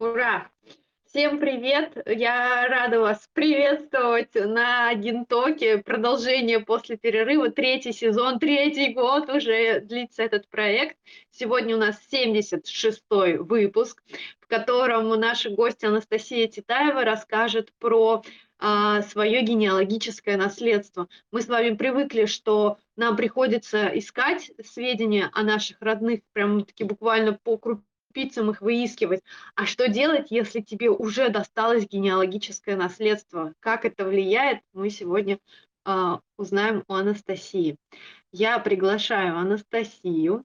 Ура! 0.00 0.50
Всем 1.06 1.38
привет! 1.38 1.96
Я 2.04 2.66
рада 2.66 2.98
вас 2.98 3.28
приветствовать 3.32 4.34
на 4.34 4.92
Гинтоке. 4.92 5.78
Продолжение 5.78 6.58
после 6.58 6.96
перерыва. 6.96 7.50
Третий 7.50 7.92
сезон, 7.92 8.40
третий 8.40 8.92
год 8.92 9.30
уже 9.30 9.78
длится 9.82 10.24
этот 10.24 10.48
проект. 10.48 10.96
Сегодня 11.30 11.76
у 11.76 11.78
нас 11.78 11.96
76-й 12.12 13.36
выпуск, 13.36 14.02
в 14.40 14.48
котором 14.48 15.10
наша 15.10 15.50
гостья 15.50 15.88
Анастасия 15.88 16.48
Титаева 16.48 17.04
расскажет 17.04 17.72
про 17.78 18.24
а, 18.58 19.02
свое 19.02 19.42
генеалогическое 19.42 20.36
наследство. 20.36 21.08
Мы 21.30 21.40
с 21.40 21.46
вами 21.46 21.76
привыкли, 21.76 22.26
что 22.26 22.78
нам 22.96 23.14
приходится 23.14 23.86
искать 23.96 24.50
сведения 24.64 25.30
о 25.32 25.44
наших 25.44 25.80
родных, 25.80 26.22
прям-таки 26.32 26.82
буквально 26.82 27.34
по 27.34 27.56
крупицам 27.58 27.93
их 28.50 28.60
выискивать. 28.60 29.22
А 29.54 29.66
что 29.66 29.88
делать, 29.88 30.30
если 30.30 30.60
тебе 30.60 30.90
уже 30.90 31.28
досталось 31.28 31.88
генеалогическое 31.88 32.76
наследство? 32.76 33.54
Как 33.60 33.84
это 33.84 34.04
влияет, 34.04 34.60
мы 34.72 34.90
сегодня 34.90 35.38
э, 35.84 36.18
узнаем 36.36 36.84
у 36.88 36.94
Анастасии. 36.94 37.76
Я 38.32 38.58
приглашаю 38.58 39.36
Анастасию. 39.36 40.44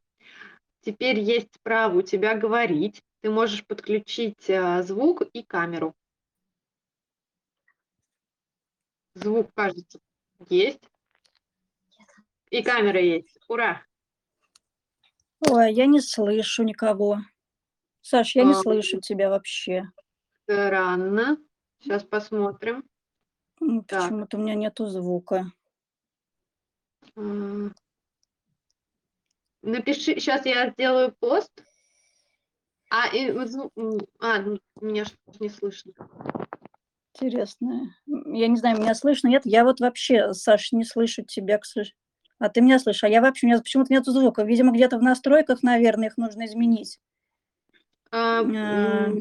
Теперь 0.82 1.20
есть 1.20 1.60
право 1.63 2.00
у 2.00 2.02
тебя 2.02 2.36
говорить. 2.36 3.02
Ты 3.22 3.30
можешь 3.30 3.66
подключить 3.66 4.49
э, 4.49 4.84
звук 4.84 5.24
и 5.34 5.44
камеру. 5.44 5.94
Звук, 9.13 9.52
кажется, 9.54 9.99
есть. 10.49 10.82
И 12.49 12.63
камера 12.63 12.99
есть. 12.99 13.38
Ура! 13.48 13.84
Ой, 15.48 15.74
я 15.74 15.86
не 15.86 16.02
слышу 16.02 16.63
никого. 16.63 17.20
Саш, 18.02 18.35
я 18.35 18.44
не 18.44 18.53
а, 18.53 18.55
слышу 18.55 18.99
тебя 18.99 19.30
вообще. 19.30 19.84
Странно. 20.44 21.38
Сейчас 21.80 22.03
посмотрим. 22.03 22.84
Почему-то 23.57 24.37
у 24.37 24.41
меня 24.41 24.55
нету 24.55 24.85
звука. 24.87 25.51
Напиши, 29.62 30.20
сейчас 30.20 30.46
я 30.46 30.70
сделаю 30.71 31.13
пост. 31.20 31.51
А, 32.90 33.07
и, 33.13 33.29
а 33.29 34.40
ну, 34.40 34.59
меня 34.81 35.05
не 35.40 35.49
слышно. 35.49 35.93
Интересно. 37.13 37.93
Я 38.07 38.48
не 38.48 38.55
знаю, 38.55 38.79
меня 38.79 38.96
слышно, 38.96 39.27
нет? 39.27 39.43
Я 39.46 39.63
вот 39.63 39.79
вообще, 39.79 40.34
Саш, 40.34 40.71
не 40.71 40.85
слышу 40.85 41.24
тебя, 41.24 41.57
к 41.59 41.65
сожалению. 41.65 41.96
А 42.40 42.48
ты 42.48 42.62
меня 42.62 42.79
слышишь? 42.79 43.04
А 43.04 43.09
я 43.09 43.21
вообще, 43.21 43.46
у 43.46 43.49
меня 43.49 43.59
почему-то 43.59 43.91
нету 43.91 44.12
звука. 44.12 44.43
Видимо, 44.43 44.71
где-то 44.71 44.98
в 44.98 45.04
настройках, 45.04 45.62
наверное, 45.62 46.07
их 46.07 46.18
нужно 46.18 46.46
изменить. 46.46 46.99
А, 48.12 48.41
а, 48.41 49.13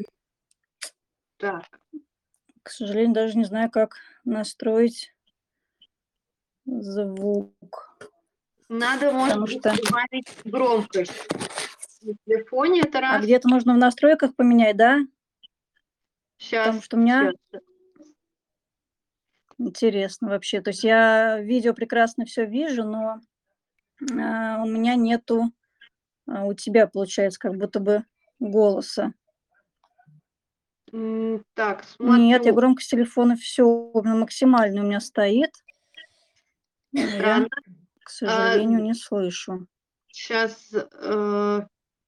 так. 1.37 1.65
К 2.63 2.69
сожалению, 2.69 3.13
даже 3.13 3.37
не 3.37 3.45
знаю, 3.45 3.69
как 3.69 3.97
настроить 4.25 5.13
звук. 6.65 8.11
Надо, 8.67 9.11
может 9.11 9.41
быть, 9.41 9.51
что... 9.51 9.75
добавить 9.75 10.27
громкость. 10.45 11.13
В 12.01 12.15
телефоне 12.25 12.81
это 12.81 12.99
а 12.99 13.01
раз. 13.01 13.15
А 13.21 13.23
где-то 13.23 13.47
нужно 13.47 13.73
в 13.73 13.77
настройках 13.77 14.35
поменять, 14.35 14.77
да? 14.77 14.99
Сейчас. 16.37 16.67
Потому 16.67 16.83
что 16.83 16.97
у 16.97 16.99
меня... 16.99 17.31
Сейчас. 17.31 17.63
Интересно 19.57 20.29
вообще. 20.29 20.61
То 20.61 20.69
есть 20.69 20.83
я 20.83 21.39
видео 21.39 21.73
прекрасно 21.73 22.25
все 22.25 22.45
вижу, 22.45 22.83
но 22.83 23.19
а, 24.11 24.63
у 24.63 24.67
меня 24.67 24.95
нету... 24.95 25.51
А 26.27 26.45
у 26.45 26.53
тебя, 26.53 26.87
получается, 26.87 27.39
как 27.39 27.55
будто 27.55 27.79
бы 27.79 28.05
голоса. 28.39 29.13
Так, 31.53 31.83
смотрю. 31.83 32.23
Нет, 32.23 32.45
я 32.45 32.53
громкость 32.53 32.89
телефона 32.89 33.35
все 33.35 33.91
максимально 33.93 34.81
у 34.81 34.85
меня 34.85 34.99
стоит. 34.99 35.51
Я, 36.91 37.47
к 38.03 38.09
сожалению, 38.09 38.79
а, 38.79 38.81
не 38.81 38.93
слышу. 38.95 39.67
Сейчас, 40.07 40.73
э, 40.73 41.61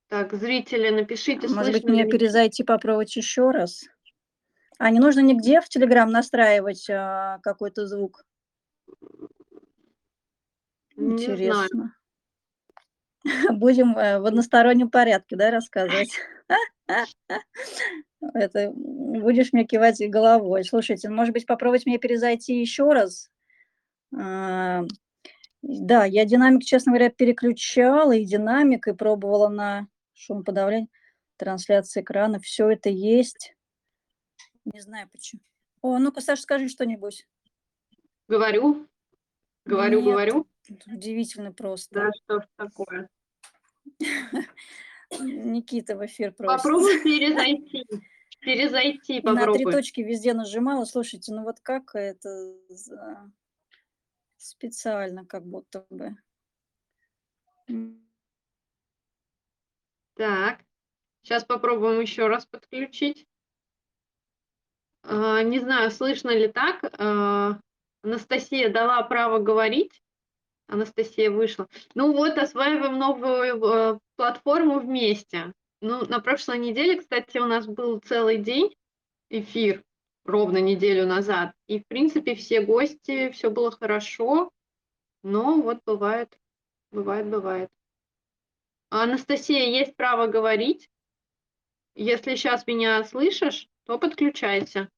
так, 0.07 0.33
зрители, 0.33 0.89
напишите, 0.89 1.47
Может 1.47 1.73
быть, 1.73 1.83
мне 1.83 2.07
перезайти, 2.07 2.63
попробовать 2.63 3.15
еще 3.15 3.51
раз? 3.51 3.83
А 4.79 4.89
не 4.89 4.99
нужно 4.99 5.19
нигде 5.19 5.61
в 5.61 5.69
Телеграм 5.69 6.09
настраивать 6.09 6.89
а, 6.89 7.37
какой-то 7.43 7.85
звук? 7.85 8.25
Не 10.95 11.13
Интересно. 11.13 11.95
Будем 13.51 13.97
э, 13.97 14.19
в 14.19 14.25
одностороннем 14.25 14.89
порядке, 14.89 15.35
да, 15.35 15.51
рассказывать. 15.51 16.11
Это 18.33 18.71
будешь 18.75 19.51
мне 19.53 19.65
кивать 19.65 20.01
головой. 20.09 20.63
Слушайте, 20.63 21.09
может 21.09 21.33
быть, 21.33 21.45
попробовать 21.45 21.85
мне 21.85 21.97
перезайти 21.97 22.59
еще 22.59 22.91
раз? 22.91 23.31
Да, 24.11 24.85
я 25.61 26.25
динамик, 26.25 26.63
честно 26.63 26.91
говоря, 26.91 27.09
переключала 27.09 28.11
и 28.11 28.25
динамик, 28.25 28.87
и 28.87 28.93
пробовала 28.93 29.47
на 29.47 29.87
шумоподавление, 30.13 30.89
трансляция 31.37 32.03
экрана. 32.03 32.39
Все 32.39 32.69
это 32.69 32.89
есть. 32.89 33.55
Не 34.65 34.81
знаю 34.81 35.09
почему. 35.11 35.41
О, 35.81 35.97
ну-ка, 35.97 36.21
Саша, 36.21 36.43
скажи 36.43 36.67
что-нибудь. 36.67 37.27
Говорю. 38.27 38.87
Говорю, 39.65 40.01
Нет, 40.01 40.09
говорю. 40.09 40.47
Удивительно 40.87 41.51
просто. 41.51 41.93
Да, 41.93 42.11
что 42.23 42.41
ж 42.41 42.45
такое. 42.55 43.09
Никита 45.19 45.95
в 45.97 46.05
эфир 46.05 46.31
просит. 46.33 46.57
Попробуй 46.63 46.99
перезайти. 47.03 47.85
Перезайти, 48.41 49.19
И 49.19 49.21
на 49.27 49.51
три 49.53 49.65
точки 49.65 50.01
везде 50.01 50.33
нажимала. 50.33 50.85
Слушайте, 50.85 51.33
ну 51.33 51.43
вот 51.43 51.59
как 51.59 51.93
это 51.93 52.55
за- 52.69 53.31
специально 54.37 55.25
как 55.25 55.45
будто 55.45 55.85
бы. 55.89 56.15
Так, 60.15 60.63
сейчас 61.21 61.45
попробуем 61.45 62.01
еще 62.01 62.27
раз 62.27 62.45
подключить. 62.45 63.27
А, 65.03 65.41
Не 65.43 65.59
знаю, 65.59 65.91
слышно 65.91 66.29
ли 66.29 66.47
так. 66.47 66.83
А, 66.99 67.59
Анастасия 68.03 68.71
дала 68.71 69.01
право 69.03 69.39
говорить. 69.39 70.01
Анастасия 70.71 71.29
вышла. 71.29 71.67
Ну 71.95 72.13
вот, 72.13 72.37
осваиваем 72.37 72.97
новую 72.97 73.61
э, 73.61 73.99
платформу 74.15 74.79
вместе. 74.79 75.53
Ну, 75.81 76.05
на 76.05 76.21
прошлой 76.21 76.59
неделе, 76.59 76.97
кстати, 76.97 77.37
у 77.39 77.45
нас 77.45 77.67
был 77.67 77.99
целый 77.99 78.37
день 78.37 78.73
эфир, 79.29 79.83
ровно 80.23 80.59
неделю 80.59 81.05
назад. 81.05 81.53
И, 81.67 81.79
в 81.79 81.87
принципе, 81.87 82.35
все 82.35 82.61
гости, 82.61 83.31
все 83.31 83.49
было 83.49 83.71
хорошо. 83.71 84.49
Но 85.23 85.61
вот 85.61 85.79
бывает, 85.85 86.39
бывает, 86.91 87.27
бывает. 87.27 87.69
Анастасия, 88.89 89.65
есть 89.65 89.95
право 89.97 90.27
говорить. 90.27 90.89
Если 91.95 92.35
сейчас 92.35 92.65
меня 92.65 93.03
слышишь, 93.03 93.67
то 93.85 93.99
подключайся. 93.99 94.89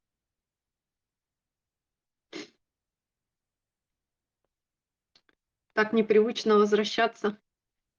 Так 5.73 5.93
непривычно 5.93 6.55
возвращаться. 6.55 7.37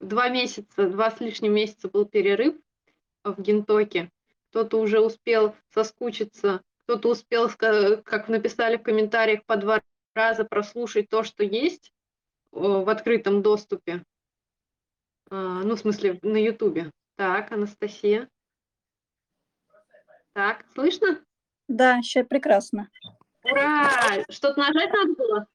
Два 0.00 0.28
месяца, 0.28 0.88
два 0.88 1.10
с 1.10 1.20
лишним 1.20 1.54
месяца 1.54 1.88
был 1.88 2.04
перерыв 2.04 2.56
в 3.22 3.40
Гентоке. 3.40 4.10
Кто-то 4.50 4.80
уже 4.80 5.00
успел 5.00 5.54
соскучиться, 5.70 6.62
кто-то 6.84 7.10
успел, 7.10 7.50
как 7.50 8.28
написали 8.28 8.76
в 8.76 8.82
комментариях, 8.82 9.44
по 9.44 9.56
два 9.56 9.80
раза 10.14 10.44
прослушать 10.44 11.08
то, 11.08 11.22
что 11.22 11.42
есть 11.42 11.92
в 12.52 12.88
открытом 12.88 13.42
доступе. 13.42 14.04
А, 15.30 15.62
ну, 15.64 15.74
в 15.74 15.80
смысле, 15.80 16.18
на 16.22 16.36
Ютубе. 16.36 16.92
Так, 17.16 17.50
Анастасия. 17.50 18.28
Так, 20.34 20.64
слышно? 20.74 21.24
Да, 21.66 22.02
сейчас 22.02 22.26
прекрасно. 22.26 22.90
Ура! 23.42 23.90
Что-то 24.28 24.60
нажать 24.60 24.92
надо 24.92 25.14
было? 25.14 25.46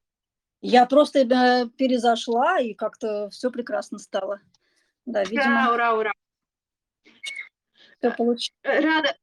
Я 0.62 0.86
просто 0.86 1.20
э, 1.20 1.70
перезашла, 1.78 2.60
и 2.60 2.74
как-то 2.74 3.30
все 3.30 3.50
прекрасно 3.50 3.98
стало. 3.98 4.42
Да, 5.06 5.24
видимо... 5.24 5.72
Ура, 5.74 5.94
ура, 5.94 5.94
ура. 5.96 6.12
Все 8.00 8.12
получилось. 8.12 8.54
Э, 8.64 8.80
рада. 8.82 9.16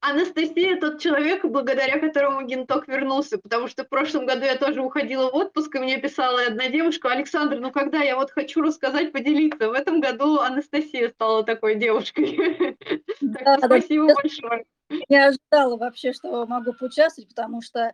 Анастасия 0.00 0.78
тот 0.80 1.00
человек, 1.00 1.44
благодаря 1.44 1.98
которому 1.98 2.46
Генток 2.46 2.86
вернулся, 2.86 3.38
потому 3.38 3.66
что 3.66 3.84
в 3.84 3.88
прошлом 3.88 4.26
году 4.26 4.44
я 4.44 4.56
тоже 4.56 4.80
уходила 4.80 5.28
в 5.30 5.34
отпуск, 5.34 5.74
и 5.74 5.80
мне 5.80 5.98
писала 5.98 6.46
одна 6.46 6.68
девушка, 6.68 7.10
Александр, 7.10 7.58
ну 7.58 7.72
когда 7.72 7.98
я 8.00 8.14
вот 8.14 8.30
хочу 8.30 8.62
рассказать, 8.62 9.10
поделиться. 9.10 9.68
В 9.68 9.72
этом 9.72 10.00
году 10.00 10.38
Анастасия 10.38 11.10
стала 11.10 11.42
такой 11.42 11.74
девушкой. 11.76 12.76
Да, 13.20 13.58
спасибо 13.58 14.14
большое. 14.14 14.64
Не 15.08 15.16
ожидала 15.16 15.76
вообще, 15.76 16.12
что 16.12 16.46
могу 16.46 16.72
поучаствовать, 16.74 17.28
потому 17.28 17.60
что 17.60 17.92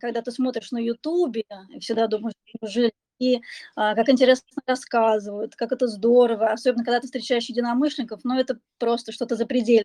когда 0.00 0.22
ты 0.22 0.30
смотришь 0.32 0.72
на 0.72 0.78
Ютубе, 0.78 1.44
всегда 1.80 2.06
думаешь, 2.06 2.34
неужели 2.60 2.92
и 3.20 3.40
а, 3.76 3.94
как 3.94 4.08
интересно 4.08 4.46
рассказывают, 4.66 5.54
как 5.54 5.72
это 5.72 5.86
здорово, 5.86 6.52
особенно 6.52 6.84
когда 6.84 7.00
ты 7.00 7.06
встречаешь 7.06 7.50
единомышленников, 7.50 8.24
но 8.24 8.34
ну, 8.34 8.40
это 8.40 8.58
просто 8.78 9.12
что-то 9.12 9.36
запредельное, 9.36 9.84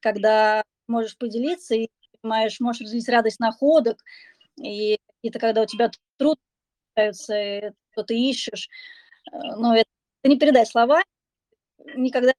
когда 0.00 0.64
можешь 0.88 1.16
поделиться, 1.16 1.76
и 1.76 1.88
понимаешь, 2.20 2.58
можешь 2.60 2.82
развить 2.82 3.08
радость 3.08 3.38
находок, 3.38 4.02
и 4.60 4.98
это 5.22 5.38
когда 5.38 5.62
у 5.62 5.66
тебя 5.66 5.90
труд 6.18 6.36
что 6.96 8.02
ты 8.06 8.16
ищешь, 8.16 8.68
э, 9.32 9.36
но 9.56 9.76
это 9.76 9.88
не 10.24 10.38
передать 10.38 10.68
слова, 10.68 11.02
никогда 11.96 12.32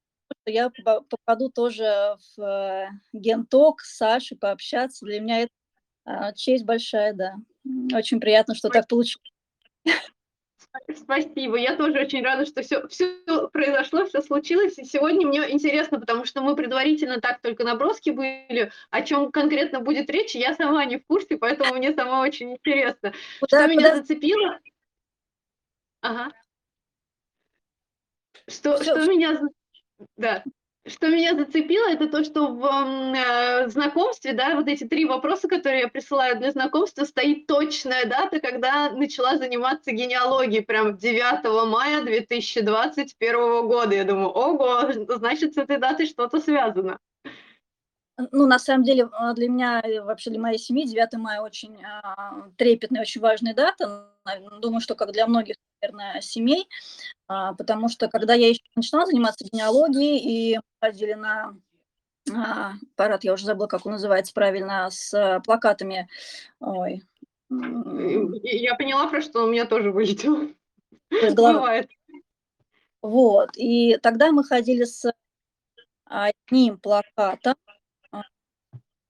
я 0.46 0.70
попаду 1.10 1.50
тоже 1.50 2.18
в 2.36 2.42
э, 2.42 2.88
генток 3.14 3.82
с 3.82 3.98
Сашей 3.98 4.38
пообщаться. 4.38 5.06
Для 5.06 5.20
меня 5.20 5.42
это 5.42 5.52
а, 5.52 5.65
честь 6.36 6.66
большая, 6.66 7.14
да. 7.14 7.36
Очень 7.94 8.20
приятно, 8.20 8.56
что 8.56 8.70
так 8.70 8.88
получилось. 8.88 9.32
Спасибо. 10.94 11.56
Я 11.58 11.76
тоже 11.76 12.02
очень 12.02 12.22
рада, 12.24 12.46
что 12.46 12.62
все, 12.62 12.86
все 12.88 13.48
произошло, 13.54 14.06
все 14.06 14.22
случилось. 14.22 14.78
И 14.78 14.84
сегодня 14.84 15.26
мне 15.28 15.52
интересно, 15.52 16.00
потому 16.00 16.26
что 16.26 16.42
мы 16.42 16.56
предварительно 16.56 17.22
так 17.22 17.42
только 17.42 17.64
наброски 17.64 18.10
были, 18.10 18.72
о 18.90 19.02
чем 19.02 19.32
конкретно 19.32 19.80
будет 19.80 20.10
речь, 20.10 20.36
я 20.36 20.54
сама 20.54 20.84
не 20.86 20.98
в 20.98 21.06
курсе, 21.06 21.38
поэтому 21.38 21.76
мне 21.76 21.94
сама 21.94 22.22
очень 22.22 22.54
интересно. 22.54 23.14
Куда, 23.40 23.48
что 23.48 23.68
куда? 23.68 23.68
меня 23.68 23.96
зацепило? 23.96 24.60
Ага. 26.02 26.32
Что, 28.48 28.84
что 28.84 29.06
меня... 29.06 29.42
Да. 30.18 30.44
Что 30.88 31.08
меня 31.08 31.34
зацепило, 31.34 31.88
это 31.90 32.08
то, 32.08 32.24
что 32.24 32.48
в 32.48 32.64
э, 32.64 33.68
знакомстве, 33.70 34.34
да, 34.34 34.56
вот 34.56 34.68
эти 34.68 34.84
три 34.84 35.06
вопроса, 35.06 35.48
которые 35.48 35.82
я 35.82 35.88
присылаю 35.88 36.38
для 36.38 36.52
знакомства, 36.52 37.06
стоит 37.06 37.48
точная 37.48 38.06
дата, 38.06 38.40
когда 38.40 38.92
начала 38.92 39.38
заниматься 39.38 39.92
генеалогией, 39.92 40.64
прям 40.64 40.96
9 40.96 41.72
мая 41.72 42.04
2021 42.04 43.68
года. 43.68 43.96
Я 43.96 44.04
думаю, 44.04 44.28
ого, 44.28 44.92
значит, 45.16 45.56
с 45.56 45.58
этой 45.58 45.78
датой 45.78 46.06
что-то 46.06 46.40
связано. 46.40 47.00
Ну, 48.18 48.48
на 48.48 48.60
самом 48.60 48.84
деле, 48.84 49.10
а, 49.12 49.34
для 49.34 49.50
меня, 49.50 49.84
вообще 50.04 50.30
для 50.30 50.40
моей 50.40 50.58
семьи 50.58 50.88
9 50.88 51.14
мая 51.16 51.42
очень 51.42 51.78
а, 51.84 52.50
трепетная, 52.58 53.02
очень 53.02 53.20
важная 53.20 53.54
дата. 53.54 54.10
Думаю, 54.62 54.80
что 54.80 54.96
как 54.96 55.12
для 55.12 55.28
многих, 55.28 55.58
наверное, 55.82 56.22
семей, 56.22 56.68
а, 57.28 57.54
потому 57.54 57.90
что 57.90 58.08
когда 58.08 58.34
я 58.34 58.50
еще 58.50 58.62
начинала 58.76 59.06
заниматься 59.06 59.46
генеалогией 59.46 60.18
и 60.56 60.60
ходили 60.82 61.14
на 61.14 61.58
а, 62.34 62.74
парад, 62.96 63.26
я 63.26 63.34
уже 63.34 63.46
забыла, 63.46 63.68
как 63.68 63.86
он 63.86 63.94
называется 63.94 64.34
правильно, 64.34 64.90
с 64.90 65.42
плакатами. 65.46 66.08
Ой. 66.62 67.04
Я 67.50 68.76
поняла, 68.76 69.08
про 69.08 69.22
что 69.22 69.44
у 69.44 69.52
меня 69.52 69.66
тоже 69.66 69.92
вылетело. 69.92 70.48
Бывает. 71.36 71.90
Вот, 73.02 73.52
и 73.56 73.98
тогда 73.98 74.32
мы 74.32 74.44
ходили 74.44 74.84
с 74.86 75.14
одним 76.06 76.80
плакатом, 76.80 77.56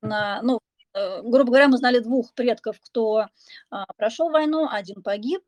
на, 0.06 0.42
ну, 0.42 0.60
э, 0.94 1.22
грубо 1.22 1.46
говоря, 1.52 1.68
мы 1.68 1.78
знали 1.78 2.00
двух 2.00 2.34
предков, 2.34 2.80
кто 2.82 3.28
а, 3.70 3.86
прошел 3.98 4.30
войну, 4.30 4.68
один 4.70 5.02
погиб. 5.04 5.44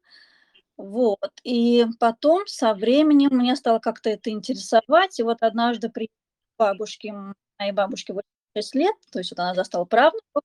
Вот. 0.77 1.31
И 1.43 1.85
потом 1.99 2.45
со 2.47 2.73
временем 2.73 3.29
мне 3.31 3.55
стало 3.55 3.79
как-то 3.79 4.09
это 4.09 4.29
интересовать. 4.29 5.19
И 5.19 5.23
вот 5.23 5.37
однажды 5.41 5.89
при 5.89 6.09
бабушке, 6.57 7.13
моей 7.59 7.71
бабушке 7.71 8.13
86 8.13 8.75
лет, 8.75 8.95
то 9.11 9.19
есть 9.19 9.31
вот 9.31 9.39
она 9.39 9.55
застала 9.55 9.85
правнуков, 9.85 10.43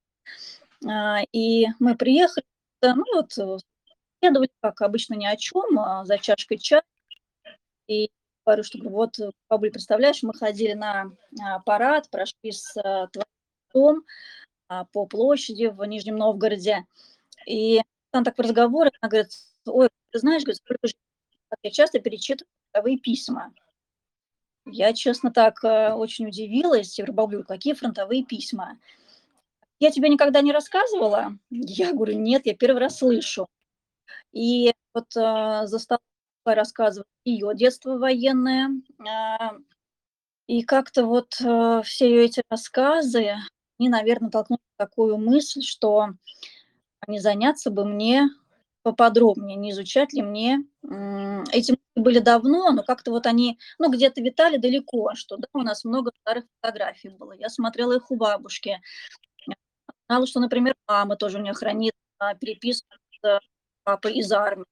а, 0.86 1.20
и 1.32 1.66
мы 1.78 1.96
приехали, 1.96 2.44
ну 2.82 3.04
вот, 3.14 3.32
следовали, 4.22 4.50
как 4.60 4.80
обычно, 4.82 5.14
ни 5.14 5.26
о 5.26 5.36
чем, 5.36 5.78
а, 5.78 6.04
за 6.04 6.18
чашкой 6.18 6.58
чая. 6.58 6.82
И 7.88 8.10
говорю, 8.46 8.62
что 8.62 8.78
вот, 8.88 9.16
бабуль, 9.48 9.70
представляешь, 9.70 10.22
мы 10.22 10.32
ходили 10.34 10.72
на 10.72 11.12
а, 11.42 11.58
парад, 11.60 12.08
прошли 12.10 12.52
с 12.52 12.72
твоим 12.72 13.26
дом 13.72 14.04
а, 14.68 14.84
по 14.86 15.06
площади 15.06 15.66
в 15.66 15.84
Нижнем 15.84 16.16
Новгороде. 16.16 16.86
И 17.46 17.80
там 18.10 18.24
так 18.24 18.36
в 18.36 18.40
разговоре, 18.40 18.90
она 19.00 19.08
говорит, 19.08 19.32
ой, 19.66 19.88
ты 20.10 20.18
знаешь, 20.18 20.42
говорит, 20.42 20.60
я 21.62 21.70
часто 21.70 21.98
перечитываю 22.00 22.48
фронтовые 22.72 22.98
письма. 22.98 23.52
Я, 24.64 24.92
честно, 24.92 25.32
так 25.32 25.62
э, 25.64 25.92
очень 25.92 26.28
удивилась. 26.28 26.98
Говорю, 26.98 27.44
какие 27.44 27.74
фронтовые 27.74 28.24
письма? 28.24 28.78
Я 29.80 29.90
тебе 29.90 30.08
никогда 30.08 30.40
не 30.40 30.52
рассказывала? 30.52 31.36
Я 31.50 31.92
говорю, 31.92 32.18
нет, 32.18 32.46
я 32.46 32.54
первый 32.54 32.78
раз 32.78 32.98
слышу. 32.98 33.48
И 34.32 34.72
вот 34.94 35.16
э, 35.16 35.66
застала 35.66 36.00
рассказывать 36.44 37.08
ее 37.24 37.52
детство 37.54 37.98
военное. 37.98 38.70
Э, 39.00 39.58
и 40.46 40.62
как-то 40.62 41.06
вот 41.06 41.34
э, 41.40 41.82
все 41.84 42.08
ее 42.08 42.24
эти 42.26 42.42
рассказы, 42.48 43.34
они, 43.78 43.88
наверное, 43.88 44.30
толкнули 44.30 44.60
такую 44.76 45.18
мысль, 45.18 45.62
что 45.62 46.10
не 47.06 47.18
заняться 47.18 47.70
бы 47.70 47.84
мне 47.84 48.28
поподробнее, 48.82 49.56
не 49.56 49.70
изучать 49.70 50.12
ли 50.12 50.22
мне. 50.22 50.64
Эти 51.52 51.78
были 51.94 52.18
давно, 52.18 52.72
но 52.72 52.82
как-то 52.82 53.10
вот 53.10 53.26
они, 53.26 53.58
ну, 53.78 53.90
где-то 53.90 54.20
витали 54.20 54.56
далеко, 54.56 55.14
что 55.14 55.36
да, 55.36 55.46
у 55.52 55.60
нас 55.60 55.84
много 55.84 56.12
старых 56.20 56.44
фотографий 56.60 57.10
было. 57.10 57.32
Я 57.32 57.48
смотрела 57.48 57.96
их 57.96 58.10
у 58.10 58.16
бабушки. 58.16 58.80
Знала, 60.08 60.26
что, 60.26 60.40
например, 60.40 60.74
мама 60.88 61.16
тоже 61.16 61.38
у 61.38 61.42
нее 61.42 61.54
хранит 61.54 61.94
а, 62.18 62.34
переписку 62.34 62.88
с 63.22 63.40
папой 63.84 64.14
из 64.14 64.32
армии. 64.32 64.66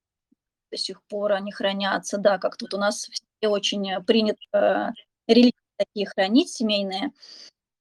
До 0.71 0.77
сих 0.77 1.03
пор 1.05 1.33
они 1.33 1.53
хранятся. 1.53 2.19
Да, 2.19 2.39
как 2.39 2.57
тут 2.57 2.75
у 2.75 2.79
нас 2.79 3.09
все 3.09 3.49
очень 3.49 4.03
принято 4.05 4.39
э, 4.53 4.89
религии 5.27 5.55
такие 5.77 6.07
хранить, 6.07 6.51
семейные 6.51 7.13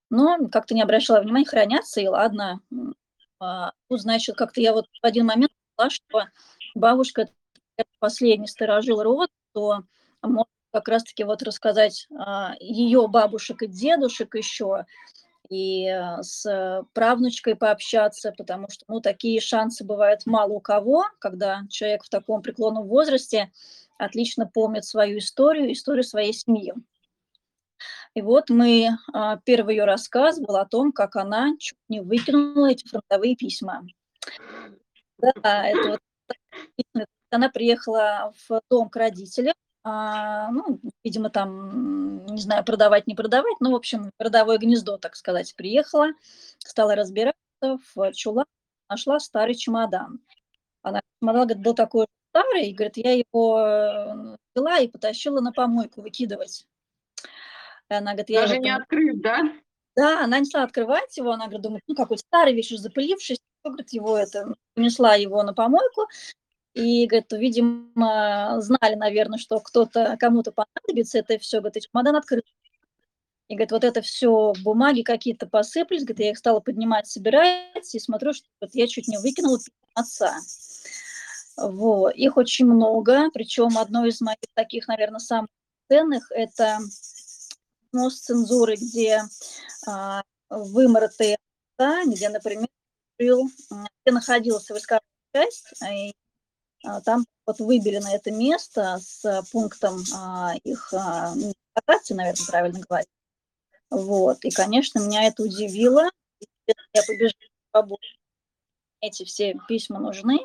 но 0.09 0.47
как-то 0.51 0.73
не 0.73 0.81
обращала 0.81 1.21
внимания, 1.21 1.45
хранятся, 1.45 2.01
и 2.01 2.07
ладно. 2.07 2.61
А, 3.39 3.71
тут, 3.87 4.01
значит, 4.01 4.35
как-то 4.35 4.61
я 4.61 4.73
вот 4.73 4.85
в 4.85 5.05
один 5.05 5.25
момент 5.25 5.51
поняла, 5.75 5.89
что 5.89 6.25
бабушка 6.75 7.29
последний 7.99 8.47
сторожил 8.47 9.01
род, 9.01 9.29
то 9.53 9.83
может 10.21 10.49
как 10.71 10.87
раз-таки 10.87 11.23
вот 11.23 11.41
рассказать 11.41 12.07
а, 12.17 12.55
ее 12.59 13.07
бабушек 13.07 13.63
и 13.63 13.67
дедушек 13.67 14.35
еще, 14.35 14.85
и 15.49 15.87
а, 15.87 16.21
с 16.21 16.85
правнучкой 16.93 17.55
пообщаться, 17.55 18.33
потому 18.37 18.69
что, 18.69 18.85
ну, 18.87 19.01
такие 19.01 19.41
шансы 19.41 19.83
бывают 19.83 20.25
мало 20.25 20.53
у 20.53 20.59
кого, 20.59 21.05
когда 21.19 21.61
человек 21.69 22.03
в 22.03 22.09
таком 22.09 22.41
преклонном 22.41 22.87
возрасте 22.87 23.51
отлично 23.97 24.45
помнит 24.45 24.85
свою 24.85 25.19
историю, 25.19 25.71
историю 25.71 26.03
своей 26.03 26.33
семьи. 26.33 26.73
И 28.13 28.21
вот 28.21 28.49
мы, 28.49 28.89
а, 29.13 29.37
первый 29.43 29.75
ее 29.75 29.85
рассказ 29.85 30.39
был 30.39 30.55
о 30.55 30.65
том, 30.65 30.91
как 30.91 31.15
она 31.15 31.55
чуть 31.59 31.77
не 31.87 32.01
выкинула 32.01 32.71
эти 32.71 32.87
фронтовые 32.87 33.35
письма. 33.35 33.85
Да, 35.17 35.67
это 35.67 35.89
вот 35.89 35.99
она 37.31 37.49
приехала 37.49 38.33
в 38.47 38.61
дом 38.69 38.89
к 38.89 38.95
родителям, 38.95 39.53
а, 39.83 40.51
ну, 40.51 40.79
видимо, 41.03 41.29
там, 41.29 42.25
не 42.25 42.41
знаю, 42.41 42.63
продавать, 42.65 43.07
не 43.07 43.15
продавать, 43.15 43.55
ну, 43.59 43.71
в 43.71 43.75
общем, 43.75 44.11
родовое 44.19 44.57
гнездо, 44.57 44.97
так 44.97 45.15
сказать, 45.15 45.55
приехала, 45.55 46.07
стала 46.59 46.95
разбираться 46.95 47.37
в 47.61 48.11
чулан, 48.13 48.45
нашла 48.89 49.19
старый 49.19 49.55
чемодан. 49.55 50.19
Она, 50.81 51.01
чемодан, 51.21 51.47
говорит, 51.47 51.63
был 51.63 51.73
такой 51.75 52.07
старый, 52.31 52.69
и, 52.69 52.73
говорит, 52.73 52.97
я 52.97 53.13
его 53.13 53.59
э, 53.59 54.37
взяла 54.53 54.79
и 54.79 54.87
потащила 54.87 55.39
на 55.39 55.51
помойку 55.51 56.01
выкидывать. 56.01 56.65
Она 57.89 58.11
говорит, 58.11 58.29
я 58.29 58.41
Даже 58.41 58.53
его... 58.55 58.63
не 58.63 58.75
открыв, 58.75 59.21
да? 59.21 59.41
Да, 59.95 60.23
она 60.23 60.39
не 60.39 60.45
стала 60.45 60.65
открывать 60.65 61.17
его, 61.17 61.31
она 61.31 61.45
говорит, 61.45 61.63
думает, 61.63 61.83
ну 61.87 61.95
какой 61.95 62.17
старый 62.17 62.53
вещь, 62.53 62.69
запылившись, 62.69 63.39
говорит, 63.63 63.91
его 63.91 64.17
это, 64.17 64.53
унесла 64.75 65.15
его 65.15 65.43
на 65.43 65.53
помойку, 65.53 66.07
и, 66.73 67.07
говорит, 67.07 67.31
видимо, 67.31 68.55
знали, 68.61 68.95
наверное, 68.95 69.39
что 69.39 69.59
кто-то, 69.59 70.15
кому-то 70.19 70.51
понадобится 70.51 71.17
это 71.17 71.37
все, 71.39 71.59
говорит, 71.59 71.77
и 71.77 71.81
чемодан 71.81 72.15
открыт. 72.15 72.45
И, 73.47 73.55
говорит, 73.55 73.71
вот 73.71 73.83
это 73.83 74.01
все, 74.01 74.53
бумаги 74.63 75.01
какие-то 75.01 75.47
посыпались, 75.47 76.03
говорит, 76.03 76.19
я 76.19 76.31
их 76.31 76.37
стала 76.37 76.59
поднимать, 76.59 77.07
собирать, 77.07 77.95
и 77.95 77.99
смотрю, 77.99 78.33
что 78.33 78.47
вот, 78.61 78.69
я 78.73 78.87
чуть 78.87 79.07
не 79.07 79.17
выкинула 79.17 79.57
отца. 79.95 80.37
Вот. 81.57 82.13
Их 82.15 82.37
очень 82.37 82.67
много, 82.67 83.31
причем 83.33 83.77
одно 83.77 84.05
из 84.05 84.21
моих 84.21 84.37
таких, 84.53 84.87
наверное, 84.87 85.19
самых 85.19 85.49
ценных– 85.89 86.31
это 86.35 86.77
с 88.09 88.19
цензуры, 88.19 88.75
где 88.75 89.23
а, 89.87 90.23
выморотые 90.49 91.37
где, 92.05 92.29
например, 92.29 92.67
жил, 93.17 93.49
где 93.69 94.13
находился 94.13 94.73
войсковая 94.73 95.01
часть, 95.33 95.73
и 95.89 96.13
а, 96.85 97.01
там 97.01 97.25
вот 97.45 97.59
на 97.99 98.13
это 98.13 98.31
место 98.31 98.99
с 98.99 99.43
пунктом 99.51 100.03
а, 100.13 100.53
их 100.63 100.93
а, 100.93 101.33
наверное, 102.15 102.45
правильно 102.47 102.79
говорить. 102.79 103.09
Вот, 103.89 104.43
и, 104.45 104.51
конечно, 104.51 104.99
меня 104.99 105.23
это 105.23 105.43
удивило. 105.43 106.09
Я 106.93 107.01
побежала 107.07 107.97
эти 109.01 109.23
все 109.23 109.59
письма 109.67 109.99
нужны. 109.99 110.39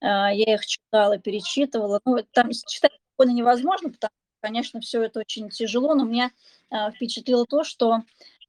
А, 0.00 0.32
я 0.32 0.54
их 0.54 0.66
читала, 0.66 1.18
перечитывала. 1.18 2.00
Ну, 2.04 2.24
там 2.32 2.50
читать 2.50 2.92
спокойно 3.14 3.36
невозможно, 3.36 3.90
потому 3.90 4.12
конечно, 4.42 4.80
все 4.80 5.02
это 5.02 5.20
очень 5.20 5.48
тяжело, 5.48 5.94
но 5.94 6.04
меня 6.04 6.30
э, 6.70 6.90
впечатлило 6.90 7.46
то, 7.46 7.64
что 7.64 8.02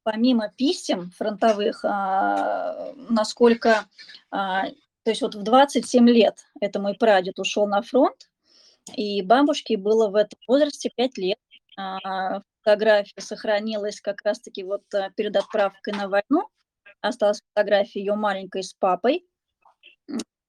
помимо 0.04 0.50
писем 0.50 1.12
фронтовых, 1.12 1.84
а, 1.86 2.94
насколько, 3.10 3.86
а, 4.32 4.68
то 5.04 5.10
есть 5.10 5.22
вот 5.22 5.36
в 5.36 5.44
27 5.44 6.08
лет 6.10 6.46
это 6.60 6.80
мой 6.80 6.96
прадед 6.96 7.40
ушел 7.40 7.68
на 7.68 7.82
фронт, 7.82 8.30
и 8.96 9.22
бабушке 9.22 9.78
было 9.78 10.10
в 10.10 10.16
этом 10.16 10.38
возрасте 10.48 10.92
5 10.96 11.18
лет. 11.18 11.38
А, 11.78 12.42
фотография 12.60 13.22
сохранилась 13.22 14.02
как 14.02 14.22
раз-таки 14.24 14.64
вот 14.64 14.84
перед 15.16 15.36
отправкой 15.36 15.94
на 15.94 16.08
войну. 16.08 16.48
Осталась 17.02 17.42
фотография 17.54 18.00
ее 18.00 18.16
маленькой 18.16 18.64
с 18.64 18.74
папой. 18.74 19.26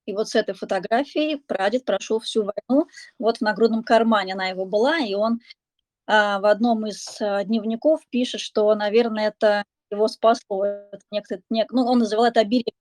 И 0.06 0.12
вот 0.12 0.28
с 0.28 0.34
этой 0.34 0.54
фотографией 0.54 1.36
прадед 1.36 1.84
прошел 1.84 2.20
всю 2.20 2.44
войну. 2.44 2.86
Вот 3.18 3.38
в 3.38 3.40
нагрудном 3.40 3.82
кармане 3.82 4.34
она 4.34 4.48
его 4.48 4.66
была, 4.66 4.98
и 4.98 5.14
он 5.14 5.40
а, 6.06 6.40
в 6.40 6.46
одном 6.46 6.86
из 6.86 7.20
а, 7.20 7.44
дневников 7.44 8.00
пишет, 8.10 8.40
что, 8.40 8.74
наверное, 8.74 9.28
это 9.28 9.64
его 9.90 10.08
спасло. 10.08 10.64
Это 10.64 11.00
некто, 11.10 11.40
нек, 11.50 11.72
ну, 11.72 11.84
он 11.86 12.00
называл 12.00 12.26
это 12.26 12.40
оберег, 12.40 12.74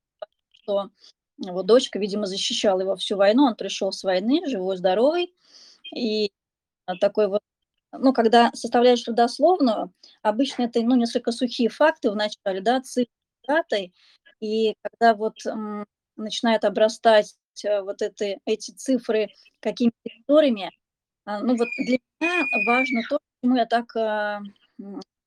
что 0.52 0.90
его 1.38 1.64
дочка, 1.64 2.00
видимо, 2.00 2.26
защищала 2.26 2.82
его 2.82 2.96
всю 2.96 3.18
войну. 3.18 3.46
Он 3.46 3.56
пришел 3.56 3.92
с 3.92 4.04
войны, 4.04 4.42
живой, 4.48 4.78
здоровый. 4.78 5.34
И 5.96 6.32
такой 7.00 7.28
вот 7.28 7.42
ну, 7.94 8.12
когда 8.14 8.52
составляешь 8.54 9.08
родословную, 9.08 9.94
обычно 10.24 10.64
это, 10.64 10.82
ну, 10.82 10.96
несколько 10.96 11.32
сухие 11.32 11.70
факты 11.70 12.10
в 12.10 12.16
начале, 12.16 12.60
да, 12.62 12.82
цифры, 12.82 13.12
датой, 13.48 13.94
и 14.40 14.76
когда 14.82 15.14
вот 15.14 15.36
начинают 16.16 16.64
обрастать 16.64 17.36
э, 17.64 17.82
вот 17.82 18.02
это, 18.02 18.38
эти 18.46 18.72
цифры 18.72 19.30
какими-то 19.60 19.96
историями, 20.06 20.72
а, 21.26 21.40
ну, 21.40 21.56
вот 21.56 21.68
для 21.78 21.98
меня 22.20 22.46
важно 22.68 23.02
то, 23.10 23.20
почему 23.42 23.58
я 23.58 23.66
так 23.66 23.96
а, 23.96 24.42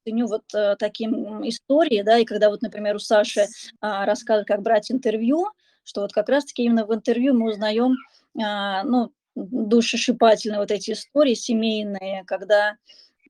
ценю 0.04 0.26
вот 0.26 0.44
а, 0.54 0.76
таким 0.76 1.46
истории, 1.48 2.02
да, 2.02 2.18
и 2.18 2.24
когда 2.24 2.50
вот, 2.50 2.62
например, 2.62 2.96
у 2.96 2.98
Саши 2.98 3.46
а, 3.80 4.04
рассказывают, 4.04 4.48
как 4.48 4.62
брать 4.62 4.90
интервью, 4.90 5.46
что 5.84 6.02
вот 6.02 6.12
как 6.12 6.28
раз-таки 6.28 6.64
именно 6.64 6.84
в 6.84 6.94
интервью 6.94 7.32
мы 7.32 7.50
узнаем, 7.50 7.94
ну, 8.34 9.12
душесшипательные 9.36 10.58
вот 10.58 10.72
эти 10.72 10.90
истории 10.90 11.34
семейные, 11.34 12.24
когда 12.26 12.76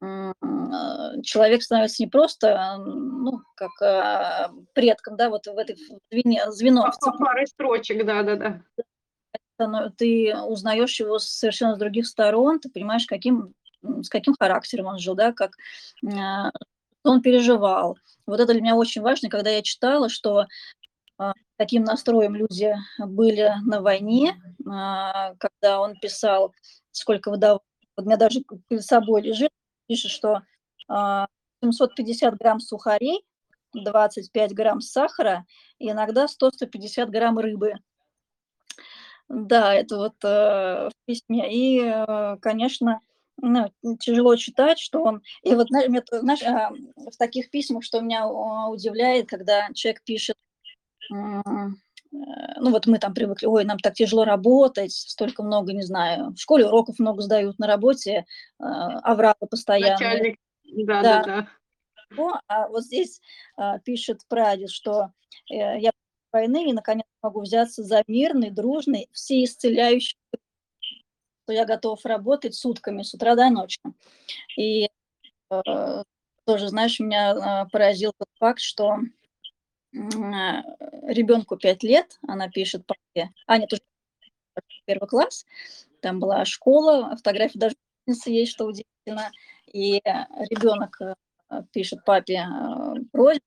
человек 0.00 1.62
становится 1.62 2.02
не 2.02 2.08
просто, 2.08 2.76
ну, 2.78 3.40
как 3.54 3.70
а, 3.82 4.52
предком, 4.74 5.16
да, 5.16 5.30
вот 5.30 5.46
в 5.46 5.56
этой 5.56 5.76
звене, 6.10 6.50
звено. 6.50 6.90
Парой 7.18 7.46
строчек, 7.46 8.04
да-да-да. 8.04 8.62
Ты 9.96 10.36
узнаешь 10.36 11.00
его 11.00 11.18
совершенно 11.18 11.74
с 11.76 11.78
других 11.78 12.06
сторон, 12.06 12.60
ты 12.60 12.68
понимаешь, 12.68 13.06
каким, 13.06 13.54
с 13.82 14.10
каким 14.10 14.34
характером 14.38 14.86
он 14.86 14.98
жил, 14.98 15.14
да, 15.14 15.32
как 15.32 15.56
он 16.02 17.22
переживал. 17.22 17.96
Вот 18.26 18.40
это 18.40 18.52
для 18.52 18.60
меня 18.60 18.76
очень 18.76 19.00
важно, 19.00 19.30
когда 19.30 19.50
я 19.50 19.62
читала, 19.62 20.10
что 20.10 20.46
таким 21.56 21.84
настроем 21.84 22.34
люди 22.34 22.74
были 22.98 23.54
на 23.64 23.80
войне, 23.80 24.36
когда 24.62 25.80
он 25.80 25.94
писал, 25.94 26.52
сколько 26.90 27.30
выдавал, 27.30 27.62
у 27.96 28.02
меня 28.02 28.18
даже 28.18 28.42
перед 28.68 28.84
собой 28.84 29.22
лежит, 29.22 29.50
пишет, 29.86 30.10
что 30.10 30.42
750 30.88 32.32
а, 32.32 32.36
грамм 32.36 32.60
сухарей, 32.60 33.24
25 33.72 34.54
грамм 34.54 34.80
сахара 34.80 35.44
и 35.78 35.90
иногда 35.90 36.26
100-150 36.26 37.06
грамм 37.06 37.38
рыбы. 37.38 37.74
Да, 39.28 39.74
это 39.74 39.96
вот 39.96 40.14
э, 40.22 40.88
в 40.88 40.92
письме. 41.04 41.52
И, 41.52 41.80
э, 41.82 42.36
конечно, 42.40 43.00
ну, 43.38 43.68
тяжело 43.98 44.36
читать, 44.36 44.78
что 44.78 45.02
он... 45.02 45.22
И 45.42 45.54
вот, 45.54 45.66
знаешь, 45.68 46.42
э, 46.42 46.70
в 47.10 47.16
таких 47.18 47.50
письмах, 47.50 47.82
что 47.82 48.00
меня 48.00 48.28
удивляет, 48.28 49.28
когда 49.28 49.68
человек 49.74 50.02
пишет, 50.04 50.36
ну 52.58 52.70
вот 52.70 52.86
мы 52.86 52.98
там 52.98 53.14
привыкли, 53.14 53.46
ой, 53.46 53.64
нам 53.64 53.78
так 53.78 53.94
тяжело 53.94 54.24
работать, 54.24 54.92
столько 54.92 55.42
много, 55.42 55.72
не 55.72 55.82
знаю, 55.82 56.30
в 56.30 56.38
школе 56.38 56.66
уроков 56.66 56.98
много 56.98 57.22
сдают, 57.22 57.58
на 57.58 57.66
работе 57.66 58.24
авралы 58.58 59.46
постоянно. 59.50 59.92
Начальник, 59.92 60.38
да, 60.64 61.02
да, 61.02 61.22
да. 61.22 61.48
да. 62.16 62.40
А 62.48 62.68
вот 62.68 62.84
здесь 62.84 63.20
а, 63.56 63.78
пишет 63.80 64.20
прадед, 64.28 64.70
что 64.70 65.10
э, 65.50 65.78
я 65.80 65.90
войны 66.32 66.68
и 66.68 66.72
наконец 66.72 67.06
могу 67.22 67.40
взяться 67.40 67.82
за 67.82 68.02
мирный, 68.06 68.50
дружный, 68.50 69.08
всеисцеляющий, 69.12 70.18
что 71.44 71.52
я 71.52 71.64
готов 71.64 72.04
работать 72.04 72.54
сутками 72.54 73.02
с 73.02 73.14
утра 73.14 73.34
до 73.34 73.50
ночи. 73.50 73.80
И 74.56 74.88
э, 75.50 76.02
тоже, 76.44 76.68
знаешь, 76.68 77.00
меня 77.00 77.64
э, 77.64 77.68
поразил 77.70 78.12
тот 78.16 78.28
факт, 78.38 78.60
что 78.60 78.98
ребенку 79.96 81.56
5 81.56 81.82
лет, 81.82 82.18
она 82.26 82.48
пишет 82.48 82.86
папе, 82.86 83.30
Аня 83.46 83.66
тоже 83.66 83.82
первый 84.84 85.08
класс, 85.08 85.46
там 86.00 86.20
была 86.20 86.44
школа, 86.44 87.16
фотографии 87.16 87.58
даже 87.58 87.76
есть, 88.26 88.52
что 88.52 88.66
удивительно, 88.66 89.30
и 89.72 90.00
ребенок 90.04 91.00
э, 91.00 91.14
пишет 91.72 92.04
папе 92.04 92.46
э, 92.46 92.94
просьбу, 93.12 93.44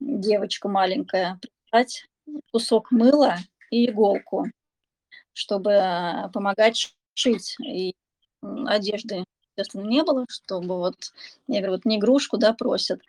девочка 0.00 0.68
маленькая, 0.68 1.38
прислать 1.40 2.06
кусок 2.50 2.90
мыла 2.90 3.36
и 3.70 3.90
иголку, 3.90 4.46
чтобы 5.32 5.72
э, 5.72 6.28
помогать 6.32 6.94
шить. 7.14 7.56
И 7.64 7.94
одежды, 8.40 9.24
естественно, 9.56 9.86
не 9.86 10.02
было, 10.02 10.24
чтобы 10.28 10.76
вот, 10.78 10.96
я 11.46 11.58
говорю, 11.58 11.72
вот 11.72 11.84
не 11.84 11.98
игрушку, 11.98 12.38
да, 12.38 12.52
просят. 12.54 13.00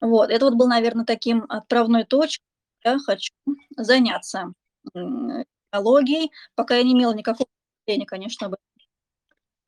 Вот, 0.00 0.30
это 0.30 0.44
вот 0.44 0.54
был, 0.54 0.68
наверное, 0.68 1.04
таким 1.04 1.44
отправной 1.48 2.04
точкой, 2.04 2.44
я 2.84 2.98
хочу 2.98 3.32
заняться 3.76 4.52
экологией, 5.72 6.30
пока 6.54 6.76
я 6.76 6.82
не 6.82 6.92
имела 6.92 7.12
никакого 7.14 7.48
представления, 7.84 8.06
конечно, 8.06 8.46
об 8.46 8.52
этом. 8.54 8.62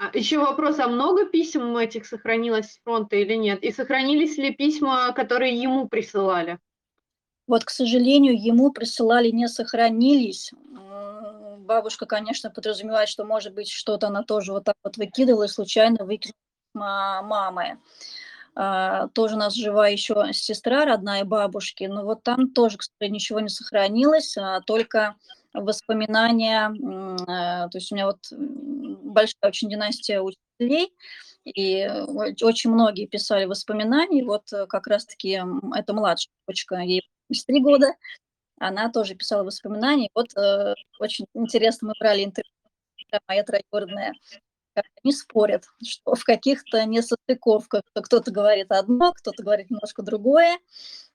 А 0.00 0.16
еще 0.16 0.38
вопрос, 0.38 0.78
а 0.78 0.86
много 0.86 1.26
писем 1.26 1.76
этих 1.76 2.06
сохранилось 2.06 2.72
с 2.72 2.78
фронта 2.84 3.16
или 3.16 3.34
нет? 3.34 3.64
И 3.64 3.72
сохранились 3.72 4.36
ли 4.38 4.54
письма, 4.54 5.12
которые 5.12 5.60
ему 5.60 5.88
присылали? 5.88 6.58
Вот, 7.48 7.64
к 7.64 7.70
сожалению, 7.70 8.40
ему 8.40 8.70
присылали, 8.70 9.30
не 9.30 9.48
сохранились. 9.48 10.52
Бабушка, 11.58 12.06
конечно, 12.06 12.50
подразумевает, 12.50 13.08
что, 13.08 13.24
может 13.24 13.54
быть, 13.54 13.70
что-то 13.70 14.06
она 14.06 14.22
тоже 14.22 14.52
вот 14.52 14.64
так 14.64 14.76
вот 14.84 14.96
выкидывала 14.98 15.44
и 15.44 15.48
случайно 15.48 16.04
выкинула 16.04 16.36
мамы. 16.74 17.80
А, 18.60 19.06
тоже 19.10 19.36
у 19.36 19.38
нас 19.38 19.54
жива 19.54 19.86
еще 19.86 20.32
сестра 20.32 20.84
родная 20.84 21.24
бабушки, 21.24 21.84
но 21.84 22.04
вот 22.04 22.24
там 22.24 22.50
тоже, 22.50 22.76
кстати, 22.78 23.08
ничего 23.08 23.38
не 23.38 23.50
сохранилось, 23.50 24.36
а 24.36 24.60
только 24.62 25.14
воспоминания, 25.54 26.68
э, 26.68 27.68
то 27.70 27.78
есть 27.78 27.92
у 27.92 27.94
меня 27.94 28.06
вот 28.06 28.18
большая 28.32 29.36
очень 29.44 29.70
династия 29.70 30.20
учителей, 30.20 30.92
и 31.44 31.88
очень 32.42 32.72
многие 32.72 33.06
писали 33.06 33.44
воспоминания, 33.44 34.24
вот 34.24 34.50
как 34.68 34.88
раз-таки 34.88 35.40
это 35.76 35.94
младшая 35.94 36.32
дочка, 36.48 36.78
ей 36.78 37.08
3 37.46 37.60
года, 37.60 37.94
она 38.58 38.90
тоже 38.90 39.14
писала 39.14 39.44
воспоминания, 39.44 40.08
вот 40.16 40.36
э, 40.36 40.74
очень 40.98 41.26
интересно, 41.32 41.88
мы 41.88 41.94
брали 42.00 42.24
интервью, 42.24 42.52
моя 43.28 43.44
троюродная 43.44 44.14
они 45.02 45.12
спорят, 45.12 45.64
что 45.82 46.14
в 46.14 46.24
каких-то 46.24 46.84
несостыковках 46.84 47.82
кто-то 47.94 48.30
говорит 48.30 48.70
одно, 48.70 49.12
кто-то 49.12 49.42
говорит 49.42 49.70
немножко 49.70 50.02
другое. 50.02 50.58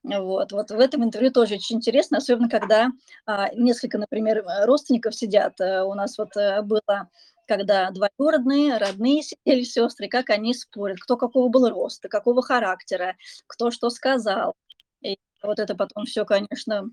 Вот, 0.04 0.52
вот 0.52 0.70
в 0.70 0.80
этом 0.80 1.04
интервью 1.04 1.32
тоже 1.32 1.56
очень 1.56 1.78
интересно, 1.78 2.18
особенно 2.18 2.50
когда 2.50 2.90
а, 3.26 3.54
несколько, 3.54 3.98
например, 3.98 4.44
родственников 4.64 5.16
сидят. 5.16 5.60
А, 5.62 5.86
у 5.86 5.94
нас 5.94 6.18
вот 6.18 6.36
а, 6.36 6.62
было, 6.62 7.10
когда 7.48 7.90
двоюродные, 7.92 8.78
родные 8.78 9.24
сидели 9.24 9.64
сестры, 9.64 10.10
как 10.10 10.30
они 10.30 10.54
спорят, 10.54 11.00
кто 11.00 11.16
какого 11.16 11.48
был 11.48 11.70
роста, 11.70 12.10
какого 12.10 12.42
характера, 12.42 13.16
кто 13.48 13.72
что 13.72 13.90
сказал. 13.90 14.54
И 15.02 15.18
вот 15.42 15.60
это 15.60 15.74
потом 15.76 16.06
все, 16.06 16.26
конечно, 16.26 16.90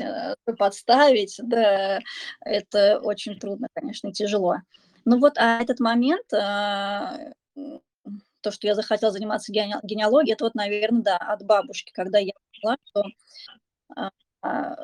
э, 0.00 0.34
подставить, 0.58 1.38
да, 1.42 2.00
это 2.40 3.00
очень 3.00 3.38
трудно, 3.38 3.68
конечно, 3.74 4.12
тяжело. 4.12 4.56
Ну 5.04 5.18
вот, 5.20 5.38
а 5.38 5.60
этот 5.60 5.80
момент, 5.80 6.32
а, 6.32 7.16
то, 8.40 8.50
что 8.50 8.66
я 8.66 8.74
захотела 8.74 9.12
заниматься 9.12 9.52
генеалогией, 9.52 10.34
это 10.34 10.44
вот, 10.44 10.54
наверное, 10.54 11.02
да, 11.02 11.16
от 11.16 11.44
бабушки, 11.44 11.92
когда 11.92 12.18
я 12.18 12.32
поняла, 12.52 12.76
что, 12.84 13.04
а, 13.94 14.10
а, 14.42 14.76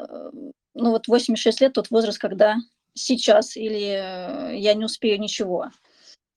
ну 0.75 0.91
вот 0.91 1.09
86 1.09 1.61
лет, 1.61 1.73
тот 1.73 1.91
возраст, 1.91 2.19
когда 2.19 2.57
сейчас 2.95 3.57
или 3.57 4.57
я 4.57 4.75
не 4.75 4.85
успею 4.85 5.19
ничего, 5.19 5.71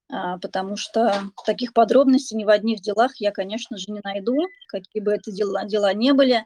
потому 0.08 0.78
что 0.78 1.32
таких 1.46 1.74
подробностей 1.74 2.38
ни 2.38 2.44
в 2.44 2.50
одних 2.50 2.82
делах 2.82 3.12
я, 3.18 3.32
конечно 3.32 3.78
же, 3.78 3.92
не 3.92 4.02
найду, 4.04 4.36
какие 4.68 5.02
бы 5.04 5.12
это 5.12 5.32
дела, 5.32 5.66
дела 5.66 5.94
не 5.94 6.14
были 6.14 6.46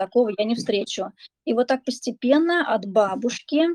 такого 0.00 0.32
я 0.38 0.44
не 0.44 0.54
встречу. 0.54 1.12
И 1.44 1.52
вот 1.52 1.66
так 1.66 1.84
постепенно 1.84 2.74
от 2.74 2.86
бабушки 2.86 3.66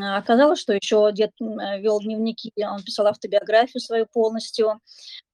оказалось, 0.00 0.60
что 0.60 0.72
еще 0.72 1.10
дед 1.12 1.32
вел 1.40 2.00
дневники, 2.00 2.52
он 2.56 2.82
писал 2.84 3.08
автобиографию 3.08 3.80
свою 3.80 4.06
полностью. 4.06 4.80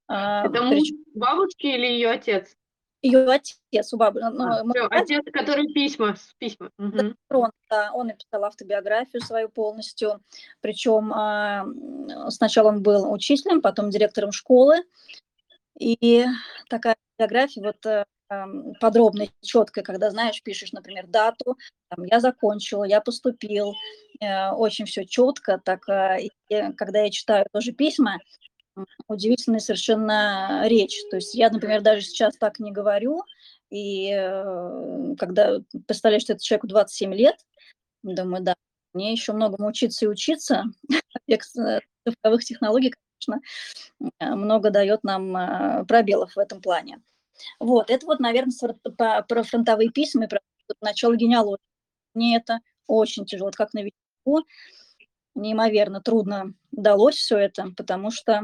А, 0.09 0.47
Это 0.47 0.62
муж 0.62 0.88
бабушки 1.14 1.67
или 1.67 1.87
ее 1.87 2.09
отец? 2.09 2.57
Ее 3.02 3.31
отец 3.31 3.93
у 3.93 3.99
бабы. 3.99 4.21
Ну, 4.21 4.43
а, 4.43 4.64
все, 4.64 4.87
отец, 4.90 5.25
который 5.33 5.67
письма, 5.73 6.17
письма. 6.38 6.71
Угу. 6.78 7.14
Он, 7.31 7.50
да, 7.69 7.90
он 7.93 8.07
написал 8.07 8.45
автобиографию 8.45 9.23
свою 9.23 9.50
полностью. 9.50 10.21
Причем 10.61 11.12
а, 11.12 11.67
сначала 12.31 12.69
он 12.69 12.83
был 12.83 13.12
учителем, 13.12 13.61
потом 13.61 13.90
директором 13.90 14.33
школы. 14.33 14.83
И 15.78 16.25
такая 16.71 16.97
биография 17.19 17.62
вот 17.62 18.07
э, 18.30 18.44
подробная, 18.80 19.28
четкая, 19.42 19.85
когда, 19.85 20.11
знаешь, 20.11 20.42
пишешь, 20.42 20.73
например, 20.73 21.06
дату, 21.06 21.56
там, 21.88 22.04
я 22.04 22.20
закончила, 22.20 22.85
я 22.85 23.00
поступил, 23.00 23.75
э, 24.20 24.50
очень 24.50 24.87
все 24.87 25.04
четко, 25.04 25.61
так, 25.64 25.88
э, 25.88 26.28
и, 26.49 26.73
когда 26.76 27.00
я 27.00 27.11
читаю 27.11 27.47
тоже 27.52 27.73
письма, 27.73 28.18
удивительная 29.08 29.61
совершенно 29.61 30.62
речь. 30.66 30.97
То 31.11 31.16
есть 31.16 31.35
я, 31.35 31.50
например, 31.50 31.82
даже 31.82 32.02
сейчас 32.02 32.37
так 32.37 32.58
не 32.61 32.73
говорю, 32.73 33.23
и 33.70 34.11
э, 34.12 35.14
когда 35.18 35.58
представляешь, 35.87 36.23
что 36.23 36.35
это 36.35 36.42
человеку 36.42 36.68
27 36.68 37.14
лет, 37.14 37.37
думаю, 38.02 38.42
да, 38.42 38.54
мне 38.94 39.12
еще 39.12 39.32
многому 39.32 39.68
учиться 39.68 40.04
и 40.04 40.08
учиться. 40.08 40.64
Цифровых 42.06 42.44
технологий, 42.44 42.94
конечно, 43.20 43.42
много 44.20 44.70
дает 44.70 45.04
нам 45.04 45.87
пробелов 45.87 46.35
в 46.37 46.38
этом 46.38 46.62
плане. 46.62 47.00
Вот, 47.61 47.90
это 47.90 48.07
вот, 48.07 48.21
наверное, 48.21 48.52
про 48.97 49.42
фронтовые 49.42 49.90
письма 49.90 50.25
и 50.25 50.28
про 50.28 50.40
начало 50.80 51.16
генеалогии. 51.16 51.62
Мне 52.14 52.37
это 52.37 52.61
очень 52.87 53.26
тяжело, 53.26 53.49
вот 53.49 53.57
как 53.57 53.75
новичку, 53.75 54.47
неимоверно 55.35 56.00
трудно 56.00 56.54
далось 56.73 57.16
все 57.16 57.38
это, 57.38 57.73
потому 57.76 58.11
что 58.11 58.42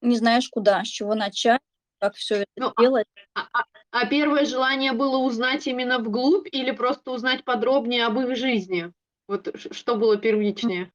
не 0.00 0.16
знаешь, 0.16 0.48
куда, 0.48 0.84
с 0.84 0.88
чего 0.88 1.14
начать, 1.14 1.60
как 1.98 2.14
все 2.14 2.36
это 2.36 2.46
ну, 2.56 2.72
а, 2.76 2.82
делать. 2.82 3.06
А, 3.34 3.46
а, 3.52 3.64
а 3.90 4.06
первое 4.06 4.44
желание 4.44 4.92
было 4.92 5.16
узнать 5.16 5.66
именно 5.66 5.98
вглубь 5.98 6.46
или 6.52 6.70
просто 6.70 7.10
узнать 7.10 7.44
подробнее 7.44 8.04
об 8.04 8.18
их 8.18 8.36
жизни? 8.36 8.92
Вот 9.26 9.54
что 9.72 9.96
было 9.96 10.18
первичнее? 10.18 10.92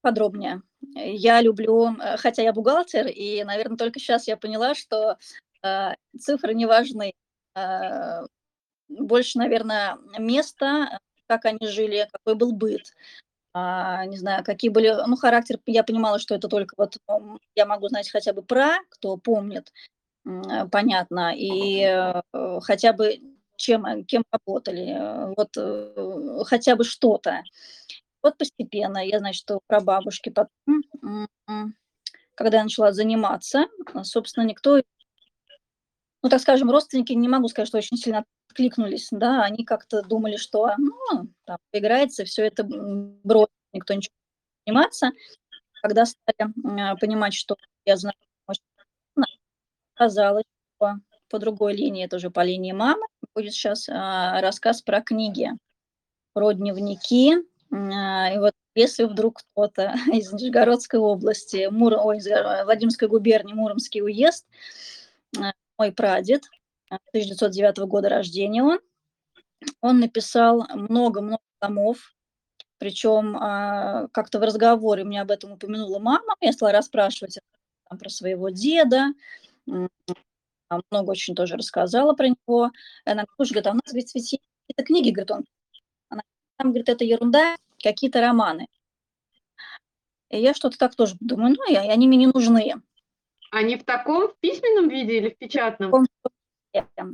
Подробнее. 0.00 0.62
Я 0.94 1.40
люблю, 1.40 1.94
э, 1.94 2.16
хотя 2.16 2.42
я 2.42 2.52
бухгалтер, 2.52 3.06
и, 3.06 3.44
наверное, 3.44 3.76
только 3.76 4.00
сейчас 4.00 4.26
я 4.26 4.36
поняла, 4.36 4.74
что 4.74 5.16
цифры 6.18 6.54
не 6.54 6.66
важны. 6.66 7.12
Э, 7.54 8.26
больше, 8.88 9.38
наверное, 9.38 9.98
место, 10.18 10.98
как 11.26 11.44
они 11.44 11.66
жили, 11.66 12.08
какой 12.12 12.34
был 12.34 12.52
быт, 12.52 12.92
а, 13.54 14.06
не 14.06 14.16
знаю, 14.16 14.44
какие 14.44 14.70
были, 14.70 14.94
ну, 15.06 15.16
характер, 15.16 15.58
я 15.66 15.84
понимала, 15.84 16.18
что 16.18 16.34
это 16.34 16.48
только 16.48 16.74
вот 16.78 16.96
я 17.54 17.66
могу 17.66 17.88
знать 17.88 18.10
хотя 18.10 18.32
бы 18.32 18.42
про, 18.42 18.78
кто 18.88 19.16
помнит, 19.18 19.72
э, 20.24 20.66
понятно, 20.70 21.34
и 21.36 21.82
э, 21.82 22.22
хотя 22.62 22.92
бы 22.94 23.20
чем, 23.56 24.04
кем 24.06 24.24
работали, 24.32 24.94
э, 24.96 25.34
вот 25.36 26.46
хотя 26.46 26.76
бы 26.76 26.84
что-то. 26.84 27.42
Вот 28.22 28.38
постепенно, 28.38 28.98
я, 29.06 29.18
знаю, 29.18 29.34
что 29.34 29.60
про 29.66 29.80
бабушки 29.80 30.30
потом, 30.30 31.28
когда 32.34 32.58
я 32.58 32.64
начала 32.64 32.92
заниматься, 32.92 33.66
собственно, 34.04 34.44
никто, 34.44 34.80
ну, 36.22 36.28
так 36.28 36.40
скажем, 36.40 36.70
родственники, 36.70 37.12
не 37.12 37.28
могу 37.28 37.48
сказать, 37.48 37.68
что 37.68 37.78
очень 37.78 37.96
сильно 37.96 38.24
откликнулись, 38.48 39.08
да, 39.10 39.42
они 39.42 39.64
как-то 39.64 40.02
думали, 40.02 40.36
что, 40.36 40.72
ну, 40.78 41.28
там, 41.44 41.58
поиграется, 41.72 42.24
все 42.24 42.44
это 42.46 42.64
бросит, 42.64 43.50
никто 43.72 43.94
ничего 43.94 44.14
не 44.66 44.72
заниматься. 44.72 45.10
Когда 45.82 46.06
стали 46.06 46.92
э, 46.92 46.96
понимать, 47.00 47.34
что 47.34 47.56
я 47.84 47.96
знаю, 47.96 48.14
оказалось, 49.94 50.44
что 50.76 50.94
по 51.28 51.38
другой 51.38 51.74
линии, 51.74 52.06
тоже 52.06 52.30
по 52.30 52.44
линии 52.44 52.72
мамы, 52.72 53.06
будет 53.34 53.52
сейчас 53.52 53.88
э, 53.88 53.92
рассказ 53.92 54.82
про 54.82 55.00
книги, 55.00 55.50
про 56.34 56.52
дневники. 56.52 57.34
Э, 57.70 58.34
и 58.34 58.38
вот 58.38 58.54
если 58.74 59.04
вдруг 59.04 59.40
кто-то 59.40 59.94
из 60.12 60.32
Нижегородской 60.32 61.00
области, 61.00 61.68
Мур... 61.70 61.94
Ой, 61.98 62.18
из 62.18 62.26
Владимирской 62.64 63.08
губернии, 63.08 63.54
Муромский 63.54 64.02
уезд, 64.02 64.46
мой 65.82 65.90
прадед, 65.90 66.44
1909 66.90 67.78
года 67.88 68.08
рождения 68.08 68.62
он. 68.62 68.78
Он 69.80 69.98
написал 69.98 70.64
много-много 70.74 71.42
томов, 71.60 72.14
причем 72.78 73.36
а, 73.36 74.06
как-то 74.12 74.38
в 74.38 74.42
разговоре 74.42 75.02
мне 75.02 75.20
об 75.20 75.32
этом 75.32 75.52
упомянула 75.52 75.98
мама, 75.98 76.34
я 76.40 76.52
стала 76.52 76.70
расспрашивать 76.72 77.38
про 77.88 78.08
своего 78.08 78.48
деда, 78.48 79.12
много 79.66 81.10
очень 81.10 81.34
тоже 81.34 81.56
рассказала 81.56 82.14
про 82.14 82.28
него. 82.28 82.70
Она 83.04 83.24
говорит, 83.36 83.52
говорит, 83.52 83.66
а 83.66 83.70
у 83.72 83.74
нас 83.74 83.92
ведь 83.92 84.12
какие-то 84.12 84.84
книги, 84.84 85.10
говорит 85.10 85.30
он. 85.32 85.44
Она 86.08 86.22
там, 86.58 86.68
говорит, 86.68 86.88
это 86.88 87.04
ерунда, 87.04 87.56
какие-то 87.82 88.20
романы. 88.20 88.68
И 90.30 90.40
я 90.40 90.54
что-то 90.54 90.78
так 90.78 90.94
тоже 90.94 91.16
думаю, 91.20 91.56
ну, 91.58 91.70
и 91.70 91.74
они 91.74 92.06
мне 92.06 92.18
не 92.18 92.26
нужны. 92.28 92.74
Они 93.52 93.76
в 93.76 93.84
таком 93.84 94.28
в 94.28 94.36
письменном 94.40 94.88
виде 94.88 95.18
или 95.18 95.28
в 95.28 95.36
печатном? 95.36 96.06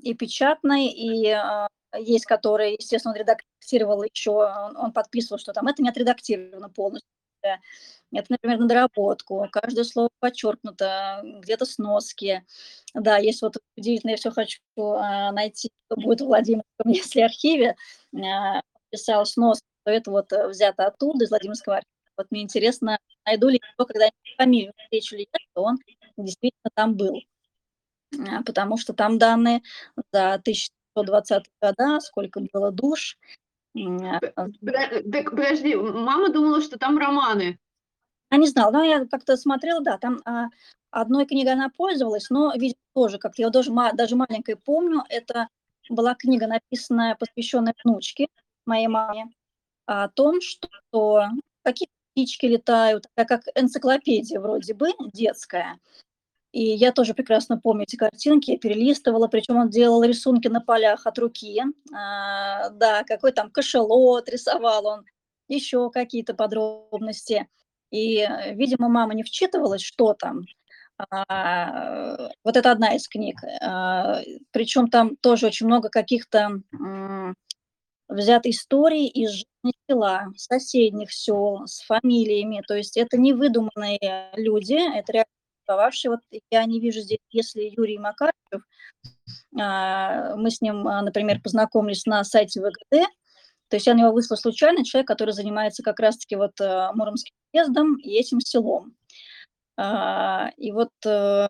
и 0.03 0.15
печатной, 0.15 0.87
и 0.87 1.27
э, 1.27 1.67
есть, 1.99 2.27
который, 2.27 2.75
естественно, 2.75 3.13
он 3.13 3.19
редактировал 3.19 4.05
еще, 4.05 4.31
он, 4.77 4.93
подписывал, 4.93 5.41
что 5.41 5.53
там 5.53 5.67
это 5.67 5.83
не 5.83 5.89
отредактировано 5.89 6.71
полностью. 6.71 7.09
Это, 7.43 8.27
например, 8.31 8.59
на 8.59 8.69
доработку, 8.69 9.49
каждое 9.51 9.83
слово 9.83 10.11
подчеркнуто, 10.21 11.23
где-то 11.25 11.65
сноски. 11.67 12.45
Да, 12.95 13.19
есть 13.19 13.43
вот 13.43 13.57
удивительно, 13.77 14.13
я 14.13 14.17
все 14.17 14.31
хочу 14.31 14.61
э, 14.77 15.31
найти, 15.33 15.73
что 15.87 16.01
будет 16.01 16.21
в 16.21 16.27
Владимирском, 16.27 16.65
если 16.87 17.21
архиве, 17.21 17.75
э, 18.15 18.19
писал 18.91 19.27
снос, 19.27 19.59
что 19.59 19.91
это 19.91 20.11
вот 20.13 20.33
взято 20.33 20.87
оттуда, 20.87 21.25
из 21.25 21.31
Владимирского 21.31 21.77
архива. 21.79 21.93
Вот 22.17 22.27
мне 22.31 22.43
интересно, 22.43 22.99
найду 23.27 23.49
ли 23.49 23.61
его, 23.77 23.87
когда 23.87 24.09
фамилию 24.37 24.73
встречу 24.77 25.17
ли 25.17 25.29
он 25.55 25.79
действительно 26.23 26.71
там 26.75 26.95
был. 26.95 27.21
А, 28.29 28.43
потому 28.43 28.77
что 28.77 28.95
там 28.95 29.19
данные 29.19 29.63
за 30.13 30.35
1120 30.35 31.45
года, 31.61 32.01
сколько 32.01 32.41
было 32.53 32.71
душ. 32.71 33.19
А, 33.77 34.21
так, 34.21 35.31
подожди, 35.31 35.75
мама 35.77 36.31
думала, 36.31 36.63
что 36.63 36.79
там 36.79 36.99
романы. 36.99 37.59
Я 38.31 38.39
не 38.39 38.49
знала, 38.49 38.73
но 38.73 38.85
я 38.85 39.07
как-то 39.07 39.37
смотрела, 39.37 39.81
да, 39.81 39.99
там 39.99 40.21
а, 40.25 40.49
одной 40.91 41.27
книгой 41.27 41.55
она 41.55 41.71
пользовалась, 41.71 42.29
но, 42.31 42.53
видимо, 42.55 42.81
тоже 42.95 43.19
как-то, 43.19 43.43
я 43.43 43.51
даже, 43.51 43.73
даже 43.95 44.17
маленькой 44.17 44.57
помню, 44.57 45.05
это 45.09 45.49
была 45.89 46.15
книга, 46.15 46.47
написанная, 46.47 47.15
посвященная 47.15 47.75
внучке 47.83 48.29
моей 48.67 48.89
маме, 48.89 49.31
о 49.87 50.09
том, 50.09 50.41
что 50.41 51.29
какие 51.63 51.89
птички 52.13 52.47
летают, 52.47 53.07
как 53.15 53.45
энциклопедия 53.55 54.41
вроде 54.41 54.75
бы 54.75 54.91
детская, 55.15 55.79
и 56.53 56.63
я 56.63 56.93
тоже 56.93 57.15
прекрасно 57.15 57.59
помню 57.61 57.83
эти 57.83 57.97
картинки, 57.97 58.53
я 58.53 58.59
перелистывала, 58.59 59.29
причем 59.29 59.57
он 59.57 59.69
делал 59.69 60.03
рисунки 60.03 60.49
на 60.49 60.61
полях 60.61 61.07
от 61.07 61.19
руки. 61.19 61.63
А, 61.95 62.71
да, 62.71 63.05
какой 63.05 63.33
там 63.33 63.51
кошелот 63.51 64.29
рисовал 64.29 64.87
он, 64.87 65.05
еще 65.49 65.91
какие-то 65.91 66.35
подробности. 66.35 67.49
И, 67.91 68.27
видимо, 68.53 68.89
мама 68.89 69.15
не 69.15 69.23
вчитывалась, 69.23 69.83
что 69.83 70.15
там. 70.15 70.45
А, 71.11 72.31
вот 72.45 72.57
это 72.57 72.71
одна 72.71 72.95
из 72.95 73.09
книг. 73.09 73.41
А, 73.61 74.21
причем 74.51 74.89
там 74.89 75.17
тоже 75.17 75.47
очень 75.47 75.67
много 75.67 75.91
каких-то 75.91 76.63
взят 78.09 78.47
историй 78.47 79.07
из 79.07 79.31
жизни 79.31 79.75
села, 79.87 80.33
соседних 80.37 81.13
сел, 81.13 81.67
с 81.67 81.83
фамилиями. 81.83 82.63
То 82.67 82.75
есть 82.75 82.97
это 82.97 83.19
не 83.19 83.35
выдуманные 83.35 84.31
люди, 84.35 84.79
это 84.99 85.13
реально 85.13 85.38
существовавший. 85.69 86.11
Вот 86.11 86.21
я 86.51 86.65
не 86.65 86.81
вижу 86.81 87.01
здесь, 87.01 87.19
если 87.31 87.73
Юрий 87.77 87.99
Макаров, 87.99 88.33
а, 89.59 90.37
мы 90.37 90.51
с 90.51 90.61
ним, 90.61 90.87
а, 90.89 91.03
например, 91.03 91.41
познакомились 91.43 92.07
на 92.07 92.25
сайте 92.25 92.61
ВГД, 92.61 93.07
то 93.69 93.77
есть 93.77 93.87
я 93.87 93.95
на 93.95 93.99
него 93.99 94.13
вышла 94.13 94.37
случайно, 94.37 94.85
человек, 94.85 95.09
который 95.09 95.33
занимается 95.33 95.83
как 95.83 96.01
раз-таки 96.01 96.37
вот 96.37 96.59
а, 96.61 96.93
Муромским 96.95 97.35
съездом 97.51 97.97
и 97.97 98.11
этим 98.13 98.41
селом. 98.41 98.95
И 100.57 100.73
вот 100.73 100.91
э, 101.07 101.47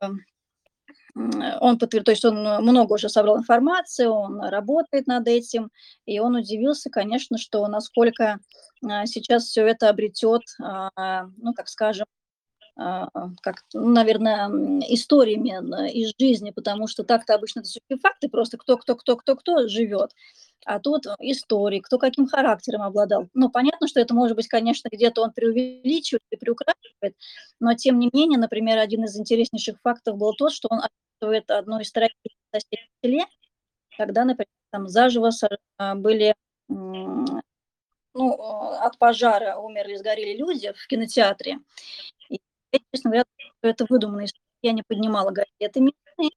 он 1.14 1.78
подтвердил, 1.78 2.04
то 2.04 2.10
есть 2.10 2.26
он 2.26 2.42
много 2.62 2.92
уже 2.92 3.08
собрал 3.08 3.38
информации, 3.38 4.04
он 4.04 4.38
работает 4.42 5.06
над 5.06 5.26
этим, 5.26 5.70
и 6.04 6.20
он 6.20 6.34
удивился, 6.34 6.90
конечно, 6.90 7.38
что 7.38 7.66
насколько 7.68 8.38
сейчас 8.82 9.44
все 9.44 9.66
это 9.66 9.88
обретет, 9.88 10.42
ну, 10.58 11.54
как 11.54 11.68
скажем, 11.68 12.04
как, 12.78 13.64
ну, 13.74 13.88
наверное, 13.88 14.48
историями 14.88 15.50
из 15.90 16.12
жизни, 16.18 16.52
потому 16.52 16.86
что 16.86 17.02
так-то 17.02 17.34
обычно 17.34 17.60
это 17.60 17.68
сухие 17.68 17.98
факты, 18.00 18.28
просто 18.28 18.56
кто, 18.56 18.76
кто, 18.76 18.94
кто, 18.94 19.16
кто, 19.16 19.34
кто 19.34 19.66
живет. 19.66 20.12
А 20.64 20.78
тут 20.78 21.06
истории, 21.18 21.80
кто 21.80 21.98
каким 21.98 22.28
характером 22.28 22.82
обладал. 22.82 23.28
Ну, 23.34 23.48
понятно, 23.48 23.88
что 23.88 24.00
это 24.00 24.14
может 24.14 24.36
быть, 24.36 24.48
конечно, 24.48 24.88
где-то 24.92 25.22
он 25.22 25.32
преувеличивает 25.32 26.22
и 26.30 26.36
приукрашивает, 26.36 27.16
но 27.58 27.74
тем 27.74 27.98
не 27.98 28.10
менее, 28.12 28.38
например, 28.38 28.78
один 28.78 29.04
из 29.04 29.18
интереснейших 29.18 29.80
фактов 29.82 30.16
был 30.16 30.34
тот, 30.34 30.52
что 30.52 30.68
он 30.70 30.80
описывает 30.80 31.50
одну 31.50 31.80
из 31.80 31.90
трагедий 31.90 32.36
в 32.52 32.60
селе, 33.04 33.24
когда, 33.96 34.24
например, 34.24 34.46
там 34.70 34.88
заживо 34.88 35.30
а, 35.78 35.94
были 35.96 36.34
ну, 36.68 38.32
от 38.80 38.98
пожара 38.98 39.56
умерли, 39.56 39.96
сгорели 39.96 40.36
люди 40.36 40.72
в 40.72 40.86
кинотеатре. 40.86 41.58
Я, 42.72 42.80
честно 42.92 43.10
говоря, 43.10 43.24
это 43.62 43.86
выдуманная 43.88 44.26
история. 44.26 44.44
Я 44.62 44.72
не 44.72 44.82
поднимала 44.82 45.30
газеты 45.30 45.80
местные. 45.80 46.30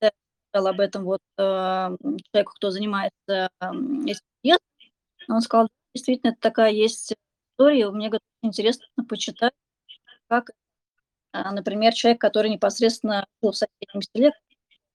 Я 0.00 0.12
сказала 0.48 0.70
об 0.70 0.80
этом 0.80 1.04
вот 1.04 1.20
э, 1.38 1.42
человеку, 1.42 2.52
кто 2.54 2.70
занимается 2.70 3.18
э, 3.28 3.66
этим 4.06 4.58
Он 5.28 5.40
сказал, 5.40 5.68
действительно, 5.94 6.32
это 6.32 6.40
такая 6.40 6.72
есть 6.72 7.14
история. 7.52 7.90
Мне 7.90 8.08
говорит, 8.08 8.22
интересно 8.42 8.86
почитать, 9.08 9.54
как, 10.28 10.50
э, 11.32 11.50
например, 11.50 11.94
человек, 11.94 12.20
который 12.20 12.50
непосредственно 12.50 13.26
жил 13.42 13.52
в 13.52 13.56
соседнем 13.56 14.02
селе, 14.02 14.32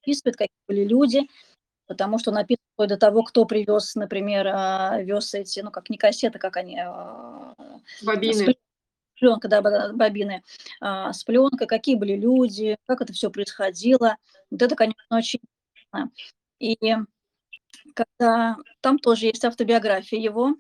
описывает, 0.02 0.38
какие 0.38 0.56
были 0.68 0.86
люди, 0.86 1.28
потому 1.88 2.20
что 2.20 2.32
написано 2.32 2.62
до 2.78 2.98
того, 2.98 3.24
кто 3.24 3.46
привез, 3.46 3.96
например, 3.96 4.48
э, 4.48 5.04
вез 5.04 5.34
эти, 5.34 5.60
ну, 5.60 5.72
как 5.72 5.90
не 5.90 5.98
кассеты, 5.98 6.40
как 6.40 6.56
они... 6.58 6.80
Э, 6.80 7.54
Бобины 8.04 8.56
пленка, 9.18 9.48
да, 9.48 9.62
бобины, 9.94 10.44
а, 10.80 11.14
с 11.14 11.24
пленкой, 11.24 11.68
какие 11.68 11.96
были 11.96 12.16
люди, 12.16 12.78
как 12.86 13.02
это 13.02 13.14
все 13.14 13.30
происходило. 13.30 14.18
Вот 14.50 14.62
это, 14.62 14.76
конечно, 14.76 15.18
очень 15.18 15.40
интересно. 15.42 16.12
И 16.60 16.78
когда 17.94 18.58
там 18.82 19.00
тоже 19.00 19.28
есть 19.28 19.44
автобиография 19.46 20.20
его, 20.20 20.56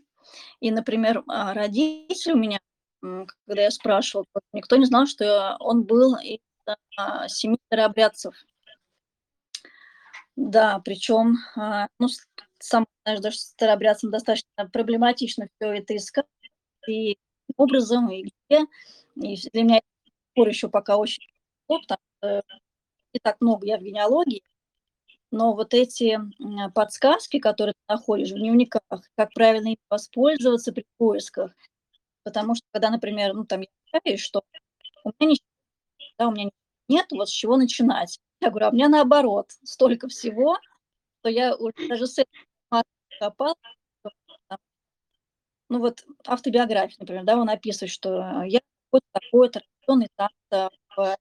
и, 0.60 0.72
например, 0.72 1.24
а, 1.28 1.54
родители 1.54 2.34
у 2.34 2.38
меня, 2.38 2.60
когда 3.02 3.62
я 3.62 3.72
спрашивала, 3.72 4.26
никто 4.54 4.76
не 4.76 4.86
знал, 4.86 5.06
что 5.06 5.56
он 5.60 5.84
был 5.84 6.16
из 6.18 6.40
а, 6.98 7.28
семьи 7.28 7.60
старообрядцев. 7.68 8.36
Да, 10.36 10.80
причем, 10.86 11.38
ну, 11.98 12.08
сам, 12.60 12.86
знаешь, 13.04 13.22
даже 13.22 13.38
старообрядцам 13.38 14.12
достаточно 14.12 14.70
проблематично 14.72 15.48
все 15.56 15.72
это 15.74 15.96
искать, 15.96 16.26
и 16.88 17.18
образом, 17.58 18.10
и 18.12 18.24
где. 18.50 18.66
И 19.16 19.36
для 19.52 19.64
меня 19.64 19.82
это 20.36 20.50
еще 20.50 20.70
пока 20.70 20.98
очень 20.98 21.24
потому 21.68 22.00
что 22.20 22.44
не 23.14 23.20
так 23.22 23.42
много 23.42 23.66
я 23.66 23.78
в 23.78 23.82
генеалогии, 23.82 24.44
но 25.32 25.54
вот 25.54 25.74
эти 25.74 26.20
подсказки, 26.74 27.40
которые 27.40 27.74
ты 27.74 27.94
находишь 27.94 28.32
в 28.32 28.36
дневниках, 28.38 28.82
как 29.16 29.34
правильно 29.34 29.70
им 29.70 29.78
воспользоваться 29.90 30.72
при 30.72 30.86
поисках, 30.98 31.52
потому 32.24 32.56
что 32.56 32.66
когда, 32.72 32.90
например, 32.90 33.34
ну 33.34 33.46
там 33.46 33.62
я 33.62 33.68
считаю, 33.94 34.18
что 34.18 34.44
у 35.04 35.12
меня 35.20 35.32
ничего, 35.32 35.48
да, 36.18 36.28
у 36.30 36.32
меня 36.32 36.50
нет, 36.90 37.08
вот 37.12 37.30
с 37.30 37.32
чего 37.32 37.58
начинать. 37.58 38.20
Я 38.42 38.50
говорю, 38.50 38.68
а 38.68 38.70
у 38.70 38.74
меня 38.74 38.90
наоборот, 38.90 39.52
столько 39.64 40.08
всего, 40.08 40.58
что 41.20 41.30
я 41.30 41.56
уже 41.56 41.74
даже 41.90 42.08
с 42.08 42.18
этим 42.20 42.84
копала, 43.20 43.56
ну 45.70 45.80
вот 45.80 46.06
автобиография, 46.26 46.98
например, 47.00 47.24
да, 47.24 47.38
он 47.38 47.50
описывает, 47.50 47.92
что 47.92 48.44
э, 48.44 48.50
я 48.50 48.60
вот 48.92 49.02
такой-то, 49.12 49.62
рожденный 49.88 50.10
там-то 50.16 50.70
в 50.96 51.18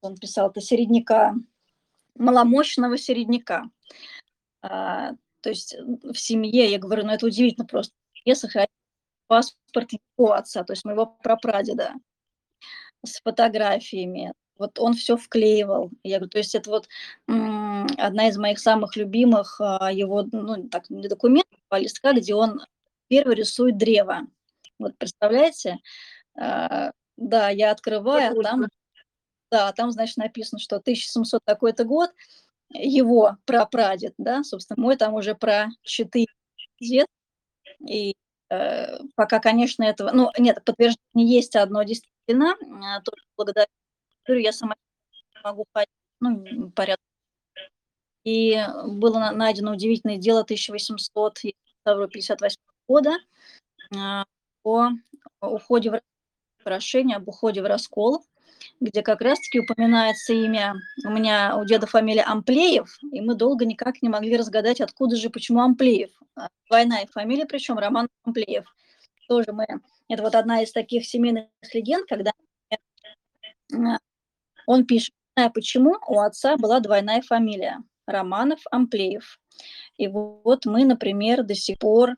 он 0.00 0.16
писал, 0.16 0.50
это 0.50 0.60
середняка, 0.60 1.34
маломощного 2.14 2.96
середняка. 2.96 3.64
А, 4.62 5.12
то 5.40 5.50
есть 5.50 5.76
в 5.78 6.14
семье, 6.14 6.70
я 6.70 6.78
говорю, 6.78 7.04
ну 7.04 7.12
это 7.12 7.26
удивительно 7.26 7.66
просто, 7.66 7.94
я 8.24 8.34
сохранил 8.34 8.68
паспорт 9.26 9.90
его 9.92 10.32
отца, 10.32 10.64
то 10.64 10.72
есть 10.72 10.84
моего 10.84 11.06
прапрадеда 11.06 11.94
с 13.04 13.20
фотографиями. 13.20 14.32
Вот 14.56 14.78
он 14.80 14.94
все 14.94 15.16
вклеивал. 15.16 15.90
Я 16.02 16.16
говорю, 16.16 16.30
то 16.30 16.38
есть 16.38 16.54
это 16.56 16.70
вот 16.70 16.88
одна 17.26 18.28
из 18.28 18.36
моих 18.38 18.58
самых 18.58 18.96
любимых 18.96 19.60
а, 19.60 19.92
его, 19.92 20.24
ну, 20.32 20.68
так, 20.68 20.90
не 20.90 21.06
документов, 21.06 21.60
а 21.68 21.78
листка, 21.78 22.12
где 22.12 22.34
он 22.34 22.60
первый 23.08 23.36
рисует 23.36 23.76
древо. 23.76 24.26
Вот 24.78 24.96
представляете? 24.96 25.78
А, 26.36 26.92
да, 27.16 27.50
я 27.50 27.72
открываю, 27.72 28.38
а 28.38 28.42
там, 28.42 28.66
да, 29.50 29.72
там, 29.72 29.90
значит, 29.90 30.16
написано, 30.16 30.58
что 30.58 30.76
1700 30.76 31.42
такой-то 31.44 31.84
год, 31.84 32.10
его 32.70 33.36
прапрадед, 33.44 34.14
да, 34.18 34.44
собственно, 34.44 34.80
мой 34.80 34.96
там 34.96 35.14
уже 35.14 35.34
про 35.34 35.68
4 35.82 36.26
дед, 36.80 37.06
и 37.80 38.14
э, 38.50 38.98
пока, 39.16 39.40
конечно, 39.40 39.82
этого, 39.82 40.12
ну, 40.12 40.30
нет, 40.38 40.62
подтверждение 40.64 41.26
есть 41.26 41.56
одно 41.56 41.82
действительно, 41.82 42.54
а, 42.84 43.00
только 43.00 43.22
благодаря 43.36 43.66
я 44.28 44.52
сама 44.52 44.76
могу 45.42 45.64
ходить, 45.72 45.88
ну, 46.20 46.70
порядок. 46.70 47.00
И 48.24 48.62
было 48.84 49.30
найдено 49.30 49.72
удивительное 49.72 50.18
дело 50.18 50.42
1858 50.42 52.67
года 52.88 53.18
а, 53.94 54.24
о 54.64 54.90
уходе 55.40 55.90
в 55.90 56.64
прошение 56.64 57.18
об 57.18 57.28
уходе 57.28 57.62
в 57.62 57.66
раскол, 57.66 58.24
где 58.80 59.02
как 59.02 59.20
раз-таки 59.20 59.60
упоминается 59.60 60.32
имя, 60.32 60.74
у 61.04 61.10
меня 61.10 61.56
у 61.56 61.64
деда 61.64 61.86
фамилия 61.86 62.22
Амплеев, 62.22 62.98
и 63.12 63.20
мы 63.20 63.34
долго 63.34 63.64
никак 63.64 64.02
не 64.02 64.08
могли 64.08 64.36
разгадать, 64.36 64.80
откуда 64.80 65.16
же, 65.16 65.30
почему 65.30 65.60
Амплеев. 65.60 66.10
А, 66.34 66.48
двойная 66.68 67.06
фамилия, 67.06 67.46
причем 67.46 67.78
Роман 67.78 68.08
Амплеев. 68.24 68.64
Тоже 69.28 69.52
мы, 69.52 69.66
это 70.08 70.22
вот 70.22 70.34
одна 70.34 70.62
из 70.62 70.72
таких 70.72 71.06
семейных 71.06 71.46
легенд, 71.72 72.08
когда 72.08 72.32
а, 73.72 73.98
он 74.66 74.86
пишет, 74.86 75.14
почему, 75.54 75.96
у 76.08 76.20
отца 76.20 76.56
была 76.56 76.80
двойная 76.80 77.22
фамилия, 77.22 77.78
Романов 78.06 78.60
Амплеев. 78.70 79.38
И 79.96 80.08
вот 80.08 80.64
мы, 80.64 80.84
например, 80.84 81.42
до 81.42 81.54
сих 81.54 81.78
пор 81.78 82.16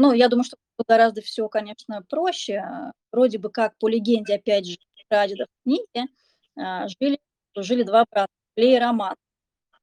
ну, 0.00 0.12
я 0.12 0.28
думаю, 0.28 0.44
что 0.44 0.56
гораздо 0.88 1.20
все, 1.20 1.48
конечно, 1.48 2.02
проще. 2.08 2.64
Вроде 3.12 3.38
бы 3.38 3.50
как 3.50 3.76
по 3.78 3.88
легенде, 3.88 4.34
опять 4.34 4.66
же, 4.66 4.78
прадедов 5.08 5.48
книги, 5.64 6.08
а, 6.56 6.88
жили, 6.88 7.18
жили 7.56 7.82
два 7.82 8.06
брата, 8.10 8.32
Плей 8.54 8.76
и 8.76 8.78
Роман. 8.78 9.14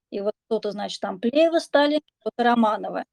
И 0.10 0.22
вот 0.22 0.34
кто-то, 0.46 0.72
значит, 0.72 1.00
там 1.02 1.20
Плеевы 1.20 1.60
стали, 1.60 2.02
кто-то 2.20 2.44
Романовы. 2.44 3.04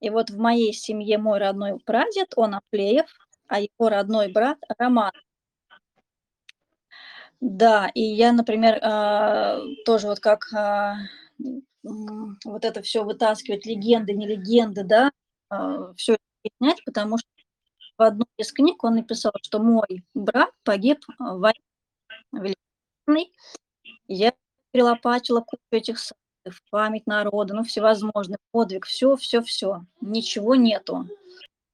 И 0.00 0.10
вот 0.10 0.30
в 0.30 0.38
моей 0.38 0.72
семье 0.72 1.18
мой 1.18 1.38
родной 1.38 1.78
прадед, 1.78 2.32
он 2.34 2.54
Аплеев, 2.54 3.06
а 3.46 3.60
его 3.60 3.88
родной 3.88 4.32
брат 4.32 4.58
Роман. 4.78 5.12
Да, 7.40 7.90
и 7.94 8.02
я, 8.02 8.32
например, 8.32 8.78
а, 8.82 9.60
тоже 9.84 10.06
вот 10.06 10.20
как 10.20 10.46
вот 11.82 12.64
это 12.64 12.82
все 12.82 13.04
вытаскивать, 13.04 13.64
легенды, 13.64 14.12
не 14.12 14.26
легенды, 14.26 14.84
да, 14.84 15.10
все 15.96 16.16
объяснять, 16.42 16.84
потому 16.84 17.18
что 17.18 17.28
в 17.98 18.02
одной 18.02 18.26
из 18.36 18.52
книг 18.52 18.82
он 18.84 18.96
написал, 18.96 19.32
что 19.42 19.58
мой 19.58 20.04
брат 20.14 20.50
погиб 20.64 21.04
в 21.18 21.52
войне. 22.32 23.30
Я 24.08 24.32
перелопатила 24.72 25.40
кучу 25.40 25.62
этих 25.70 25.98
сайтов, 25.98 26.62
память 26.70 27.06
народа, 27.06 27.54
ну, 27.54 27.64
всевозможный 27.64 28.38
подвиг, 28.52 28.86
все, 28.86 29.16
все, 29.16 29.42
все. 29.42 29.84
Ничего 30.00 30.54
нету. 30.54 31.08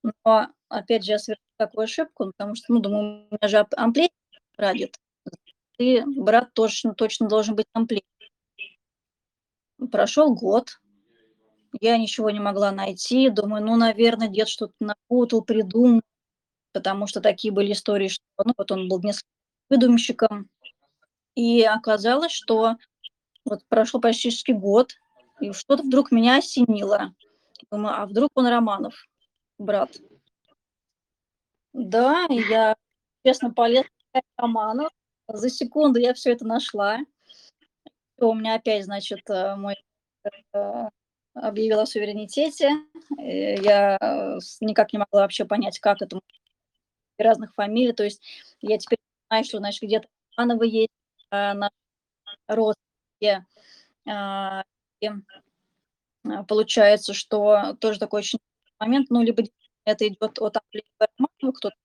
Но, 0.02 0.48
опять 0.68 1.04
же, 1.04 1.12
я 1.12 1.18
совершила 1.18 1.46
такую 1.58 1.84
ошибку, 1.84 2.32
потому 2.36 2.54
что, 2.54 2.72
ну, 2.72 2.80
думаю, 2.80 3.28
у 3.30 3.34
меня 3.34 3.48
же 3.48 3.66
амплей 3.76 4.10
прадед. 4.56 4.96
И 5.78 6.02
брат 6.04 6.52
точно, 6.54 6.94
точно 6.94 7.28
должен 7.28 7.54
быть 7.54 7.66
амплей. 7.72 8.04
Прошел 9.92 10.34
год, 10.34 10.80
я 11.80 11.98
ничего 11.98 12.30
не 12.30 12.40
могла 12.40 12.72
найти. 12.72 13.30
Думаю, 13.30 13.64
ну, 13.64 13.76
наверное, 13.76 14.28
дед 14.28 14.48
что-то 14.48 14.74
напутал, 14.80 15.42
придумал, 15.42 16.02
потому 16.72 17.06
что 17.06 17.20
такие 17.20 17.52
были 17.52 17.72
истории, 17.72 18.08
что 18.08 18.22
ну, 18.44 18.52
вот 18.56 18.70
он 18.70 18.88
был 18.88 19.00
несколько 19.02 19.28
выдумщиком. 19.70 20.48
И 21.34 21.62
оказалось, 21.62 22.32
что 22.32 22.76
вот 23.44 23.64
прошел 23.68 24.00
почти 24.00 24.52
год, 24.52 24.94
и 25.40 25.52
что-то 25.52 25.82
вдруг 25.82 26.10
меня 26.10 26.38
осенило. 26.38 27.14
Думаю, 27.70 28.00
а 28.00 28.06
вдруг 28.06 28.30
он 28.34 28.46
Романов, 28.46 29.06
брат? 29.58 29.96
Да, 31.72 32.26
я, 32.30 32.74
честно, 33.24 33.52
полезла 33.52 33.90
в 34.14 34.20
Романов. 34.38 34.90
За 35.28 35.50
секунду 35.50 35.98
я 35.98 36.14
все 36.14 36.32
это 36.32 36.46
нашла. 36.46 37.00
У 38.18 38.32
меня 38.32 38.54
опять, 38.54 38.84
значит, 38.84 39.28
э, 39.28 39.56
мой 39.56 39.74
э, 40.54 40.88
объявила 41.36 41.82
о 41.82 41.86
суверенитете. 41.86 42.70
Э, 43.18 43.60
я 43.62 43.96
э, 44.00 44.38
никак 44.60 44.92
не 44.92 44.98
могла 44.98 45.22
вообще 45.22 45.44
понять, 45.44 45.78
как 45.78 46.02
это 46.02 46.18
разных 47.18 47.54
фамилий. 47.54 47.92
То 47.92 48.04
есть 48.04 48.22
я 48.60 48.78
теперь 48.78 48.98
знаю, 49.28 49.44
что, 49.44 49.58
значит, 49.58 49.82
где-то 49.82 50.08
Ивановы 50.36 50.66
есть 50.66 50.90
а, 51.30 51.54
на 51.54 51.70
родственники. 52.48 53.46
А, 54.08 54.64
и 55.00 55.10
получается, 56.48 57.14
что 57.14 57.74
тоже 57.80 57.98
такой 57.98 58.20
очень 58.20 58.38
момент, 58.78 59.10
ну, 59.10 59.22
либо 59.22 59.44
это 59.84 60.06
идет 60.06 60.38
от 60.38 60.56
Романова, 60.98 61.56
кто-то, 61.56 61.76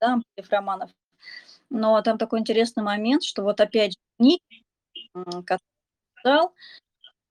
да, 0.00 0.20
Романов. 0.50 0.90
Но 1.68 2.00
там 2.02 2.18
такой 2.18 2.40
интересный 2.40 2.82
момент, 2.82 3.24
что 3.24 3.42
вот 3.42 3.60
опять 3.60 3.92
же, 3.92 3.98
Ник, 4.18 4.40
который 5.44 5.60
сказал, 6.18 6.54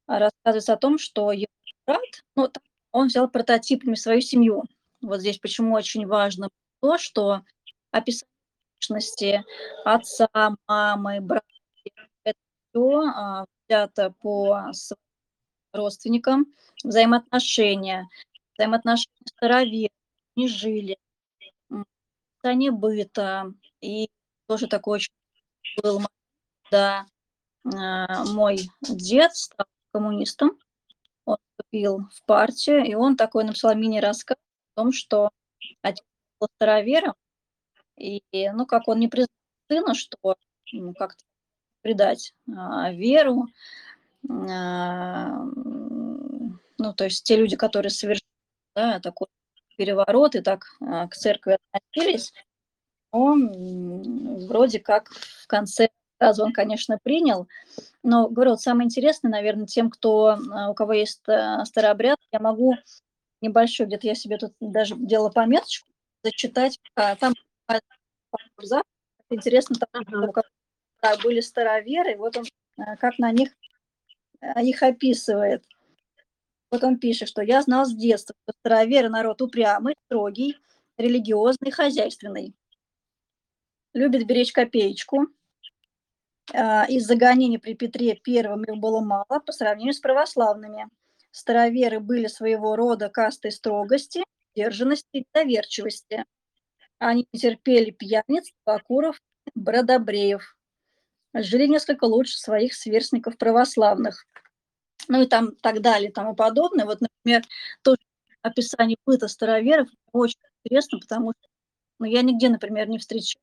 рассказывается 0.08 0.74
о 0.74 0.78
том, 0.78 0.98
что 0.98 1.32
его 1.32 1.48
брат, 1.86 2.02
ну, 2.36 2.52
он 2.92 3.08
взял 3.08 3.30
прототипами 3.30 3.96
свою 3.96 4.22
семью. 4.22 4.64
Вот 5.02 5.20
здесь 5.20 5.38
почему 5.40 5.74
очень 5.74 6.08
важно 6.08 6.50
то, 6.82 6.98
что 6.98 7.42
описание 7.92 8.30
личности 8.80 9.44
отца, 9.84 10.30
мамы, 10.68 11.22
брата, 11.22 11.46
это 12.24 12.40
все 12.70 13.02
а, 13.02 13.46
взято 13.68 14.14
по 14.22 14.72
родственникам, 15.74 16.54
взаимоотношения, 16.84 18.08
взаимоотношения 18.56 19.26
староверов, 19.26 19.92
не 20.36 20.48
жили, 20.48 20.98
описание 21.70 22.72
быта. 22.72 23.54
И 23.82 24.10
тоже 24.48 24.68
такой 24.68 24.98
очень 24.98 25.14
был 25.82 26.02
да, 26.72 27.06
мой 27.64 28.70
дед 28.82 29.36
стал 29.36 29.68
коммунистом, 29.96 30.60
он 31.24 31.38
вступил 31.52 32.10
в 32.14 32.26
партию, 32.26 32.84
и 32.84 32.96
он 32.96 33.16
такой 33.16 33.46
написал 33.46 33.74
мини-рассказ 33.76 34.36
о 34.76 34.82
том, 34.82 34.92
что 34.92 35.30
отец 35.82 36.04
был 36.38 36.50
старовером, 36.58 37.14
и, 37.96 38.22
ну, 38.52 38.66
как 38.66 38.90
он 38.90 39.00
не 39.00 39.08
признал 39.08 39.30
сына, 39.70 39.96
что 39.96 40.36
ну, 40.74 40.94
как-то 40.94 41.24
предать 41.82 42.34
а, 42.54 42.92
веру, 42.92 43.48
а, 44.30 45.30
ну, 46.78 46.94
то 46.94 47.06
есть 47.06 47.24
те 47.24 47.38
люди, 47.38 47.56
которые 47.56 47.90
совершили 47.90 48.28
да, 48.76 49.00
такой 49.00 49.28
переворот 49.78 50.36
и 50.36 50.42
так 50.42 50.66
а, 50.82 51.08
к 51.08 51.16
церкви 51.16 51.58
относились, 51.72 52.34
он 53.12 54.46
вроде 54.46 54.80
как 54.80 55.10
в 55.10 55.48
конце 55.48 55.88
сразу 56.18 56.44
он, 56.44 56.54
конечно, 56.54 57.00
принял, 57.02 57.48
но, 58.04 58.28
говорю, 58.28 58.52
вот 58.52 58.62
самое 58.62 58.86
интересное, 58.86 59.30
наверное, 59.30 59.66
тем, 59.66 59.90
кто, 59.90 60.38
а, 60.52 60.70
у 60.70 60.74
кого 60.74 60.94
есть 60.94 61.22
а, 61.28 61.66
старый 61.66 61.92
обряд, 61.92 62.20
я 62.32 62.40
могу 62.40 62.76
небольшой, 63.42 63.86
где-то 63.86 64.08
я 64.08 64.16
себе 64.16 64.38
тут 64.38 64.54
даже 64.60 64.96
делала 64.96 65.30
пометочку, 65.30 65.88
зачитать, 66.24 66.80
там 66.96 67.34
интересно, 69.30 69.76
там, 69.92 70.04
uh-huh. 70.04 71.24
были 71.24 71.42
староверы, 71.42 72.18
вот 72.18 72.38
он 72.38 72.46
как 73.00 73.20
на 73.20 73.32
них 73.32 73.50
их 74.62 74.84
описывает. 74.84 75.64
Вот 76.72 76.84
он 76.84 77.00
пишет, 77.00 77.30
что 77.30 77.42
я 77.42 77.62
знал 77.62 77.86
с 77.86 77.94
детства, 77.94 78.36
что 78.44 78.54
староверы 78.60 79.10
народ 79.10 79.42
упрямый, 79.42 79.96
строгий, 80.06 80.58
религиозный, 80.98 81.72
хозяйственный. 81.72 82.54
Любит 83.94 84.26
беречь 84.28 84.52
копеечку. 84.52 85.28
А, 86.54 86.86
из-за 86.86 87.16
гонений 87.16 87.58
при 87.58 87.74
Петре 87.74 88.16
Первом 88.16 88.64
их 88.64 88.78
было 88.78 89.02
мало 89.02 89.40
по 89.46 89.52
сравнению 89.52 89.94
с 89.94 90.00
православными. 90.00 90.88
Староверы 91.32 92.00
были 92.00 92.28
своего 92.28 92.76
рода 92.76 93.10
кастой 93.10 93.52
строгости, 93.52 94.24
сдержанности 94.54 95.08
и 95.14 95.26
доверчивости. 95.34 96.26
Они 97.00 97.28
терпели 97.34 97.92
пьяниц, 97.92 98.52
покуров, 98.64 99.20
бродобреев. 99.54 100.56
Жили 101.34 101.68
несколько 101.68 102.06
лучше 102.06 102.38
своих 102.38 102.74
сверстников 102.74 103.38
православных 103.38 104.26
ну 105.08 105.22
и 105.22 105.26
там 105.28 105.56
так 105.58 105.82
далее 105.82 106.12
тому 106.12 106.36
подобное. 106.36 106.86
Вот, 106.86 107.00
например, 107.02 107.44
тоже 107.82 108.00
описание 108.42 108.98
быта 109.06 109.28
староверов 109.28 109.88
очень 110.12 110.40
интересно, 110.64 111.00
потому 111.00 111.34
что 111.34 111.50
ну, 112.00 112.06
я 112.06 112.22
нигде, 112.22 112.50
например, 112.50 112.88
не 112.90 112.98
встречаю. 113.00 113.42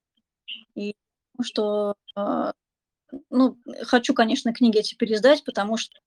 И 0.75 0.95
что, 1.41 1.95
э, 2.17 2.53
ну, 3.31 3.59
хочу, 3.83 4.15
конечно, 4.15 4.53
книги 4.53 4.79
эти 4.79 4.95
пересдать, 4.95 5.45
потому 5.45 5.77
что, 5.77 5.99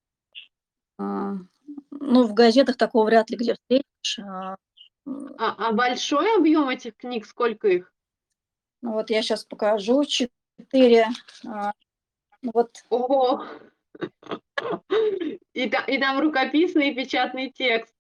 э, 1.00 1.34
ну, 1.91 2.24
в 2.24 2.34
газетах 2.34 2.78
такого 2.78 3.06
вряд 3.06 3.30
ли 3.30 3.38
где 3.38 3.54
встретишь. 3.56 4.20
Э, 4.20 4.56
а, 5.38 5.68
а 5.70 5.72
большой 5.72 6.36
объем 6.38 6.70
этих 6.70 6.98
книг, 6.98 7.26
сколько 7.26 7.68
их? 7.68 7.94
Ну, 8.82 8.94
вот 8.94 9.10
я 9.10 9.22
сейчас 9.22 9.44
покажу. 9.44 10.04
Четыре. 10.06 11.08
Э, 11.44 11.72
вот. 12.41 12.72
Ого! 12.89 13.46
И, 15.53 15.69
та, 15.69 15.79
и 15.86 15.97
там 15.97 16.19
рукописный 16.19 16.89
и 16.89 16.95
печатный 16.95 17.49
текст. 17.49 17.95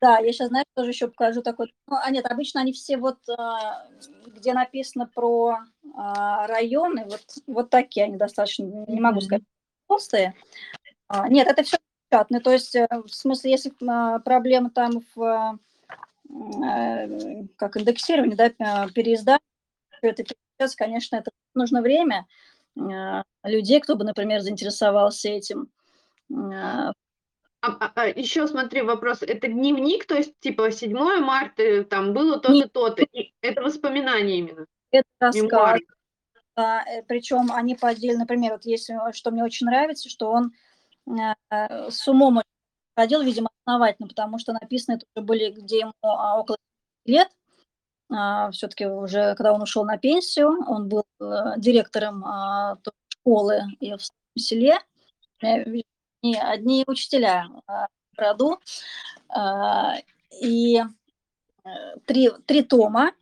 Да, 0.00 0.18
я 0.18 0.32
сейчас, 0.32 0.48
знаешь, 0.48 0.66
тоже 0.74 0.90
еще 0.90 1.08
покажу 1.08 1.42
такой. 1.42 1.74
Ну, 1.88 1.96
а 2.00 2.10
нет, 2.10 2.26
обычно 2.26 2.60
они 2.60 2.72
все 2.72 2.96
вот, 2.96 3.18
а, 3.28 3.88
где 4.26 4.52
написано 4.52 5.10
про 5.12 5.58
а, 5.96 6.46
районы, 6.46 7.04
вот, 7.04 7.24
вот 7.46 7.70
такие 7.70 8.06
они 8.06 8.16
достаточно, 8.16 8.64
не 8.86 9.00
могу 9.00 9.20
сказать, 9.20 9.42
толстые. 9.88 10.34
А, 11.08 11.28
нет, 11.28 11.48
это 11.48 11.62
все 11.64 11.78
печатные. 12.08 12.40
То 12.40 12.52
есть, 12.52 12.76
э, 12.76 12.86
в 12.90 13.08
смысле, 13.08 13.50
если 13.50 13.72
проблема 14.20 14.70
там 14.70 15.02
в 15.14 15.58
э, 16.28 17.46
как 17.56 17.76
индексирование, 17.76 18.36
да, 18.36 18.88
переиздание, 18.90 19.40
это 20.02 20.24
сейчас, 20.24 20.76
конечно, 20.76 21.16
это 21.16 21.30
нужно 21.54 21.82
время, 21.82 22.18
а, 22.18 22.26
людей, 23.44 23.80
кто 23.80 23.96
бы, 23.96 24.04
например, 24.04 24.40
заинтересовался 24.40 25.28
этим. 25.30 25.68
А, 26.32 26.92
а, 27.62 27.92
а, 27.94 28.06
еще 28.06 28.46
смотри, 28.46 28.82
вопрос, 28.82 29.22
это 29.22 29.48
дневник, 29.48 30.06
то 30.06 30.14
есть 30.14 30.38
типа 30.40 30.70
7 30.70 30.92
марта 31.20 31.84
там 31.84 32.12
было 32.12 32.38
то-то, 32.38 32.68
то-то, 32.68 33.04
это 33.40 33.62
воспоминания 33.62 34.38
именно? 34.38 34.66
Это 34.90 35.08
рассказ. 35.20 35.80
Да, 36.56 36.82
э, 36.84 37.02
причем 37.02 37.52
они 37.52 37.74
по 37.74 37.88
отдельно, 37.88 38.20
например, 38.20 38.52
вот 38.52 38.64
если, 38.64 38.96
что 39.12 39.30
мне 39.30 39.44
очень 39.44 39.66
нравится, 39.66 40.08
что 40.08 40.30
он 40.30 40.52
э, 41.06 41.90
с 41.90 42.08
умом 42.08 42.40
ходил, 42.96 43.22
видимо, 43.22 43.50
основательно, 43.64 44.08
потому 44.08 44.38
что 44.38 44.52
написано 44.52 44.96
это 44.96 45.06
уже 45.14 45.24
были, 45.24 45.50
где 45.50 45.80
ему 45.80 45.92
около 46.02 46.56
лет, 47.04 47.28
а, 47.28 47.45
все-таки 48.08 48.86
уже, 48.86 49.34
когда 49.34 49.52
он 49.52 49.62
ушел 49.62 49.84
на 49.84 49.98
пенсию, 49.98 50.48
он 50.68 50.88
был 50.88 51.04
э, 51.20 51.54
директором 51.56 52.24
а, 52.24 52.78
школы 53.08 53.62
и 53.80 53.94
в 53.94 54.40
селе, 54.40 54.78
и 55.42 56.36
одни 56.36 56.84
учителя 56.86 57.48
а, 57.66 57.88
в 58.16 58.18
роду, 58.18 58.60
и 60.40 60.78
э, 60.78 61.68
три, 62.06 62.30
три 62.46 62.62
тома. 62.62 63.12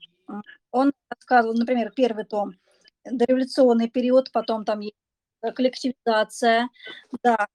Он 0.70 0.92
рассказывал, 1.08 1.54
например, 1.54 1.92
первый 1.92 2.24
том 2.24 2.54
дореволюционный 3.04 3.88
период, 3.88 4.30
потом 4.32 4.64
там 4.64 4.80
есть 4.80 4.96
коллективизация, 5.54 6.68
да, 7.22 7.46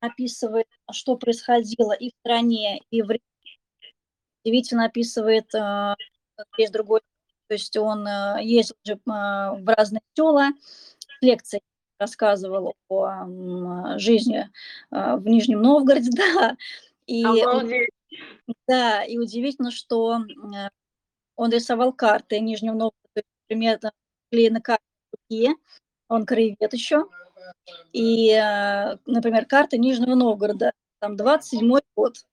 описывает, 0.00 0.66
что 0.90 1.16
происходило 1.16 1.92
и 1.92 2.10
в 2.10 2.14
стране, 2.20 2.80
и 2.90 3.02
в 3.02 3.16
удивительно 4.44 4.84
описывает 4.84 5.52
есть 6.58 6.72
другой, 6.72 7.00
то 7.48 7.54
есть 7.54 7.76
он 7.76 8.06
э, 8.06 8.38
ездил 8.42 8.76
же 8.84 8.98
а, 9.08 9.54
в 9.54 9.66
разные 9.66 10.02
села, 10.16 10.48
лекции 11.20 11.60
рассказывал 11.98 12.74
о 12.88 13.98
жизни 13.98 14.50
а, 14.90 15.16
в 15.16 15.26
Нижнем 15.26 15.62
Новгороде, 15.62 16.10
да. 16.16 16.56
И, 17.06 17.24
да, 18.66 19.04
и 19.04 19.18
удивительно, 19.18 19.70
что 19.70 20.18
э, 20.18 20.68
он 21.36 21.50
рисовал 21.50 21.92
карты 21.92 22.40
Нижнего 22.40 22.74
Новгорода, 22.74 23.22
примерно 23.48 23.92
на 24.30 24.60
карты 24.60 25.56
он 26.08 26.26
краевед 26.26 26.72
еще. 26.72 27.08
И, 27.92 28.30
э, 28.30 28.96
например, 29.06 29.46
карта 29.46 29.78
Нижнего 29.78 30.14
Новгорода, 30.14 30.72
там 31.00 31.16
27 31.16 31.78
год. 31.96 32.24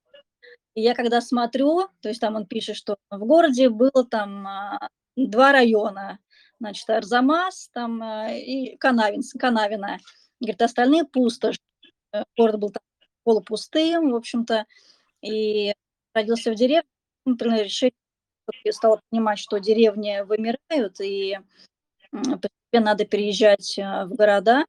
И 0.76 0.82
я 0.82 0.96
когда 0.96 1.22
смотрю, 1.22 1.88
то 2.02 2.10
есть 2.10 2.20
там 2.20 2.36
он 2.36 2.46
пишет, 2.48 2.76
что 2.76 2.98
в 3.10 3.20
городе 3.20 3.70
было 3.70 4.06
там 4.10 4.48
а, 4.48 4.90
два 5.16 5.52
района, 5.52 6.20
значит, 6.60 6.90
Арзамас 6.90 7.70
там 7.74 8.02
а, 8.02 8.32
и 8.32 8.76
Канавин, 8.78 9.22
Канавина. 9.38 10.00
Говорит, 10.40 10.62
остальные 10.62 11.06
пустошь. 11.06 11.60
Э, 12.12 12.24
город 12.36 12.60
был 12.60 12.72
там 12.72 12.82
полупустым, 13.24 14.12
в 14.12 14.16
общем-то, 14.16 14.66
и 15.22 15.74
родился 16.14 16.52
в 16.52 16.56
деревне, 16.56 16.88
принял 17.24 17.64
решение, 17.64 17.94
стал 18.72 19.00
понимать, 19.10 19.40
что 19.40 19.60
деревни 19.60 20.22
вымирают, 20.22 21.00
и 21.00 21.40
постепенно 22.12 22.92
надо 22.92 23.06
переезжать 23.06 23.78
а, 23.78 24.06
в 24.06 24.16
города. 24.16 24.66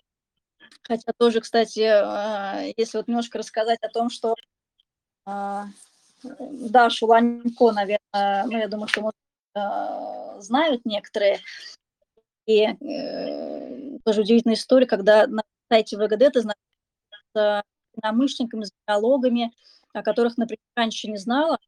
Хотя 0.82 1.12
тоже, 1.16 1.40
кстати, 1.40 1.80
если 2.78 2.98
вот 2.98 3.08
немножко 3.08 3.38
рассказать 3.38 3.78
о 3.80 3.88
том, 3.88 4.10
что 4.10 4.34
Дашу 6.50 7.06
Ланько, 7.06 7.72
наверное, 7.72 8.44
ну, 8.46 8.58
я 8.58 8.68
думаю, 8.68 8.88
что 8.88 9.02
может 9.02 9.16
э, 9.54 10.40
знают 10.40 10.84
некоторые. 10.84 11.40
И 12.46 12.62
э, 12.62 13.98
тоже 14.04 14.22
удивительная 14.22 14.56
история, 14.56 14.86
когда 14.86 15.26
на 15.26 15.42
сайте 15.70 15.96
ВГД 15.96 16.32
ты 16.32 16.40
знаешь 16.40 16.56
с 17.34 17.62
единомышленниками, 17.96 18.64
с 18.64 18.72
генеалогами, 18.86 19.52
о 19.92 20.02
которых, 20.02 20.36
например, 20.36 20.60
раньше 20.76 21.08
не 21.08 21.16
знала. 21.16 21.58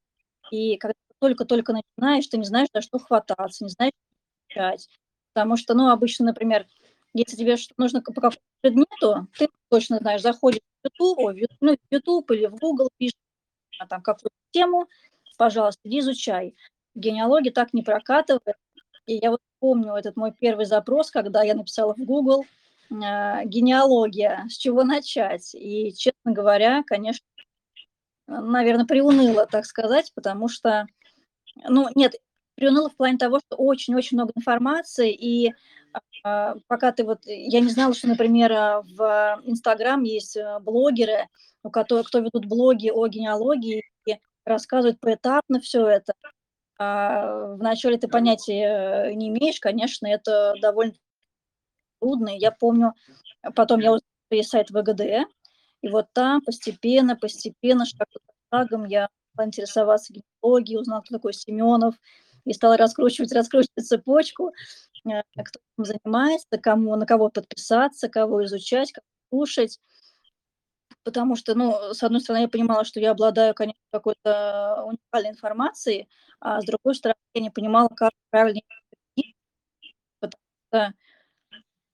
И 0.51 0.77
когда 0.77 0.95
только-только 1.19 1.73
начинаешь, 1.73 2.27
ты 2.27 2.39
не 2.39 2.45
знаешь, 2.45 2.69
за 2.75 2.83
что 2.83 2.99
хвататься, 2.99 3.65
не 3.65 3.71
знаешь, 3.71 3.93
что 4.49 4.61
начать. 4.61 4.89
Потому 5.33 5.57
что, 5.57 5.75
ну, 5.75 5.91
обычно, 5.91 6.27
например, 6.27 6.67
если 7.15 7.37
тебе 7.37 7.57
что 7.57 7.75
нужно 7.79 8.03
по 8.03 8.13
какому-то 8.13 8.39
предмету, 8.61 9.29
ты 9.39 9.49
точно 9.71 9.99
знаешь, 9.99 10.23
заходишь 10.23 10.61
в 10.83 10.87
YouTube, 10.87 11.51
ну, 11.61 11.77
в 11.77 11.93
YouTube 11.93 12.31
или 12.31 12.47
в 12.47 12.57
Google, 12.57 12.91
пишешь 12.99 13.15
а 13.79 13.87
там 13.87 14.03
какую-то 14.03 14.35
тему, 14.57 14.89
пожалуйста, 15.37 15.81
иди 15.85 16.01
изучай. 16.01 16.55
В 16.95 17.01
генеалогии 17.01 17.51
так 17.51 17.75
не 17.75 17.83
прокатывает. 17.83 18.57
И 19.07 19.19
я 19.23 19.31
вот 19.31 19.41
помню 19.61 19.95
этот 19.95 20.17
мой 20.17 20.33
первый 20.33 20.65
запрос, 20.65 21.11
когда 21.11 21.43
я 21.43 21.55
написала 21.55 21.95
в 21.95 21.99
Google 21.99 22.45
э, 22.91 23.45
генеалогия, 23.45 24.47
с 24.49 24.57
чего 24.57 24.83
начать. 24.83 25.55
И, 25.55 25.93
честно 25.93 26.33
говоря, 26.33 26.83
конечно, 26.87 27.27
наверное, 28.27 28.87
приуныла, 28.87 29.47
так 29.47 29.67
сказать, 29.67 30.11
потому 30.15 30.49
что, 30.49 30.87
ну, 31.69 31.89
нет, 31.95 32.15
приуныла 32.55 32.89
в 32.89 32.97
плане 32.97 33.19
того, 33.19 33.41
что 33.41 33.57
очень-очень 33.57 34.17
много 34.17 34.33
информации, 34.35 35.13
и 35.13 35.53
э, 36.25 36.55
пока 36.67 36.93
ты 36.93 37.05
вот, 37.05 37.21
я 37.27 37.61
не 37.61 37.69
знала, 37.69 37.95
что, 37.95 38.09
например, 38.09 38.53
в 38.97 39.41
Инстаграм 39.45 40.03
есть 40.03 40.37
э, 40.37 40.59
блогеры, 40.61 41.29
у 41.63 41.71
которых, 41.71 42.09
кто 42.09 42.21
ведут 42.21 42.47
блоги 42.47 42.89
о 42.89 43.07
генеалогии, 43.07 43.85
и 44.07 44.19
рассказывают 44.47 45.01
поэтапно 45.01 45.61
все 45.61 45.87
это. 45.87 46.15
А 46.79 47.55
вначале 47.55 47.99
ты 47.99 48.09
понятия 48.09 49.13
не 49.15 49.29
имеешь, 49.29 49.61
конечно, 49.61 50.07
это 50.07 50.55
довольно 50.61 50.95
трудно. 52.01 52.31
Я 52.31 52.53
помню, 52.53 52.93
потом 53.55 53.81
я 53.81 53.93
узнала, 53.93 54.03
есть 54.31 54.51
сайт 54.51 54.71
ВГД, 54.71 55.29
и 55.83 55.89
вот 55.89 56.07
там 56.13 56.43
постепенно, 56.43 57.17
постепенно, 57.17 57.87
шаг 57.87 58.09
за 58.13 58.21
шагом 58.53 58.85
я 58.85 59.09
стала 59.33 59.47
интересоваться 59.47 60.13
генеалогией, 60.13 60.81
узнала, 60.81 61.01
кто 61.01 61.17
такой 61.17 61.33
Семенов, 61.33 61.95
и 62.45 62.53
стала 62.53 62.77
раскручивать, 62.77 63.33
раскручивать 63.33 63.87
цепочку, 63.87 64.53
э, 65.09 65.23
кто 65.33 65.61
там 65.77 65.85
занимается, 65.85 66.59
кому, 66.61 66.95
на 66.97 67.07
кого 67.07 67.31
подписаться, 67.31 68.09
кого 68.09 68.45
изучать, 68.45 68.93
кого 68.93 69.05
слушать 69.31 69.79
потому 71.07 71.37
что, 71.37 71.55
ну, 71.55 71.95
с 71.95 72.03
одной 72.03 72.21
стороны, 72.21 72.43
я 72.43 72.49
понимала, 72.49 72.85
что 72.85 72.99
я 72.99 73.13
обладаю, 73.13 73.55
конечно, 73.55 73.79
какой-то 73.99 74.85
уникальной 74.87 75.31
информацией, 75.31 76.09
а 76.41 76.61
с 76.61 76.65
другой 76.65 76.95
стороны, 76.95 77.17
я 77.35 77.43
не 77.43 77.51
понимала, 77.51 77.89
как 77.89 78.13
правильно 78.31 78.61
потому 80.21 80.43
что, 80.71 80.93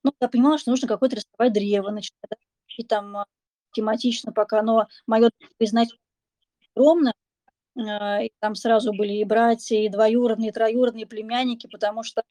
ну, 0.03 0.13
я 0.21 0.29
понимала, 0.29 0.59
что 0.59 0.71
нужно 0.71 0.89
какое-то 0.89 1.17
рисовать 1.17 1.53
древо, 1.53 1.91
начинать, 1.91 2.39
и 2.77 2.85
там 2.85 3.17
а, 3.17 3.27
тематично 3.73 4.33
пока, 4.33 4.63
но 4.63 4.89
мое 5.07 5.31
признать 5.59 5.91
огромное, 6.75 7.15
а, 7.77 8.23
и 8.23 8.31
там 8.41 8.55
сразу 8.55 8.93
были 8.93 9.15
и 9.15 9.25
братья, 9.25 9.77
и 9.77 9.89
двоюродные, 9.89 10.51
и 10.51 10.53
троюродные, 10.53 11.07
племянники, 11.07 11.67
потому 11.67 12.03
что 12.03 12.23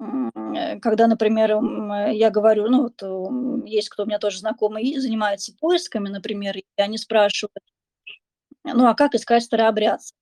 Э, 0.00 0.78
когда, 0.80 1.06
например, 1.06 1.52
э, 1.52 2.14
я 2.14 2.30
говорю, 2.30 2.68
ну, 2.68 2.82
вот 2.82 3.66
есть 3.66 3.88
кто 3.88 4.04
у 4.04 4.06
меня 4.06 4.18
тоже 4.18 4.38
знакомый 4.38 4.84
и 4.84 4.98
занимается 4.98 5.54
поисками, 5.60 6.08
например, 6.08 6.56
и 6.56 6.64
они 6.76 6.98
спрашивают, 6.98 7.64
ну, 8.74 8.86
а 8.86 8.94
как 8.94 9.14
искать 9.14 9.42
старообрядцев? 9.42 10.16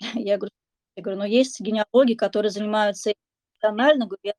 Я 0.14 0.36
говорю, 0.36 0.52
я 0.96 1.02
говорю, 1.02 1.20
ну, 1.20 1.26
есть 1.26 1.60
генеалоги, 1.60 2.14
которые 2.14 2.50
занимаются 2.50 3.12
профессионально, 3.58 4.06
говорю, 4.06 4.20
я 4.24 4.34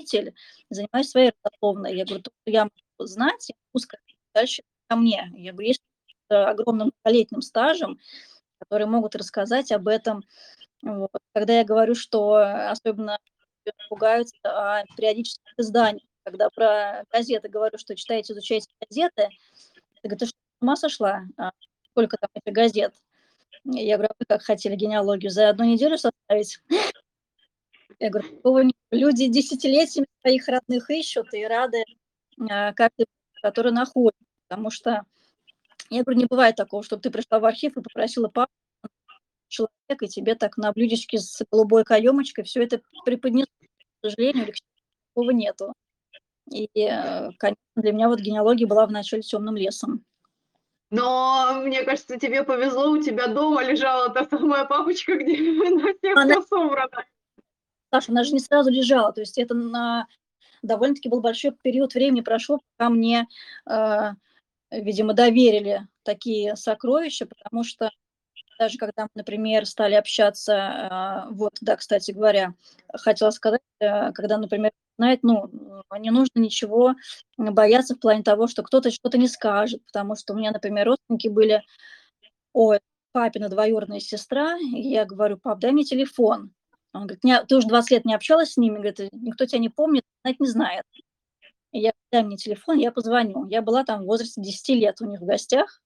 учитель, 0.00 0.34
занимаюсь 0.68 1.10
своей 1.10 1.32
родословной. 1.44 1.96
Я 1.96 2.04
говорю, 2.04 2.22
то, 2.22 2.30
что 2.30 2.50
я 2.50 2.64
могу 2.64 3.06
знать, 3.06 3.48
я 3.48 3.54
могу 3.68 3.78
сказать 3.78 4.04
дальше 4.34 4.62
ко 4.88 4.96
мне. 4.96 5.30
Я 5.36 5.52
говорю, 5.52 5.68
есть 5.68 5.82
огромным 6.28 6.92
многолетним 7.02 7.40
стажем, 7.40 7.98
которые 8.58 8.88
могут 8.88 9.14
рассказать 9.14 9.70
об 9.72 9.88
этом 9.88 10.24
вот. 10.82 11.10
Когда 11.34 11.58
я 11.58 11.64
говорю, 11.64 11.94
что 11.94 12.36
особенно 12.70 13.18
пугаются 13.88 14.34
а, 14.44 14.84
периодических 14.96 15.52
изданий, 15.58 16.08
когда 16.24 16.48
про 16.50 17.04
газеты 17.10 17.48
говорю, 17.48 17.78
что 17.78 17.94
читаете, 17.94 18.32
изучаете 18.32 18.68
газеты, 18.80 19.28
ты 20.02 20.08
говоришь, 20.08 20.18
ты 20.18 20.26
что, 20.26 20.36
с 20.36 20.62
ума 20.62 20.76
сошла? 20.76 21.22
Сколько 21.92 22.16
там 22.16 22.30
этих 22.34 22.52
газет? 22.52 22.94
Я 23.64 23.96
говорю, 23.96 24.12
а 24.12 24.16
вы 24.18 24.26
как 24.26 24.42
хотели 24.42 24.74
генеалогию 24.74 25.30
за 25.30 25.48
одну 25.48 25.64
неделю 25.64 25.98
составить? 25.98 26.60
Я 27.98 28.10
говорю, 28.10 28.72
люди 28.90 29.26
десятилетиями 29.26 30.06
своих 30.20 30.48
родных 30.48 30.88
ищут 30.88 31.34
и 31.34 31.44
рады 31.44 31.84
а, 32.48 32.72
каждый, 32.72 33.06
который 33.42 33.72
находит. 33.72 34.16
Потому 34.48 34.70
что, 34.70 35.02
я 35.90 36.02
говорю, 36.02 36.20
не 36.20 36.26
бывает 36.26 36.56
такого, 36.56 36.82
чтобы 36.82 37.02
ты 37.02 37.10
пришла 37.10 37.38
в 37.38 37.44
архив 37.44 37.76
и 37.76 37.82
попросила 37.82 38.28
папу 38.28 38.50
человек, 39.48 40.02
и 40.02 40.08
тебе 40.08 40.34
так 40.34 40.56
на 40.56 40.72
блюдечке 40.72 41.18
с 41.18 41.42
голубой 41.50 41.84
каемочкой 41.84 42.44
все 42.44 42.62
это 42.62 42.80
преподнесут. 43.04 43.52
К 44.00 44.06
сожалению, 44.06 44.52
такого 45.12 45.30
нету. 45.30 45.74
И, 46.50 46.68
э, 46.74 47.30
конечно, 47.38 47.60
для 47.76 47.92
меня 47.92 48.08
вот 48.08 48.20
генеалогия 48.20 48.66
была 48.66 48.86
вначале 48.86 49.22
темным 49.22 49.56
лесом. 49.56 50.04
Но 50.90 51.60
мне 51.64 51.84
кажется, 51.84 52.18
тебе 52.18 52.42
повезло, 52.42 52.90
у 52.90 53.00
тебя 53.00 53.28
дома 53.28 53.62
лежала 53.62 54.08
та 54.10 54.24
самая 54.24 54.64
папочка, 54.64 55.16
где 55.18 55.36
на 55.38 55.94
всех 55.94 56.16
она... 56.16 56.40
все 56.40 56.42
собрано. 56.42 57.04
Саша, 57.92 58.12
она 58.12 58.24
же 58.24 58.32
не 58.32 58.40
сразу 58.40 58.70
лежала, 58.70 59.12
то 59.12 59.20
есть 59.20 59.38
это 59.38 59.54
на 59.54 60.06
довольно-таки 60.62 61.08
был 61.08 61.20
большой 61.20 61.52
период 61.52 61.94
времени 61.94 62.20
прошел, 62.20 62.60
пока 62.76 62.90
мне, 62.90 63.26
э, 63.68 64.10
видимо, 64.70 65.14
доверили 65.14 65.88
такие 66.02 66.54
сокровища, 66.56 67.26
потому 67.26 67.64
что 67.64 67.90
даже 68.58 68.76
когда 68.76 69.04
мы, 69.04 69.08
например, 69.14 69.64
стали 69.64 69.94
общаться, 69.94 70.54
а, 70.54 71.28
вот, 71.30 71.54
да, 71.62 71.76
кстати 71.76 72.10
говоря, 72.10 72.54
хотела 72.92 73.30
сказать, 73.30 73.62
э, 73.80 74.12
когда, 74.12 74.36
например, 74.36 74.72
знает, 75.00 75.20
ну, 75.22 75.50
не 75.98 76.10
нужно 76.10 76.40
ничего 76.40 76.94
бояться 77.38 77.94
в 77.94 78.00
плане 78.00 78.22
того, 78.22 78.48
что 78.48 78.62
кто-то 78.62 78.90
что-то 78.90 79.16
не 79.16 79.28
скажет, 79.28 79.82
потому 79.86 80.14
что 80.14 80.34
у 80.34 80.36
меня, 80.36 80.50
например, 80.50 80.88
родственники 80.88 81.28
были, 81.28 81.62
ой, 82.52 82.80
папина 83.12 83.48
двоюродная 83.48 84.00
сестра, 84.00 84.58
и 84.58 84.88
я 84.88 85.06
говорю, 85.06 85.38
пап, 85.38 85.58
дай 85.58 85.72
мне 85.72 85.84
телефон. 85.84 86.52
Он 86.92 87.06
говорит, 87.06 87.48
ты 87.48 87.56
уже 87.56 87.66
20 87.66 87.90
лет 87.92 88.04
не 88.04 88.14
общалась 88.14 88.52
с 88.52 88.56
ними, 88.58 88.74
говорит, 88.74 89.00
никто 89.12 89.46
тебя 89.46 89.58
не 89.58 89.70
помнит, 89.70 90.04
знать 90.22 90.38
не 90.38 90.48
знает. 90.48 90.84
И 91.72 91.80
я, 91.80 91.92
дай 92.12 92.22
мне 92.22 92.36
телефон, 92.36 92.76
я 92.76 92.92
позвоню. 92.92 93.46
Я 93.46 93.62
была 93.62 93.84
там 93.84 94.02
в 94.02 94.06
возрасте 94.06 94.42
10 94.42 94.68
лет 94.70 95.00
у 95.00 95.06
них 95.06 95.20
в 95.20 95.24
гостях, 95.24 95.80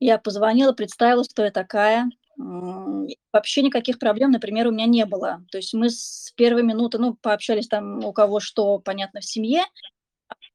я 0.00 0.18
позвонила, 0.18 0.72
представила, 0.72 1.24
что 1.24 1.44
я 1.44 1.50
такая. 1.50 2.10
Вообще 2.38 3.62
никаких 3.62 3.98
проблем, 3.98 4.30
например, 4.30 4.68
у 4.68 4.70
меня 4.70 4.86
не 4.86 5.04
было. 5.04 5.44
То 5.50 5.58
есть 5.58 5.74
мы 5.74 5.90
с 5.90 6.32
первой 6.36 6.62
минуты, 6.62 6.98
ну, 6.98 7.14
пообщались 7.14 7.66
там 7.66 8.04
у 8.04 8.12
кого 8.12 8.38
что, 8.38 8.78
понятно, 8.78 9.20
в 9.20 9.24
семье, 9.24 9.64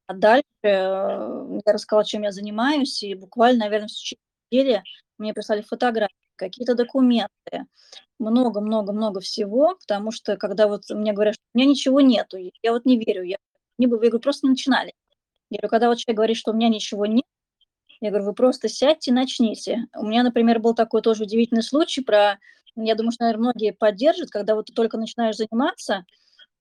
а 0.06 0.14
дальше 0.14 0.44
э, 0.62 0.68
я 0.68 1.72
рассказала, 1.72 2.04
чем 2.04 2.22
я 2.22 2.32
занимаюсь, 2.32 3.02
и 3.02 3.14
буквально, 3.14 3.66
наверное, 3.66 3.88
в 3.88 3.92
течение 3.92 4.22
недели 4.50 4.82
мне 5.18 5.34
прислали 5.34 5.62
фотографии, 5.62 6.14
какие-то 6.36 6.74
документы, 6.74 7.66
много-много-много 8.18 9.20
всего, 9.20 9.76
потому 9.80 10.10
что 10.10 10.36
когда 10.36 10.68
вот 10.68 10.88
мне 10.90 11.12
говорят, 11.12 11.34
что 11.34 11.42
у 11.54 11.58
меня 11.58 11.68
ничего 11.68 12.00
нету, 12.00 12.38
я 12.62 12.72
вот 12.72 12.84
не 12.84 12.98
верю, 12.98 13.22
я 13.22 13.36
не 13.78 13.86
бы, 13.86 13.96
я 13.96 14.10
говорю, 14.10 14.20
просто 14.20 14.46
не 14.46 14.50
начинали. 14.50 14.94
Я 15.50 15.58
говорю, 15.58 15.70
когда 15.70 15.88
вот 15.88 15.98
человек 15.98 16.16
говорит, 16.16 16.36
что 16.36 16.52
у 16.52 16.54
меня 16.54 16.68
ничего 16.68 17.06
нет, 17.06 17.24
я 18.04 18.10
говорю, 18.10 18.26
вы 18.26 18.34
просто 18.34 18.68
сядьте 18.68 19.10
и 19.10 19.14
начните. 19.14 19.86
У 19.96 20.06
меня, 20.06 20.22
например, 20.22 20.60
был 20.60 20.74
такой 20.74 21.02
тоже 21.02 21.24
удивительный 21.24 21.62
случай 21.62 22.02
про, 22.02 22.38
я 22.76 22.94
думаю, 22.94 23.12
что, 23.12 23.24
наверное, 23.24 23.52
многие 23.52 23.72
поддержат, 23.72 24.30
когда 24.30 24.54
вот 24.54 24.66
ты 24.66 24.72
только 24.72 24.98
начинаешь 24.98 25.36
заниматься, 25.36 26.04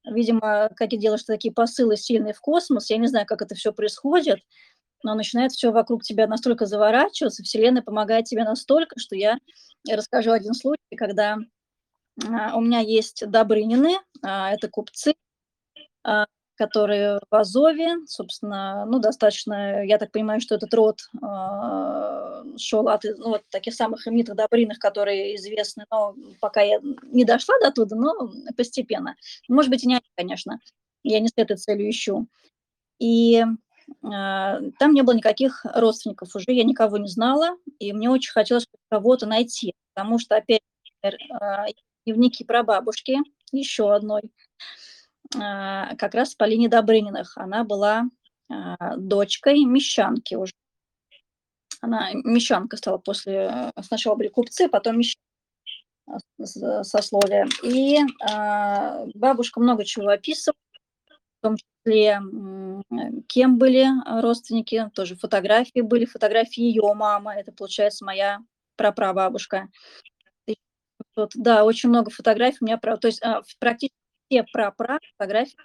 видимо, 0.06 0.70
какие 0.76 1.00
делаешь 1.00 1.24
такие 1.24 1.54
посылы 1.54 1.98
сильные 1.98 2.34
в 2.34 2.42
космос, 2.42 2.90
я 2.90 2.98
не 2.98 3.08
знаю, 3.08 3.26
как 3.26 3.42
это 3.42 3.56
все 3.56 3.74
происходит, 3.74 4.40
но 5.04 5.16
начинает 5.16 5.52
все 5.52 5.72
вокруг 5.72 6.04
тебя 6.04 6.28
настолько 6.28 6.66
заворачиваться, 6.66 7.44
Вселенная 7.44 7.82
помогает 7.82 8.26
тебе 8.26 8.44
настолько, 8.44 9.00
что 9.00 9.16
я 9.16 9.38
расскажу 9.90 10.32
один 10.32 10.54
случай, 10.54 10.96
когда 10.98 11.38
а, 12.26 12.56
у 12.56 12.62
меня 12.62 12.80
есть 12.80 13.30
Добрынины, 13.30 13.98
а, 14.22 14.52
это 14.54 14.70
купцы, 14.70 15.14
а, 16.04 16.26
которые 16.56 17.20
в 17.30 17.36
Азове, 17.36 17.96
собственно, 18.08 18.86
ну, 18.86 19.00
достаточно, 19.00 19.84
я 19.84 19.98
так 19.98 20.12
понимаю, 20.12 20.40
что 20.40 20.56
этот 20.56 20.74
род 20.74 21.00
э, 21.16 22.58
шел 22.58 22.88
от 22.90 23.04
ну, 23.04 23.30
вот, 23.30 23.44
таких 23.50 23.74
самых 23.74 24.08
именитых 24.08 24.36
добринных, 24.36 24.80
которые 24.80 25.36
известны, 25.36 25.86
но 25.92 26.16
пока 26.40 26.62
я 26.62 26.80
не 27.04 27.26
дошла 27.26 27.56
до 27.62 27.72
туда, 27.72 27.96
но 27.96 28.32
постепенно. 28.56 29.16
Может 29.48 29.72
быть, 29.72 29.84
и 29.84 29.88
не 29.88 29.96
они, 29.96 30.06
конечно, 30.16 30.60
я 31.04 31.20
не 31.20 31.28
с 31.28 31.34
этой 31.36 31.58
целью 31.58 31.90
ищу. 31.90 32.28
И 33.00 33.44
э, 33.44 33.46
там 34.02 34.94
не 34.94 35.02
было 35.02 35.16
никаких 35.16 35.66
родственников 35.66 36.36
уже, 36.36 36.52
я 36.52 36.64
никого 36.64 36.98
не 36.98 37.08
знала, 37.08 37.58
и 37.80 37.94
мне 37.94 38.10
очень 38.10 38.32
хотелось 38.32 38.68
кого-то 38.90 39.26
найти, 39.26 39.74
потому 39.94 40.20
что, 40.20 40.36
опять, 40.36 40.62
э, 41.04 41.12
дневники 42.06 42.44
про 42.44 42.64
бабушки, 42.64 43.18
еще 43.52 43.94
одной, 43.94 44.22
а, 44.22 44.93
как 45.32 46.14
раз 46.14 46.36
по 46.36 46.44
линии 46.44 46.68
Добрыниных. 46.68 47.38
Она 47.38 47.64
была 47.64 48.06
а, 48.50 48.98
дочкой 48.98 49.66
мещанки 49.66 50.36
уже. 50.36 50.54
Она 51.82 52.12
мещанка 52.14 52.78
стала 52.78 52.98
после... 52.98 53.72
Сначала 53.82 54.16
были 54.16 54.30
купцы, 54.30 54.70
потом 54.70 55.00
мещанки 55.00 55.20
сословия. 56.84 57.48
И 57.64 57.98
э, 57.98 59.06
бабушка 59.16 59.60
много 59.60 59.86
чего 59.86 60.10
описывала, 60.10 60.58
в 61.08 61.42
том 61.42 61.58
числе, 61.58 62.20
кем 63.28 63.58
были 63.58 63.88
родственники, 64.22 64.90
тоже 64.94 65.16
фотографии 65.16 65.82
были, 65.82 66.06
фотографии 66.06 66.62
ее 66.62 66.94
мамы, 66.94 67.34
это, 67.34 67.52
получается, 67.52 68.06
моя 68.06 68.40
прапрабабушка. 68.76 69.70
Да, 71.36 71.64
очень 71.64 71.90
много 71.90 72.10
фотографий 72.10 72.60
у 72.62 72.66
меня, 72.66 72.78
то 72.78 73.08
есть 73.08 73.22
а, 73.22 73.44
практически 73.60 73.96
все 74.30 74.44
прапра 74.52 75.00
фотографии 75.18 75.56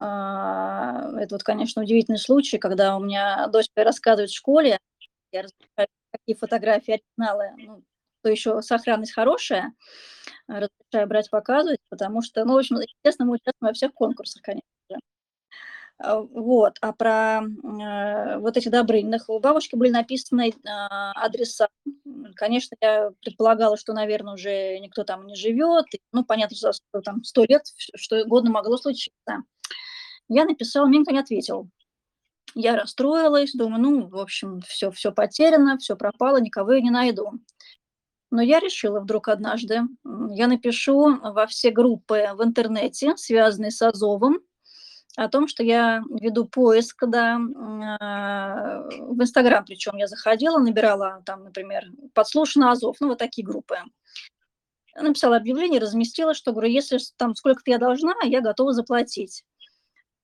а, 0.00 1.10
это 1.20 1.34
вот, 1.34 1.42
конечно, 1.42 1.82
удивительный 1.82 2.18
случай, 2.18 2.58
когда 2.58 2.96
у 2.96 3.00
меня 3.02 3.46
дочка 3.48 3.84
рассказывает 3.84 4.30
в 4.30 4.36
школе, 4.36 4.78
я 5.32 5.42
разбираю, 5.42 5.88
какие 6.12 6.36
фотографии 6.36 7.00
оригиналы, 7.18 7.52
ну, 7.58 7.82
то 8.22 8.30
еще 8.30 8.62
сохранность 8.62 9.12
хорошая, 9.14 9.72
разрешаю 10.48 11.08
брать, 11.08 11.30
показывать, 11.30 11.80
потому 11.90 12.22
что, 12.22 12.44
ну, 12.44 12.54
в 12.54 12.58
общем, 12.58 12.76
естественно, 12.78 13.28
мы 13.28 13.34
участвуем 13.36 13.70
во 13.70 13.72
всех 13.74 13.94
конкурсах, 13.94 14.42
конечно. 14.42 14.62
А, 14.62 14.73
вот, 16.02 16.76
а 16.80 16.92
про 16.92 17.42
э, 17.42 18.38
вот 18.38 18.56
эти 18.56 18.68
Добрыниных 18.68 19.28
у 19.28 19.38
бабушки 19.38 19.76
были 19.76 19.90
написаны 19.90 20.50
э, 20.50 20.52
адреса. 20.64 21.68
Конечно, 22.34 22.76
я 22.80 23.10
предполагала, 23.22 23.76
что, 23.76 23.92
наверное, 23.92 24.34
уже 24.34 24.78
никто 24.80 25.04
там 25.04 25.26
не 25.26 25.36
живет. 25.36 25.86
Ну, 26.12 26.24
понятно, 26.24 26.56
что 26.56 27.00
там 27.00 27.22
сто 27.22 27.44
лет, 27.44 27.62
что 27.94 28.22
угодно 28.22 28.50
могло 28.50 28.76
случиться. 28.76 29.44
Я 30.28 30.44
написала, 30.44 30.86
мне 30.86 30.98
никто 30.98 31.12
не 31.12 31.20
ответил. 31.20 31.68
Я 32.56 32.76
расстроилась, 32.76 33.52
думаю, 33.52 33.82
ну, 33.82 34.08
в 34.08 34.18
общем, 34.18 34.60
все, 34.62 34.90
все 34.90 35.12
потеряно, 35.12 35.78
все 35.78 35.96
пропало, 35.96 36.40
никого 36.40 36.72
я 36.72 36.80
не 36.80 36.90
найду. 36.90 37.32
Но 38.30 38.42
я 38.42 38.58
решила 38.58 39.00
вдруг 39.00 39.28
однажды, 39.28 39.82
я 40.30 40.48
напишу 40.48 41.18
во 41.20 41.46
все 41.46 41.70
группы 41.70 42.30
в 42.34 42.42
интернете, 42.42 43.16
связанные 43.16 43.70
с 43.70 43.80
Азовом, 43.80 44.40
о 45.16 45.28
том, 45.28 45.46
что 45.46 45.62
я 45.62 46.02
веду 46.20 46.44
поиск, 46.44 47.04
да, 47.06 47.38
а, 48.00 48.82
в 48.88 49.20
Инстаграм, 49.20 49.64
причем 49.64 49.96
я 49.96 50.06
заходила, 50.06 50.58
набирала 50.58 51.22
там, 51.24 51.44
например, 51.44 51.86
подслушано 52.14 52.72
Азов, 52.72 52.96
ну, 53.00 53.08
вот 53.08 53.18
такие 53.18 53.46
группы. 53.46 53.78
Написала 54.96 55.36
объявление, 55.36 55.80
разместила, 55.80 56.34
что, 56.34 56.52
говорю, 56.52 56.70
если 56.70 56.98
там 57.16 57.34
сколько-то 57.34 57.70
я 57.70 57.78
должна, 57.78 58.14
я 58.24 58.40
готова 58.40 58.72
заплатить. 58.72 59.44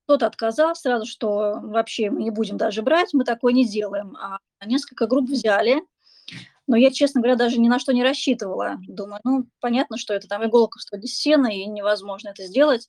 Кто-то 0.04 0.26
отказал 0.26 0.74
сразу, 0.74 1.06
что 1.06 1.60
вообще 1.62 2.10
мы 2.10 2.22
не 2.22 2.30
будем 2.30 2.56
даже 2.56 2.82
брать, 2.82 3.12
мы 3.12 3.24
такое 3.24 3.52
не 3.52 3.64
делаем. 3.64 4.16
А 4.16 4.38
несколько 4.64 5.06
групп 5.06 5.28
взяли, 5.28 5.82
но 6.66 6.76
я, 6.76 6.90
честно 6.90 7.20
говоря, 7.20 7.36
даже 7.36 7.58
ни 7.58 7.68
на 7.68 7.78
что 7.78 7.92
не 7.92 8.02
рассчитывала. 8.02 8.76
Думаю, 8.86 9.20
ну, 9.24 9.46
понятно, 9.60 9.98
что 9.98 10.14
это 10.14 10.28
там 10.28 10.44
иголка 10.44 10.78
в 10.78 10.82
стоде 10.82 11.08
сена, 11.08 11.48
и 11.48 11.66
невозможно 11.66 12.28
это 12.28 12.44
сделать. 12.44 12.88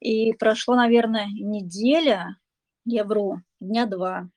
И 0.00 0.32
прошло, 0.32 0.76
наверное, 0.76 1.26
неделя, 1.26 2.36
я 2.84 3.04
вру, 3.04 3.40
дня 3.60 3.86
два. 3.86 4.28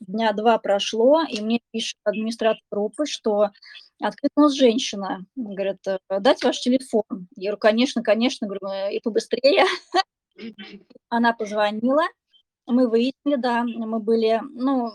Дня 0.00 0.32
два 0.32 0.58
прошло, 0.58 1.22
и 1.22 1.40
мне 1.40 1.60
пишет 1.72 1.96
администратор 2.04 2.62
группы, 2.70 3.06
что 3.06 3.50
откликнулась 4.00 4.54
женщина. 4.54 5.24
Говорит, 5.34 5.78
«Э, 5.86 5.98
дать 6.20 6.42
ваш 6.44 6.60
телефон. 6.60 7.28
Я 7.36 7.50
говорю, 7.50 7.58
конечно, 7.58 8.02
конечно, 8.02 8.46
говорю, 8.46 8.66
«Э, 8.66 8.94
и 8.94 9.00
побыстрее. 9.00 9.64
Она 11.08 11.32
позвонила, 11.32 12.04
мы 12.66 12.88
выяснили, 12.88 13.36
да, 13.36 13.64
мы 13.64 13.98
были, 13.98 14.40
ну, 14.52 14.92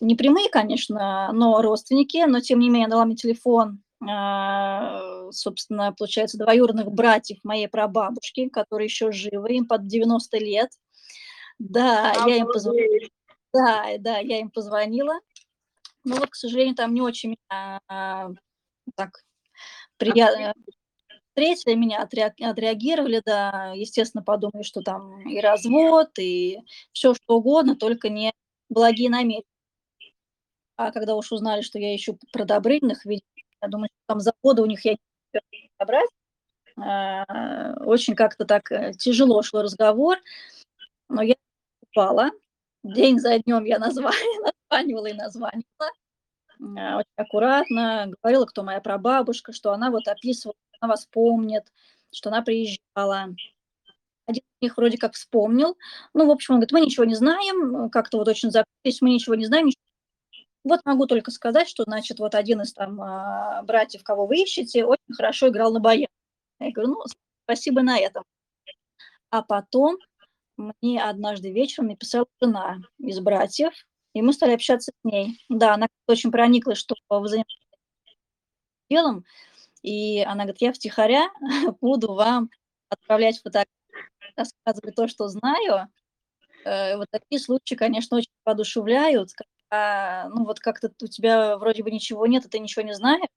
не 0.00 0.14
прямые, 0.14 0.48
конечно, 0.48 1.30
но 1.32 1.60
родственники, 1.62 2.24
но 2.26 2.40
тем 2.40 2.60
не 2.60 2.70
менее 2.70 2.88
дала 2.88 3.04
мне 3.04 3.16
телефон, 3.16 3.82
собственно, 5.32 5.92
получается, 5.92 6.38
двоюродных 6.38 6.90
братьев 6.92 7.38
моей 7.42 7.68
прабабушки, 7.68 8.48
которые 8.48 8.86
еще 8.86 9.12
живы, 9.12 9.54
им 9.54 9.66
под 9.66 9.86
90 9.86 10.38
лет. 10.38 10.70
Да, 11.58 12.12
я 12.26 12.36
им 12.36 12.46
позвонила. 12.46 13.08
Да, 13.52 13.84
да, 13.98 14.18
я 14.18 14.40
им 14.40 14.50
позвонила. 14.50 15.14
Но 16.04 16.16
вот, 16.16 16.30
к 16.30 16.34
сожалению, 16.34 16.74
там 16.74 16.92
не 16.92 17.00
очень 17.00 17.30
меня 17.30 17.80
а, 17.88 18.30
так 18.94 19.24
приятно 19.96 20.54
встретили 21.34 21.74
меня, 21.74 22.02
отреагировали, 22.02 23.20
да, 23.24 23.72
естественно, 23.74 24.22
подумали, 24.22 24.62
что 24.62 24.82
там 24.82 25.20
и 25.28 25.40
развод, 25.40 26.10
и 26.18 26.60
все 26.92 27.12
что 27.14 27.38
угодно, 27.38 27.74
только 27.74 28.08
не 28.08 28.32
благие 28.68 29.10
намерения. 29.10 29.42
А 30.76 30.92
когда 30.92 31.16
уж 31.16 31.32
узнали, 31.32 31.62
что 31.62 31.78
я 31.78 31.94
ищу 31.94 32.18
про 32.32 32.44
Добрыниных, 32.44 33.04
я 33.64 33.68
думаю, 33.68 33.88
что 33.88 34.04
там 34.06 34.20
заводы 34.20 34.62
у 34.62 34.66
них 34.66 34.84
я 34.84 34.92
не 35.52 35.70
собрать. 35.78 36.08
Очень 37.86 38.14
как-то 38.14 38.44
так 38.44 38.70
э, 38.72 38.92
тяжело 38.94 39.42
шел 39.42 39.62
разговор, 39.62 40.18
но 41.08 41.22
я 41.22 41.34
упала. 41.82 42.30
День 42.82 43.20
за 43.20 43.38
днем 43.38 43.64
я 43.64 43.78
названивала 43.78 45.06
и 45.06 45.12
названивала. 45.12 45.90
А, 46.60 46.98
очень 46.98 47.12
аккуратно 47.16 48.12
говорила, 48.22 48.44
кто 48.46 48.62
моя 48.62 48.80
прабабушка, 48.80 49.52
что 49.52 49.72
она 49.72 49.90
вот 49.90 50.08
описывала, 50.08 50.56
она 50.80 50.90
вас 50.92 51.06
помнит, 51.06 51.72
что 52.12 52.30
она 52.30 52.42
приезжала. 52.42 53.28
Один 54.26 54.42
из 54.42 54.62
них 54.62 54.76
вроде 54.76 54.98
как 54.98 55.14
вспомнил. 55.14 55.76
Ну, 56.12 56.26
в 56.26 56.30
общем, 56.30 56.54
он 56.54 56.60
говорит, 56.60 56.72
мы 56.72 56.80
ничего 56.80 57.04
не 57.04 57.14
знаем, 57.14 57.90
как-то 57.90 58.18
вот 58.18 58.28
очень 58.28 58.50
запутались, 58.50 59.00
мы 59.00 59.10
ничего 59.10 59.34
не 59.34 59.46
знаем, 59.46 59.66
ничего 59.66 59.83
вот 60.64 60.80
могу 60.84 61.06
только 61.06 61.30
сказать, 61.30 61.68
что, 61.68 61.84
значит, 61.84 62.18
вот 62.18 62.34
один 62.34 62.62
из 62.62 62.72
там 62.72 63.00
а, 63.00 63.62
братьев, 63.62 64.02
кого 64.02 64.26
вы 64.26 64.42
ищете, 64.42 64.84
очень 64.84 65.14
хорошо 65.14 65.48
играл 65.48 65.72
на 65.72 65.80
баяне. 65.80 66.08
Я 66.58 66.72
говорю, 66.72 66.92
ну, 66.92 67.04
спасибо 67.44 67.82
на 67.82 67.98
этом. 67.98 68.24
А 69.30 69.42
потом 69.42 69.98
мне 70.56 71.02
однажды 71.02 71.52
вечером 71.52 71.88
написала 71.88 72.26
жена 72.40 72.78
из 72.98 73.20
братьев, 73.20 73.72
и 74.14 74.22
мы 74.22 74.32
стали 74.32 74.54
общаться 74.54 74.92
с 74.92 75.04
ней. 75.04 75.38
Да, 75.48 75.74
она 75.74 75.88
очень 76.06 76.30
прониклась, 76.30 76.78
что 76.78 76.94
вы 77.08 77.28
занимаетесь 77.28 77.58
делом, 78.88 79.24
и 79.82 80.20
она 80.22 80.44
говорит, 80.44 80.62
я 80.62 80.72
втихаря 80.72 81.30
буду 81.80 82.14
вам 82.14 82.50
отправлять 82.88 83.40
фотографии, 83.40 83.68
рассказывать 84.36 84.94
то, 84.94 85.08
что 85.08 85.28
знаю. 85.28 85.88
Э, 86.64 86.96
вот 86.96 87.08
такие 87.10 87.40
случаи, 87.40 87.74
конечно, 87.74 88.16
очень 88.16 88.30
воодушевляют, 88.44 89.32
а, 89.70 90.28
ну 90.28 90.44
вот 90.44 90.60
как-то 90.60 90.90
у 91.02 91.06
тебя 91.06 91.56
вроде 91.58 91.82
бы 91.82 91.90
ничего 91.90 92.26
нет, 92.26 92.44
и 92.44 92.48
ты 92.48 92.58
ничего 92.58 92.82
не 92.82 92.94
знаешь, 92.94 93.28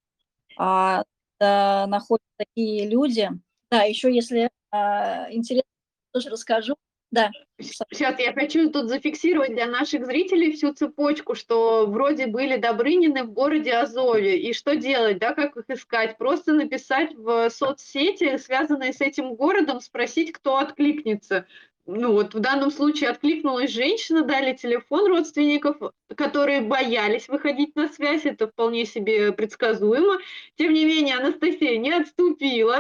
а 0.57 1.03
да, 1.39 1.86
находят 1.88 2.25
такие 2.38 2.88
люди. 2.89 3.30
Да, 3.69 3.84
еще 3.84 4.13
если 4.13 4.49
а, 4.71 5.32
интересно, 5.32 5.69
тоже 6.13 6.30
расскажу. 6.30 6.75
Да. 7.09 7.32
Сейчас 7.59 8.19
я 8.19 8.34
хочу 8.34 8.69
тут 8.69 8.89
зафиксировать 8.89 9.53
для 9.53 9.65
наших 9.65 10.05
зрителей 10.05 10.51
всю 10.51 10.73
цепочку, 10.73 11.36
что 11.36 11.86
вроде 11.88 12.28
были 12.28 12.57
Добрынины 12.57 13.23
в 13.23 13.32
городе 13.32 13.73
Азове. 13.73 14.38
И 14.39 14.53
что 14.53 14.75
делать, 14.75 15.17
да, 15.17 15.34
как 15.34 15.55
их 15.55 15.69
искать? 15.69 16.17
Просто 16.17 16.51
написать 16.53 17.15
в 17.15 17.49
соцсети, 17.49 18.38
связанные 18.38 18.91
с 18.91 18.99
этим 18.99 19.36
городом, 19.36 19.80
спросить, 19.80 20.34
кто 20.34 20.57
откликнется 20.57 21.45
ну 21.88 22.12
вот 22.12 22.34
в 22.36 22.40
данном 22.40 22.70
случае 22.70 23.10
откликнулась 23.10 23.72
женщина, 23.72 24.24
дали 24.24 24.54
телефон 24.54 25.08
родственников, 25.08 25.78
которые 26.16 26.62
боялись 26.62 27.30
выходить 27.30 27.76
на 27.76 27.88
связь, 27.88 28.26
это 28.26 28.48
вполне 28.48 28.86
себе 28.86 29.32
предсказуемо. 29.32 30.20
Тем 30.58 30.74
не 30.74 30.86
менее, 30.86 31.16
Анастасия 31.16 31.78
не 31.78 31.92
отступила 31.92 32.80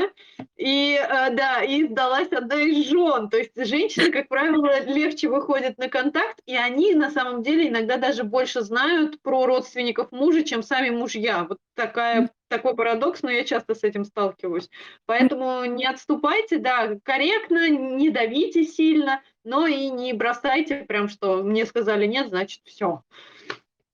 и, 0.57 0.99
э, 1.01 1.29
да, 1.31 1.63
и 1.63 1.85
сдалась 1.85 2.31
одна 2.33 2.61
из 2.61 2.85
жен. 2.87 3.29
То 3.29 3.37
есть 3.37 3.53
женщины, 3.55 4.11
как 4.11 4.27
правило, 4.27 4.83
легче 4.83 5.29
выходят 5.29 5.77
на 5.77 5.87
контакт, 5.87 6.41
и 6.45 6.55
они 6.55 6.93
на 6.93 7.09
самом 7.09 7.43
деле 7.43 7.69
иногда 7.69 7.97
даже 7.97 8.23
больше 8.23 8.61
знают 8.61 9.21
про 9.21 9.45
родственников 9.45 10.11
мужа, 10.11 10.43
чем 10.43 10.63
сами 10.63 10.89
мужья. 10.89 11.45
Вот 11.47 11.59
такая 11.75 12.29
такой 12.47 12.75
парадокс, 12.75 13.23
но 13.23 13.29
я 13.29 13.43
часто 13.43 13.75
с 13.75 13.83
этим 13.83 14.05
сталкиваюсь. 14.05 14.69
Поэтому 15.05 15.65
не 15.65 15.85
отступайте, 15.85 16.57
да, 16.59 16.97
корректно, 17.03 17.69
не 17.69 18.09
давите 18.09 18.63
сильно, 18.63 19.21
но 19.43 19.67
и 19.67 19.89
не 19.89 20.13
бросайте 20.13 20.83
прям, 20.83 21.09
что 21.09 21.43
мне 21.43 21.65
сказали 21.65 22.05
нет, 22.05 22.29
значит 22.29 22.61
все. 22.65 23.03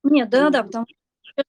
Нет, 0.04 0.30
да, 0.30 0.50
да, 0.50 0.64
потому 0.64 0.86
что 1.22 1.44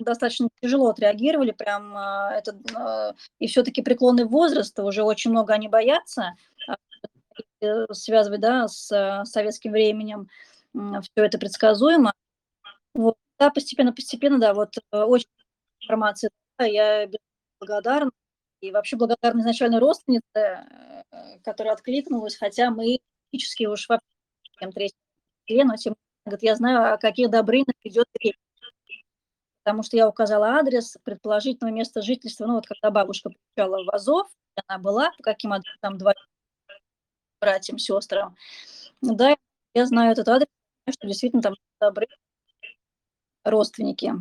достаточно 0.00 0.48
тяжело 0.60 0.88
отреагировали, 0.88 1.52
прям 1.52 1.96
а, 1.96 2.32
это, 2.34 2.58
а, 2.74 3.14
и 3.38 3.46
все-таки 3.46 3.82
преклонный 3.82 4.24
возраст, 4.24 4.78
уже 4.80 5.02
очень 5.02 5.30
много 5.30 5.52
они 5.54 5.68
боятся, 5.68 6.34
а, 6.66 6.76
э, 7.60 7.86
связывать, 7.92 8.40
да, 8.40 8.68
с 8.68 9.22
советским 9.24 9.72
временем, 9.72 10.28
все 10.74 11.24
это 11.24 11.38
предсказуемо. 11.38 12.12
Вот. 12.94 13.16
Да, 13.38 13.50
постепенно, 13.50 13.92
постепенно, 13.92 14.38
да, 14.38 14.54
вот 14.54 14.76
э, 14.76 15.02
очень 15.02 15.28
информации. 15.92 16.30
Я 16.58 17.08
благодарна. 17.60 18.10
И 18.60 18.70
вообще 18.70 18.96
благодарна 18.96 19.40
изначально 19.40 19.80
родственнице, 19.80 20.24
э, 20.34 21.02
которая 21.44 21.74
откликнулась, 21.74 22.36
хотя 22.36 22.70
мы 22.70 22.98
фактически 23.24 23.64
уж 23.64 23.88
вообще 23.88 24.06
третьем 24.72 25.68
но 25.68 25.76
тем 25.76 25.96
говорит, 26.24 26.42
я 26.44 26.54
знаю, 26.54 26.94
о 26.94 26.98
каких 26.98 27.30
Добрынах 27.30 27.74
идет. 27.82 28.06
Потому 29.64 29.82
что 29.82 29.96
я 29.96 30.08
указала 30.08 30.50
адрес 30.50 30.96
предположительного 31.04 31.74
места 31.74 32.02
жительства. 32.02 32.46
Ну, 32.46 32.54
вот 32.54 32.66
когда 32.66 32.90
бабушка 32.90 33.30
приезжала 33.54 33.84
в 33.84 33.90
Азов, 33.94 34.28
она 34.66 34.78
была, 34.78 35.10
по 35.18 35.22
каким 35.24 35.52
адресам 35.52 35.98
два 35.98 36.14
братьям, 37.40 37.78
сестрам. 37.78 38.36
Да, 39.00 39.36
я 39.74 39.86
знаю 39.86 40.12
этот 40.12 40.28
адрес, 40.28 40.48
что 40.88 41.06
действительно 41.08 41.42
там 41.42 41.54
добры 41.80 42.06
родственники. 43.44 44.14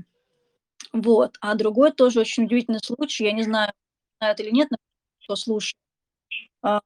Вот. 0.94 1.38
А 1.42 1.56
другой 1.56 1.92
тоже 1.92 2.20
очень 2.20 2.46
удивительный 2.46 2.80
случай, 2.84 3.26
я 3.26 3.32
не 3.32 3.44
знаю, 3.44 3.72
знают 4.20 4.40
или 4.40 4.52
нет, 4.52 4.70
но 4.72 4.78
кто 5.24 5.36
слушает. 5.36 5.78
А, 6.62 6.82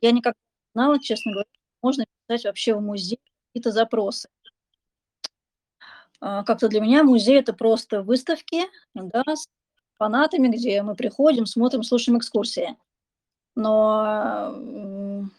я 0.00 0.12
никак 0.12 0.34
не 0.34 0.80
знала, 0.80 1.00
честно 1.00 1.32
говоря, 1.32 1.48
можно 1.82 2.04
писать 2.26 2.44
вообще 2.44 2.74
в 2.74 2.80
музей 2.80 3.20
какие-то 3.48 3.72
запросы. 3.72 4.28
А, 6.20 6.44
как-то 6.44 6.68
для 6.68 6.80
меня 6.80 7.04
музей– 7.04 7.38
это 7.40 7.52
просто 7.52 8.02
выставки 8.02 8.62
да, 8.94 9.22
с 9.26 9.48
фанатами, 9.98 10.48
где 10.48 10.82
мы 10.82 10.94
приходим, 10.94 11.46
смотрим, 11.46 11.82
слушаем 11.82 12.18
экскурсии. 12.18 12.76
Но 13.54 14.52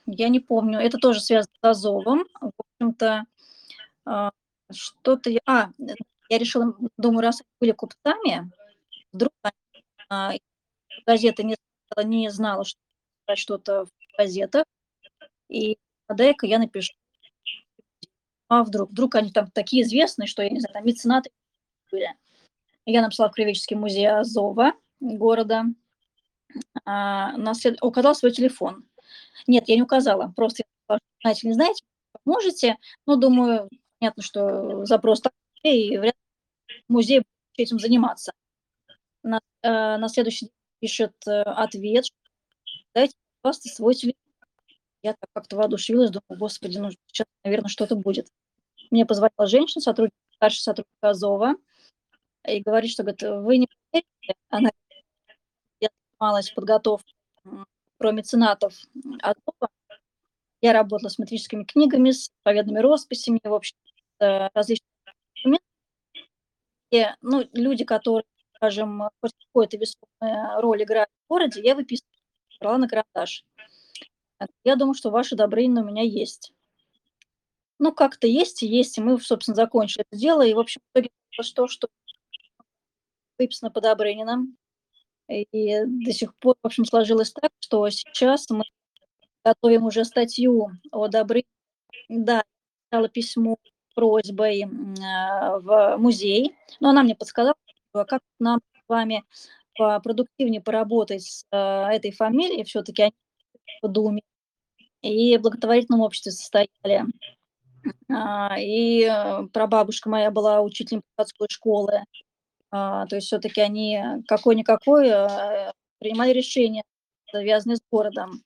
я 0.08 0.30
не 0.30 0.40
помню, 0.40 0.80
это 0.80 0.98
тоже 0.98 1.22
связано 1.22 1.54
с 1.62 1.68
Азовом. 1.68 2.26
В 2.42 2.52
общем-то, 2.58 3.26
а, 4.06 4.32
что-то... 4.72 5.30
Я... 5.30 5.40
А, 5.46 5.70
я 6.30 6.38
решила, 6.38 6.75
думаю, 6.97 7.21
раз 7.21 7.41
были 7.59 7.71
купцами, 7.71 8.51
вдруг 9.11 9.34
а, 10.09 10.34
газета 11.05 11.43
не, 11.43 11.55
не 12.03 12.30
знала, 12.30 12.63
что 12.65 12.80
что-то 13.36 13.86
в 13.86 13.89
газетах, 14.17 14.65
и 15.49 15.78
дай-ка 16.09 16.45
я 16.45 16.59
напишу. 16.59 16.93
А 18.49 18.63
вдруг? 18.63 18.91
Вдруг 18.91 19.15
они 19.15 19.32
там 19.32 19.51
такие 19.51 19.84
известные, 19.84 20.28
что, 20.28 20.41
я 20.41 20.49
не 20.49 20.59
знаю, 20.59 20.73
там 20.73 20.86
меценаты 20.86 21.30
были. 21.91 22.13
Я 22.86 23.01
написала 23.01 23.30
в 23.30 23.34
Кривический 23.34 23.75
музей 23.75 24.07
Азова 24.07 24.73
города, 25.01 25.65
а, 26.86 27.36
наслед... 27.38 27.78
указала 27.82 28.13
свой 28.13 28.32
телефон. 28.32 28.86
Нет, 29.45 29.67
я 29.67 29.75
не 29.75 29.82
указала, 29.82 30.32
просто 30.36 30.63
знаете, 31.21 31.47
не 31.47 31.53
знаете, 31.53 31.84
можете, 32.25 32.78
но 33.05 33.15
думаю, 33.15 33.69
понятно, 33.99 34.23
что 34.23 34.86
запрос 34.86 35.21
такой, 35.21 35.37
и 35.68 35.97
вряд 35.97 36.15
ли 36.70 36.84
музей 36.88 37.20
будет 37.20 37.28
этим 37.57 37.80
заниматься. 37.80 38.34
На, 39.24 39.39
э, 39.61 39.97
на 39.97 40.07
следующий 40.09 40.45
день 40.45 40.53
пишет 40.80 41.13
э, 41.28 41.41
ответ, 41.41 42.05
дайте, 42.93 43.15
пожалуйста, 43.41 43.70
свой 43.70 43.95
телефон. 43.95 44.22
Я 45.03 45.13
так 45.13 45.30
как-то 45.34 45.55
воодушевилась, 45.57 46.11
думаю, 46.11 46.39
господи, 46.39 46.78
ну 46.78 46.91
сейчас, 47.07 47.28
наверное, 47.43 47.70
что-то 47.70 47.95
будет. 47.95 48.28
Мне 48.89 49.05
позвонила 49.05 49.47
женщина, 49.47 49.82
сотрудник, 49.82 50.13
старший 50.36 50.61
сотрудник 50.61 50.91
Азова, 51.01 51.55
и 52.47 52.61
говорит, 52.61 52.91
что, 52.91 53.03
говорит, 53.03 53.22
вы 53.22 53.57
не 53.57 53.68
поверите, 53.91 54.36
она 54.49 54.70
я 55.80 55.89
занималась 56.20 56.51
подготовкой 56.51 57.13
про 57.97 58.11
меценатов 58.11 58.74
Азова, 59.22 59.70
я 60.61 60.74
работала 60.74 61.09
с 61.09 61.20
метрическими 61.20 61.63
книгами, 61.63 62.11
с 62.11 62.32
поведными 62.43 62.80
росписями, 62.80 63.39
в 63.43 63.53
общем, 63.53 63.78
с 64.20 64.51
различными 64.53 64.89
документами. 64.89 64.95
И, 64.95 64.97
ну, 67.22 67.48
люди, 67.54 67.84
которые, 67.84 68.26
скажем, 68.56 69.10
хоть 69.22 69.34
какую-то 69.48 69.78
весомую 69.78 70.62
роль 70.62 70.84
играют 70.84 71.10
в 71.26 71.30
городе, 71.30 71.62
я 71.62 71.76
выписывала, 71.76 72.12
брала 72.60 72.78
на 72.78 72.88
карандаш. 72.88 73.46
Я 74.64 74.76
думаю, 74.76 74.94
что 74.94 75.10
ваши 75.10 75.36
Добрынины 75.36 75.82
у 75.82 75.86
меня 75.86 76.04
есть. 76.04 76.54
Ну, 77.80 77.92
как-то 77.92 78.28
есть 78.28 78.64
и 78.64 78.68
есть, 78.68 78.98
и 78.98 79.02
мы, 79.02 79.20
собственно, 79.20 79.56
закончили 79.56 80.06
это 80.10 80.20
дело. 80.20 80.46
И, 80.46 80.54
в 80.54 80.60
общем, 80.60 80.82
в 80.82 80.98
итоге 80.98 81.10
то, 81.56 81.68
что 81.68 81.88
выписано 83.38 83.72
по 83.72 83.82
Добрыниным. 83.82 84.58
И 85.30 85.84
до 85.86 86.12
сих 86.12 86.36
пор, 86.38 86.56
в 86.62 86.66
общем, 86.66 86.86
сложилось 86.86 87.32
так, 87.32 87.52
что 87.60 87.88
сейчас 87.90 88.50
мы 88.50 88.64
готовим 89.44 89.86
уже 89.86 90.06
статью 90.06 90.72
о 90.92 91.08
Добрынине. 91.08 91.48
Да, 92.10 92.44
писала 92.90 93.10
письмо 93.10 93.58
просьбой 93.98 94.66
а, 95.04 95.60
в 95.60 95.98
музей, 95.98 96.56
но 96.80 96.89
она 96.89 97.02
мне 97.02 97.16
подсказала, 97.16 97.56
как 97.91 98.22
нам 98.39 98.60
с 98.60 98.88
вами 98.88 99.24
продуктивнее 99.76 100.62
поработать 100.62 101.24
с 101.24 101.45
а, 101.52 101.91
этой 101.91 102.12
фамилией, 102.12 102.64
все-таки 102.64 103.02
они 103.02 103.14
в 103.82 103.88
Думе 103.88 104.22
и 105.02 105.38
в 105.38 105.41
благотворительном 105.41 106.02
обществе 106.02 106.32
состояли. 106.32 107.06
А, 108.12 108.60
и 108.60 109.04
э, 109.04 109.48
прабабушка 109.54 110.10
моя 110.10 110.30
была 110.30 110.62
учителем 110.62 111.02
городской 111.16 111.48
школы. 111.50 112.04
А, 112.70 113.06
то 113.08 113.16
есть 113.16 113.28
все-таки 113.28 113.62
они 113.62 114.00
какой-никакой 114.28 115.08
э, 115.08 115.72
принимали 116.00 116.32
решения, 116.34 116.84
связанные 117.32 117.78
с 117.78 117.82
городом. 117.91 118.43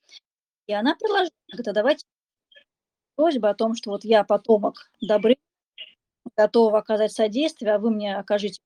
И 0.68 0.74
она 0.74 0.95
предложила, 0.95 1.32
говорит, 1.47 1.68
а 1.68 1.74
давайте 1.74 2.06
просьба 3.16 3.49
о 3.49 3.55
том, 3.55 3.76
что 3.76 3.91
вот 3.91 4.03
я 4.03 4.24
потомок 4.24 4.91
добры, 5.01 5.38
готова 6.36 6.80
оказать 6.80 7.12
содействие, 7.12 7.74
а 7.74 7.80
вы 7.80 7.91
мне 7.91 8.16
окажите 8.16 8.62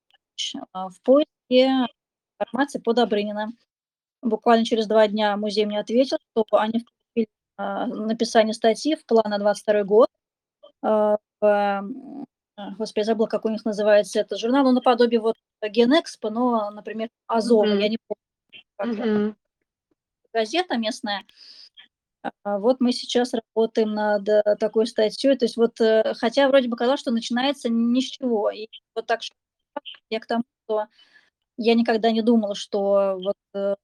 а, 0.71 0.89
в 0.89 1.01
поиске 1.01 1.87
информации 2.39 2.79
по 2.79 2.93
Добрынина. 2.93 3.53
Буквально 4.21 4.65
через 4.65 4.87
два 4.87 5.07
дня 5.07 5.35
музей 5.37 5.65
мне 5.65 5.79
ответил, 5.79 6.17
что 6.31 6.45
они 6.51 6.79
включили 6.79 7.29
написание 7.57 8.53
статьи 8.53 8.95
в 8.95 9.05
план 9.05 9.25
на 9.27 9.37
22 9.37 9.83
год, 9.83 10.09
а, 10.81 11.17
господи, 12.77 12.99
я 12.99 13.05
забыла, 13.05 13.27
как 13.27 13.45
у 13.45 13.49
них 13.49 13.65
называется 13.65 14.19
этот 14.19 14.39
журнал, 14.39 14.63
ну, 14.63 14.71
наподобие 14.71 15.19
вот 15.19 15.35
Генэкспо, 15.61 16.29
но, 16.29 16.69
например, 16.71 17.09
Азова, 17.27 17.65
mm-hmm. 17.65 17.81
я 17.81 17.89
не 17.89 17.97
помню, 18.07 18.63
как 18.77 18.87
mm-hmm. 18.87 19.35
газета 20.33 20.77
местная. 20.77 21.23
А, 22.43 22.59
вот 22.59 22.79
мы 22.79 22.91
сейчас 22.91 23.33
работаем 23.33 23.93
над 23.93 24.27
э, 24.27 24.41
такой 24.59 24.87
статьей, 24.87 25.37
то 25.37 25.45
есть 25.45 25.57
вот, 25.57 25.79
э, 25.81 26.13
хотя 26.15 26.47
вроде 26.47 26.67
бы 26.69 26.77
казалось, 26.77 26.99
что 27.01 27.11
начинается 27.11 27.69
ни 27.69 27.99
с 28.01 28.05
чего, 28.05 28.49
и 28.49 28.67
вот 28.95 29.05
так 29.05 29.21
что 29.21 29.35
я 30.09 30.19
к 30.19 30.25
тому, 30.25 30.43
что 30.65 30.87
я 31.57 31.75
никогда 31.75 32.11
не 32.11 32.21
думала, 32.21 32.55
что 32.55 33.17
вот 33.19 33.35
э, 33.53 33.75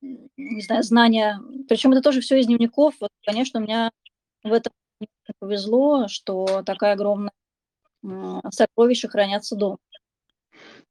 не 0.00 0.62
знаю, 0.62 0.82
знания, 0.82 1.40
причем 1.68 1.92
это 1.92 2.02
тоже 2.02 2.20
все 2.20 2.38
из 2.40 2.46
дневников, 2.46 2.94
вот, 3.00 3.10
конечно, 3.24 3.60
у 3.60 3.62
меня 3.62 3.90
в 4.44 4.52
этом 4.52 4.72
повезло, 5.38 6.08
что 6.08 6.62
такая 6.64 6.94
огромная 6.94 7.32
сокровища 8.50 9.08
хранятся 9.08 9.56
дома. 9.56 9.78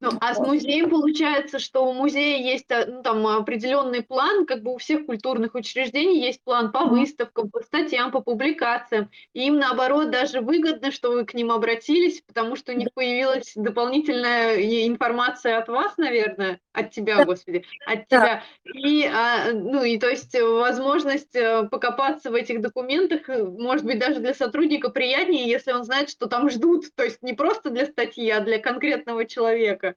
Ну, 0.01 0.11
а 0.21 0.33
с 0.33 0.39
музеем 0.39 0.89
получается, 0.89 1.59
что 1.59 1.85
у 1.85 1.93
музея 1.93 2.37
есть 2.37 2.67
э, 2.69 2.85
ну, 2.85 3.03
там 3.03 3.27
определенный 3.27 4.01
план, 4.01 4.45
как 4.45 4.63
бы 4.63 4.73
у 4.73 4.77
всех 4.77 5.05
культурных 5.05 5.55
учреждений 5.55 6.21
есть 6.21 6.41
план 6.41 6.71
по 6.71 6.85
выставкам, 6.85 7.49
по 7.51 7.59
статьям, 7.61 8.11
по 8.11 8.21
публикациям. 8.21 9.09
И 9.33 9.45
им 9.47 9.59
наоборот 9.59 10.09
даже 10.09 10.39
выгодно, 10.39 10.91
что 10.91 11.11
вы 11.11 11.25
к 11.25 11.33
ним 11.33 11.51
обратились, 11.51 12.21
потому 12.21 12.55
что 12.55 12.71
у 12.71 12.75
них 12.75 12.93
появилась 12.93 13.51
дополнительная 13.55 14.55
информация 14.87 15.57
от 15.57 15.67
вас, 15.67 15.97
наверное, 15.97 16.61
от 16.71 16.91
тебя, 16.91 17.25
господи, 17.25 17.65
от 17.85 18.07
тебя. 18.07 18.43
И, 18.63 19.05
а, 19.05 19.51
ну, 19.51 19.83
и 19.83 19.97
то 19.97 20.07
есть 20.07 20.33
возможность 20.39 21.35
э, 21.35 21.67
покопаться 21.69 22.31
в 22.31 22.35
этих 22.35 22.61
документах, 22.61 23.27
э, 23.27 23.43
может 23.43 23.85
быть, 23.85 23.99
даже 23.99 24.21
для 24.21 24.33
сотрудника 24.33 24.89
приятнее, 24.89 25.49
если 25.49 25.73
он 25.73 25.83
знает, 25.83 26.09
что 26.09 26.27
там 26.27 26.49
ждут. 26.49 26.85
То 26.95 27.03
есть 27.03 27.21
не 27.21 27.33
просто 27.33 27.69
для 27.69 27.85
статьи, 27.85 28.29
а 28.29 28.39
для 28.39 28.59
конкретного 28.59 29.25
человека. 29.25 29.88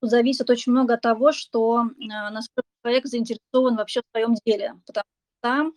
Зависит 0.00 0.48
очень 0.48 0.72
много 0.72 0.94
от 0.94 1.00
того, 1.00 1.32
что 1.32 1.82
э, 1.82 2.04
насколько 2.06 2.68
человек 2.84 3.06
заинтересован 3.06 3.76
вообще 3.76 4.00
в 4.00 4.10
своем 4.12 4.34
деле. 4.46 4.74
Потому 4.86 5.04
что 5.04 5.40
там 5.40 5.74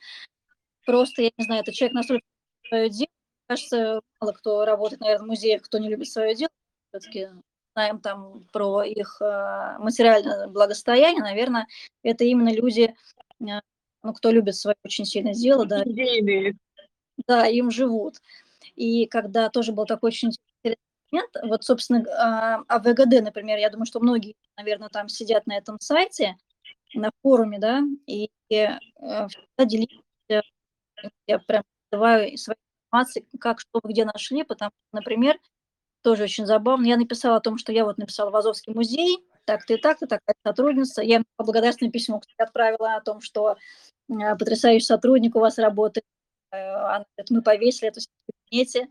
просто, 0.86 1.24
я 1.24 1.32
не 1.38 1.44
знаю, 1.44 1.62
это 1.62 1.74
человек 1.74 1.96
настолько 1.96 2.26
свое 2.68 2.90
дело. 2.90 3.08
Кажется, 3.48 4.02
мало 4.20 4.32
кто 4.34 4.66
работает, 4.66 5.02
наверное, 5.02 5.26
в 5.26 5.28
музеях, 5.28 5.64
кто 5.64 5.78
не 5.78 5.90
любит 5.90 6.10
свое 6.10 6.36
дело. 6.36 6.50
Все-таки 6.92 7.30
знаем 7.74 8.00
там 8.00 8.46
про 8.52 8.84
их 8.84 9.18
э, 9.22 9.78
материальное 9.80 10.48
благосостояние, 10.48 11.22
наверное, 11.22 11.68
это 12.04 12.24
именно 12.24 12.54
люди, 12.54 12.94
э, 13.40 13.60
ну, 14.04 14.14
кто 14.14 14.32
любит 14.32 14.56
свое 14.56 14.76
очень 14.84 15.06
сильное 15.06 15.34
дело, 15.34 15.66
да. 15.66 15.84
Да, 17.28 17.48
им 17.48 17.72
живут. 17.72 18.16
И 18.76 19.06
когда 19.06 19.50
тоже 19.50 19.74
был 19.74 19.86
такой 19.86 20.10
очень 20.10 20.32
момент, 21.12 21.30
вот, 21.44 21.64
собственно, 21.64 22.04
а, 22.18 22.64
о 22.68 22.80
ВГД, 22.80 23.22
например, 23.22 23.58
я 23.58 23.70
думаю, 23.70 23.86
что 23.86 24.00
многие, 24.00 24.36
наверное, 24.58 24.90
там 24.90 25.10
сидят 25.10 25.46
на 25.48 25.58
этом 25.58 25.80
сайте, 25.80 26.36
на 26.94 27.12
форуме, 27.22 27.60
да, 27.60 27.82
и 28.06 28.30
э, 28.50 28.78
всегда 29.00 29.66
делиться, 29.66 30.02
я 31.28 31.40
прям 31.40 31.64
называю 31.92 32.38
своей 32.38 32.60
информацией, 32.92 33.26
как, 33.40 33.60
что 33.60 33.80
где 33.84 34.06
нашли, 34.06 34.44
потому 34.44 34.72
что, 34.72 34.98
например, 34.98 35.38
тоже 36.02 36.24
очень 36.24 36.46
забавно, 36.46 36.88
я 36.88 36.98
написала 36.98 37.38
о 37.38 37.42
том, 37.42 37.58
что 37.58 37.72
я 37.72 37.86
вот 37.86 37.98
написала 37.98 38.32
в 38.32 38.36
Азовский 38.36 38.74
музей, 38.74 39.20
так-то 39.46 39.74
и 39.74 39.78
так-то, 39.78 40.08
такая 40.08 40.36
сотрудница. 40.46 41.02
Я 41.02 41.18
им 41.18 41.26
благодарственное 41.38 41.92
письмо 41.92 42.20
кстати, 42.20 42.42
отправила 42.42 42.96
о 42.96 43.02
том, 43.02 43.22
что 43.22 43.56
э, 44.10 44.36
потрясающий 44.38 44.86
сотрудник 44.86 45.36
у 45.36 45.40
вас 45.40 45.58
работает. 45.58 46.06
Э, 46.52 47.04
мы 47.30 47.42
повесили 47.42 47.90
это 47.90 48.02
в 48.02 48.06
кабинете. 48.50 48.88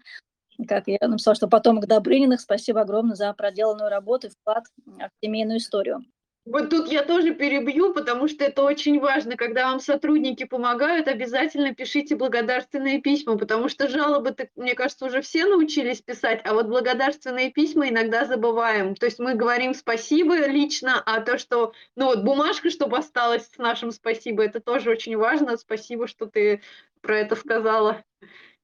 Как 0.69 0.85
я 0.87 0.99
написала, 1.01 1.35
что 1.35 1.49
потомок 1.49 1.87
Добрыниных, 1.87 2.41
спасибо 2.41 2.81
огромное 2.81 3.17
за 3.17 3.33
проделанную 3.33 3.91
работу 3.91 4.29
и 4.29 4.31
вклад 4.31 4.65
в 4.87 5.11
семейную 5.23 5.59
историю. 5.59 6.05
Вот 6.47 6.71
тут 6.71 6.91
я 6.91 7.05
тоже 7.05 7.35
перебью, 7.35 7.93
потому 7.93 8.27
что 8.27 8.45
это 8.45 8.63
очень 8.63 8.99
важно. 8.99 9.37
Когда 9.37 9.71
вам 9.71 9.79
сотрудники 9.79 10.45
помогают, 10.45 11.07
обязательно 11.07 11.75
пишите 11.75 12.17
благодарственные 12.17 13.01
письма, 13.03 13.37
потому 13.37 13.69
что 13.69 13.89
жалобы, 13.89 14.35
мне 14.57 14.75
кажется, 14.75 15.05
уже 15.05 15.21
все 15.21 15.45
научились 15.45 16.01
писать, 16.01 16.41
а 16.45 16.55
вот 16.55 16.67
благодарственные 16.67 17.51
письма 17.53 17.91
иногда 17.91 18.25
забываем. 18.25 18.95
То 18.95 19.05
есть 19.05 19.19
мы 19.19 19.35
говорим 19.35 19.75
спасибо 19.75 20.35
лично, 20.47 21.03
а 21.05 21.21
то, 21.21 21.37
что, 21.37 21.75
ну 21.95 22.07
вот 22.07 22.25
бумажка, 22.25 22.71
чтобы 22.71 22.97
осталась 22.97 23.47
с 23.47 23.59
нашим 23.59 23.93
спасибо, 23.93 24.43
это 24.43 24.61
тоже 24.61 24.91
очень 24.91 25.17
важно. 25.19 25.59
Спасибо, 25.59 26.09
что 26.09 26.25
ты 26.25 26.63
про 27.03 27.19
это 27.19 27.37
сказала. 27.37 28.03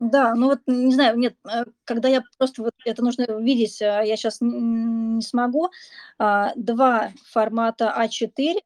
Да, 0.01 0.34
ну 0.34 0.49
вот, 0.49 0.61
не 0.66 0.92
знаю, 0.92 1.16
нет, 1.18 1.36
э, 1.51 1.64
когда 1.84 2.09
я 2.09 2.22
просто 2.38 2.62
вот 2.62 2.72
это 2.84 3.03
нужно 3.03 3.24
видеть, 3.40 3.80
а 3.80 4.03
я 4.03 4.16
сейчас 4.16 4.38
не 4.42 5.22
смогу. 5.22 5.70
А, 6.18 6.53
два 6.55 7.12
формата 7.32 7.94
А4 7.99 8.61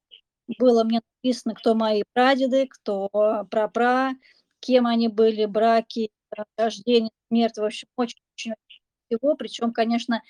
было 0.59 0.83
мне 0.85 1.01
написано, 1.22 1.55
кто 1.55 1.74
мои 1.74 2.03
прадеды, 2.14 2.66
кто 2.68 3.09
прапра, 3.51 4.12
кем 4.61 4.87
они 4.87 5.07
были, 5.09 5.45
браки, 5.45 6.11
рождение, 6.57 7.11
смерть, 7.31 7.59
в 7.59 7.64
общем, 7.64 7.87
очень-очень 7.97 8.55
всего. 9.09 9.37
Причем, 9.37 9.72
конечно, 9.72 10.22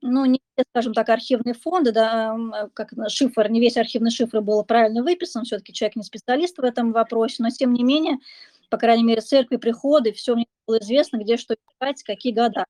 ну, 0.00 0.24
не 0.24 0.40
все, 0.56 0.64
скажем 0.72 0.92
так, 0.94 1.08
архивные 1.08 1.54
фонды, 1.54 1.92
да, 1.92 2.36
как 2.74 2.92
шифр, 3.08 3.48
не 3.48 3.60
весь 3.60 3.76
архивный 3.76 4.10
шифр 4.10 4.40
был 4.40 4.64
правильно 4.64 5.02
выписан, 5.04 5.44
все-таки 5.44 5.72
человек 5.72 5.96
не 5.96 6.02
специалист 6.02 6.58
в 6.58 6.64
этом 6.64 6.92
вопросе, 6.92 7.42
но 7.42 7.50
тем 7.50 7.72
не 7.72 7.84
менее 7.84 8.18
по 8.68 8.76
крайней 8.76 9.04
мере, 9.04 9.20
церкви, 9.20 9.56
приходы, 9.56 10.12
все 10.12 10.34
мне 10.34 10.46
было 10.66 10.78
известно, 10.78 11.18
где 11.18 11.36
что 11.36 11.54
искать, 11.54 12.02
какие 12.02 12.32
года. 12.32 12.64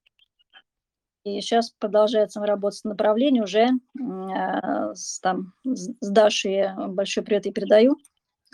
И 1.24 1.40
сейчас 1.40 1.70
продолжается 1.78 2.40
работать 2.40 2.80
в 2.80 2.84
направлении 2.84 3.40
уже 3.40 3.68
э, 3.68 4.94
с, 4.94 5.20
там, 5.20 5.52
с 5.64 6.08
Дашей 6.08 6.68
большой 6.88 7.24
привет 7.24 7.46
и 7.46 7.52
передаю 7.52 7.98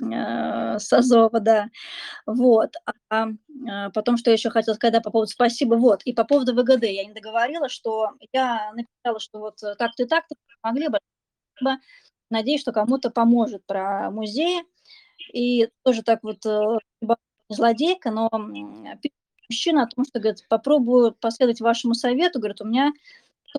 э, 0.02 0.78
с 0.78 0.92
Азова, 0.92 1.38
да. 1.40 1.68
Вот. 2.26 2.74
А, 3.10 3.28
а 3.68 3.90
потом, 3.90 4.16
что 4.16 4.30
я 4.30 4.34
еще 4.34 4.50
хотела 4.50 4.74
сказать, 4.74 4.94
да, 4.94 5.00
по 5.00 5.10
поводу 5.10 5.30
спасибо, 5.30 5.74
вот. 5.74 6.02
И 6.04 6.12
по 6.12 6.24
поводу 6.24 6.54
ВГД 6.54 6.84
я 6.84 7.04
не 7.04 7.12
договорила, 7.12 7.68
что 7.68 8.12
я 8.32 8.72
написала, 8.72 9.20
что 9.20 9.38
вот 9.38 9.56
так-то 9.56 10.02
и 10.02 10.06
так-то 10.06 10.34
помогли 10.60 10.88
бы. 10.88 10.98
Надеюсь, 12.30 12.62
что 12.62 12.72
кому-то 12.72 13.10
поможет 13.10 13.64
про 13.66 14.10
музей. 14.10 14.62
И 15.32 15.68
тоже 15.84 16.02
так 16.02 16.22
вот 16.22 16.44
э, 16.46 16.78
злодейка, 17.54 18.10
но 18.10 18.28
мужчина 19.48 19.84
о 19.84 19.86
том, 19.86 20.04
что, 20.04 20.20
говорит, 20.20 20.44
попробую 20.48 21.14
последовать 21.14 21.60
вашему 21.60 21.94
совету, 21.94 22.38
говорит, 22.38 22.60
у 22.60 22.66
меня 22.66 22.92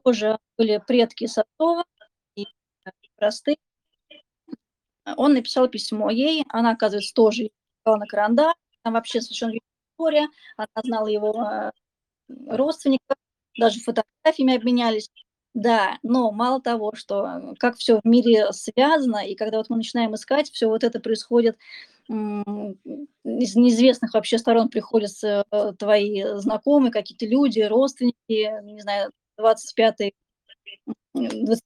тоже 0.04 0.38
были 0.58 0.82
предки 0.86 1.26
Сатова, 1.28 1.86
и 2.36 2.46
простые. 3.18 3.58
Он 5.18 5.34
написал 5.34 5.68
письмо 5.68 6.10
ей, 6.10 6.44
она, 6.50 6.72
оказывается, 6.72 7.14
тоже 7.14 7.50
на 7.86 8.06
карандаш, 8.08 8.56
там 8.84 8.94
вообще 8.94 9.22
совершенно 9.22 9.54
история, 9.94 10.28
она 10.58 10.68
знала 10.84 11.08
его 11.08 11.34
э, 11.44 11.72
родственников, 12.48 13.18
даже 13.58 13.80
фотографиями 13.80 14.56
обменялись. 14.56 15.10
Да, 15.54 16.00
но 16.04 16.32
мало 16.32 16.62
того, 16.62 16.94
что 16.96 17.54
как 17.60 17.78
все 17.78 18.02
в 18.04 18.06
мире 18.06 18.52
связано, 18.52 19.26
и 19.26 19.36
когда 19.36 19.58
вот 19.58 19.70
мы 19.70 19.78
начинаем 19.78 20.14
искать, 20.14 20.52
все 20.52 20.68
вот 20.68 20.84
это 20.84 21.00
происходит 21.00 21.58
из 22.08 23.56
неизвестных 23.56 24.14
вообще 24.14 24.38
сторон 24.38 24.70
приходят 24.70 25.12
э, 25.24 25.44
твои 25.80 26.24
знакомые, 26.36 26.92
какие-то 26.92 27.26
люди, 27.26 27.62
родственники, 27.62 28.62
не 28.64 28.82
знаю, 28.82 29.12
25-й, 29.40 30.14
20 31.14 31.64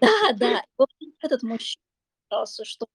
Да, 0.00 0.32
да. 0.36 0.62
Вот 0.78 0.88
этот 1.20 1.42
мужчина 1.42 1.82
сказался, 2.26 2.64
что 2.64 2.86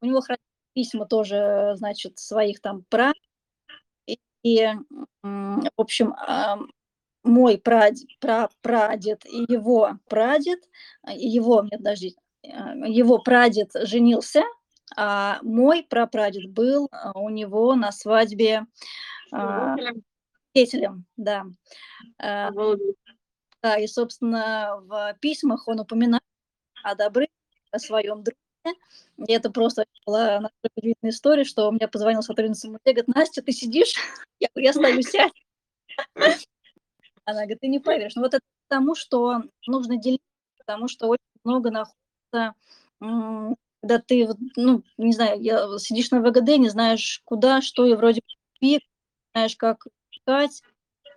у 0.00 0.06
него 0.06 0.20
хранят 0.20 0.40
письма 0.74 1.06
тоже, 1.06 1.72
значит, 1.76 2.18
своих 2.18 2.60
там 2.60 2.84
прав. 2.88 3.14
И, 4.06 4.18
и 4.42 4.68
в 5.22 5.70
общем, 5.76 6.14
мой 7.24 7.58
прадед, 7.58 8.08
пра, 8.20 8.48
прадед 8.62 9.26
и 9.26 9.44
его 9.52 9.98
прадед, 10.08 10.60
его, 11.08 11.62
нет, 11.62 11.78
подождите, 11.78 12.16
его 12.42 13.18
прадед 13.18 13.70
женился 13.82 14.42
а 14.94 15.40
мой 15.42 15.82
прапрадед 15.82 16.50
был 16.50 16.88
а, 16.92 17.12
у 17.18 17.28
него 17.28 17.74
на 17.74 17.90
свадьбе 17.92 18.66
а, 19.32 19.76
свидетелем, 20.52 21.06
да. 21.16 21.46
А, 22.18 22.50
да, 23.62 23.78
и, 23.78 23.86
собственно, 23.86 24.80
в 24.82 25.16
письмах 25.20 25.66
он 25.66 25.80
упоминает 25.80 26.22
о 26.82 26.94
добры, 26.94 27.28
о 27.72 27.78
своем 27.78 28.22
друге. 28.22 28.78
И 29.26 29.32
это 29.32 29.50
просто 29.50 29.86
была 30.04 30.40
настолько 30.40 30.72
удивительная 30.76 31.12
история, 31.12 31.44
что 31.44 31.68
у 31.68 31.72
меня 31.72 31.88
позвонил 31.88 32.22
сотрудница 32.22 32.68
музея, 32.68 32.94
говорит, 32.94 33.08
Настя, 33.08 33.42
ты 33.42 33.52
сидишь? 33.52 33.94
Я 34.40 34.48
говорю, 34.54 34.66
я 34.66 34.72
стою, 34.72 35.02
сядь. 35.02 35.32
Она 37.24 37.40
говорит, 37.40 37.60
ты 37.60 37.68
не 37.68 37.78
поверишь. 37.78 38.14
Ну 38.14 38.22
вот 38.22 38.34
это 38.34 38.44
потому, 38.68 38.94
что 38.94 39.42
нужно 39.66 39.96
делиться, 39.96 40.26
потому 40.58 40.88
что 40.88 41.08
очень 41.08 41.22
много 41.42 41.70
находится 41.70 42.54
когда 43.80 43.98
ты, 43.98 44.28
ну, 44.56 44.82
не 44.96 45.12
знаю, 45.12 45.40
я, 45.40 45.78
сидишь 45.78 46.10
на 46.10 46.20
ВГД, 46.20 46.58
не 46.58 46.68
знаешь 46.68 47.22
куда, 47.24 47.60
что, 47.60 47.86
и 47.86 47.94
вроде 47.94 48.20
бы 48.20 48.78
знаешь, 49.32 49.56
как 49.56 49.86
искать, 50.10 50.62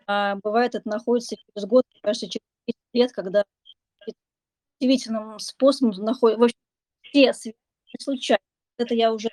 а 0.08 0.36
бывает 0.36 0.76
это 0.76 0.88
находится 0.90 1.36
через 1.38 1.68
год, 1.68 1.84
кажется, 2.02 2.28
через 2.28 2.44
10 2.68 2.78
лет, 2.94 3.12
когда 3.14 3.46
удивительным 4.80 5.40
способом 5.40 5.92
находят, 6.04 6.40
в 6.40 6.44
общем, 6.44 6.58
все 7.34 7.54
случайно. 8.00 8.42
Это 8.78 8.94
я 8.94 9.14
уже 9.14 9.30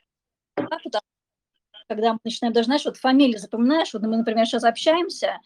когда 1.89 2.15
мы 2.15 2.19
начинаем, 2.25 2.53
даже, 2.53 2.67
знаешь, 2.67 2.85
вот 2.85 2.97
фамилии 2.97 3.37
запоминаешь, 3.37 3.93
вот 3.93 4.03
мы, 4.03 4.17
например, 4.17 4.45
сейчас 4.47 4.65
общаемся, 4.65 5.39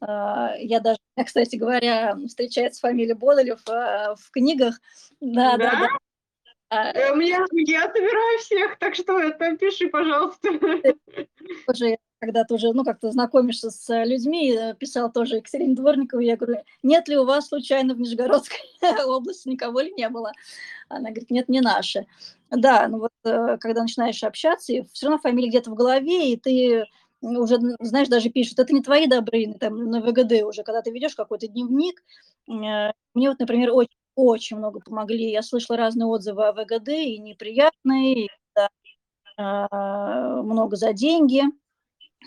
а, 0.00 0.54
я 0.58 0.80
даже, 0.80 0.98
кстати 1.26 1.56
говоря, 1.56 2.16
встречается 2.26 2.80
фамилия 2.80 3.14
Бодолев 3.14 3.60
а, 3.68 4.14
в 4.14 4.30
книгах, 4.30 4.80
да, 5.20 5.56
да, 5.56 5.70
да, 5.70 5.80
да 5.80 5.99
а, 6.70 6.92
э, 6.92 7.12
я, 7.24 7.44
я 7.52 7.92
собираю 7.92 8.38
всех, 8.38 8.78
так 8.78 8.94
что 8.94 9.18
это 9.18 9.56
пиши, 9.56 9.88
пожалуйста. 9.88 10.48
Тоже, 11.66 11.96
когда 12.20 12.44
ты 12.44 12.54
уже, 12.54 12.72
ну, 12.72 12.84
как-то 12.84 13.10
знакомишься 13.10 13.70
с 13.70 14.04
людьми, 14.04 14.52
э, 14.52 14.74
писал 14.76 15.10
тоже 15.10 15.36
Екатерине 15.36 15.74
Дворниковой, 15.74 16.26
я 16.26 16.36
говорю, 16.36 16.62
нет 16.84 17.08
ли 17.08 17.18
у 17.18 17.24
вас 17.24 17.48
случайно 17.48 17.94
в 17.94 18.00
Нижегородской 18.00 18.60
области 19.04 19.48
никого 19.48 19.80
ли 19.80 19.92
не 19.92 20.08
было? 20.08 20.30
Она 20.88 21.10
говорит, 21.10 21.30
нет, 21.30 21.48
не 21.48 21.60
наши. 21.60 22.06
Да, 22.50 22.86
ну 22.86 23.00
вот, 23.00 23.12
э, 23.24 23.56
когда 23.58 23.82
начинаешь 23.82 24.22
общаться, 24.22 24.72
и 24.72 24.84
все 24.92 25.06
равно 25.06 25.20
фамилия 25.20 25.48
где-то 25.48 25.72
в 25.72 25.74
голове, 25.74 26.32
и 26.32 26.36
ты 26.36 26.86
уже, 27.20 27.58
знаешь, 27.80 28.08
даже 28.08 28.30
пишут, 28.30 28.60
это 28.60 28.72
не 28.72 28.80
твои 28.80 29.08
добрыны, 29.08 29.54
там, 29.54 29.90
на 29.90 30.00
ВГД 30.00 30.44
уже, 30.44 30.62
когда 30.62 30.82
ты 30.82 30.92
ведешь 30.92 31.16
какой-то 31.16 31.48
дневник. 31.48 32.02
Мне 32.46 32.94
вот, 33.14 33.38
например, 33.38 33.72
очень 33.72 33.99
очень 34.24 34.56
много 34.56 34.80
помогли. 34.80 35.30
Я 35.30 35.42
слышала 35.42 35.78
разные 35.78 36.06
отзывы 36.06 36.46
о 36.46 36.52
ВГД, 36.52 36.88
и 36.88 37.18
неприятные, 37.18 38.26
и 38.26 38.28
да, 38.54 38.68
э, 39.38 40.42
много 40.42 40.76
за 40.76 40.92
деньги. 40.92 41.42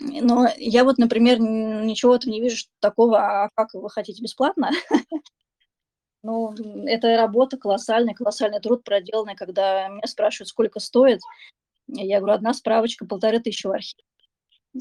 Но 0.00 0.48
я 0.56 0.84
вот, 0.84 0.98
например, 0.98 1.38
ничего 1.40 2.18
там 2.18 2.32
не 2.32 2.40
вижу 2.40 2.66
такого, 2.80 3.18
а 3.18 3.48
как 3.54 3.74
вы 3.74 3.88
хотите 3.90 4.22
бесплатно? 4.22 4.70
Ну, 6.26 6.54
это 6.86 7.18
работа 7.18 7.58
колоссальная, 7.58 8.14
колоссальный 8.14 8.58
труд 8.58 8.82
проделанный, 8.82 9.34
когда 9.34 9.88
меня 9.88 10.06
спрашивают, 10.06 10.48
сколько 10.48 10.80
стоит. 10.80 11.20
Я 11.86 12.20
говорю, 12.20 12.36
одна 12.36 12.54
справочка, 12.54 13.04
полторы 13.04 13.40
тысячи 13.40 13.66
в 13.66 13.70
архиве. 13.70 14.02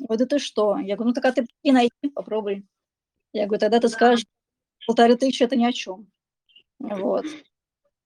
Вот 0.07 0.22
это 0.22 0.39
что? 0.39 0.78
Я 0.78 0.95
говорю, 0.95 1.09
ну 1.09 1.14
так 1.14 1.26
а 1.26 1.34
ты 1.34 1.45
и 1.61 1.74
найди, 1.74 1.91
попробуй. 2.16 2.66
Я 3.34 3.45
говорю, 3.45 3.59
тогда 3.59 3.82
ты 3.82 3.89
скажешь, 3.89 4.26
полторы 4.88 5.18
тысячи– 5.18 5.43
это 5.43 5.57
ни 5.57 5.66
о 5.66 5.74
чем. 5.74 6.07
Вот. 6.84 7.26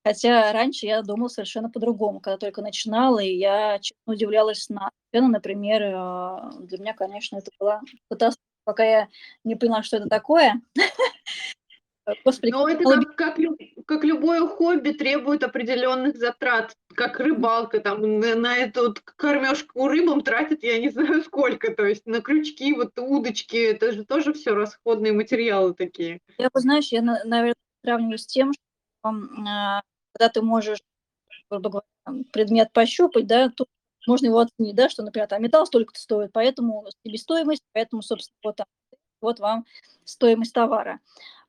Хотя 0.06 0.54
раньше 0.54 0.86
я 0.86 1.02
думала 1.02 1.28
совершенно 1.28 1.70
по-другому, 1.70 2.22
когда 2.22 2.38
только 2.38 2.62
начинала, 2.62 3.20
и 3.20 3.36
я 3.36 3.78
честно 3.80 4.14
удивлялась 4.14 4.70
на 4.70 4.90
цену, 5.12 5.28
например, 5.28 5.82
э, 5.82 6.52
для 6.62 6.78
меня, 6.78 6.94
конечно, 6.94 7.38
это 7.38 7.52
была 7.60 7.82
катастрофа, 8.10 8.40
пока 8.64 8.86
я 8.86 9.08
не 9.44 9.56
поняла, 9.56 9.84
что 9.84 9.98
это 9.98 10.08
такое. 10.08 10.62
Господи, 12.24 12.52
Но 12.52 12.70
это 12.70 12.84
как, 12.86 13.16
как, 13.18 13.38
как 13.86 14.04
любое 14.06 14.48
хобби 14.48 14.92
требует 14.92 15.44
определенных 15.44 16.16
затрат, 16.16 16.74
как 16.96 17.20
рыбалка, 17.20 17.82
там 17.82 18.20
на, 18.20 18.36
на 18.36 18.58
эту 18.58 18.96
кормежку 19.18 19.90
рыбам 19.90 20.22
тратит, 20.22 20.64
я 20.64 20.80
не 20.80 20.90
знаю 20.90 21.22
сколько, 21.24 21.74
то 21.74 21.86
есть 21.86 22.06
на 22.06 22.22
крючки, 22.22 22.72
вот 22.74 22.98
удочки, 22.98 23.58
это 23.58 23.92
же 23.92 24.06
тоже 24.06 24.32
все 24.32 24.54
расходные 24.54 25.12
материалы 25.12 25.74
такие. 25.74 26.20
Я, 26.38 26.50
знаешь, 26.54 26.88
я, 26.94 27.02
наверное, 27.02 27.56
сравниваю 27.84 28.18
с 28.18 28.26
тем, 28.26 28.52
а, 28.52 28.54
когда 30.14 30.30
ты 30.30 30.42
можешь, 30.42 30.80
грубо 31.50 31.70
говоря, 31.70 32.24
предмет 32.32 32.72
пощупать, 32.74 33.28
да, 33.28 33.50
то 33.50 33.66
можно 34.08 34.28
его 34.28 34.40
оценить, 34.40 34.76
да, 34.76 34.90
что, 34.90 35.04
например, 35.04 35.28
там 35.28 35.42
металл 35.44 35.66
столько-то 35.66 36.00
стоит, 36.00 36.32
поэтому 36.32 36.86
себестоимость, 37.06 37.64
поэтому, 37.74 38.02
собственно, 38.02 38.38
вот, 38.44 38.56
там, 38.56 38.66
вот 39.22 39.40
вам 39.40 39.66
стоимость 40.06 40.54
товара. 40.54 41.00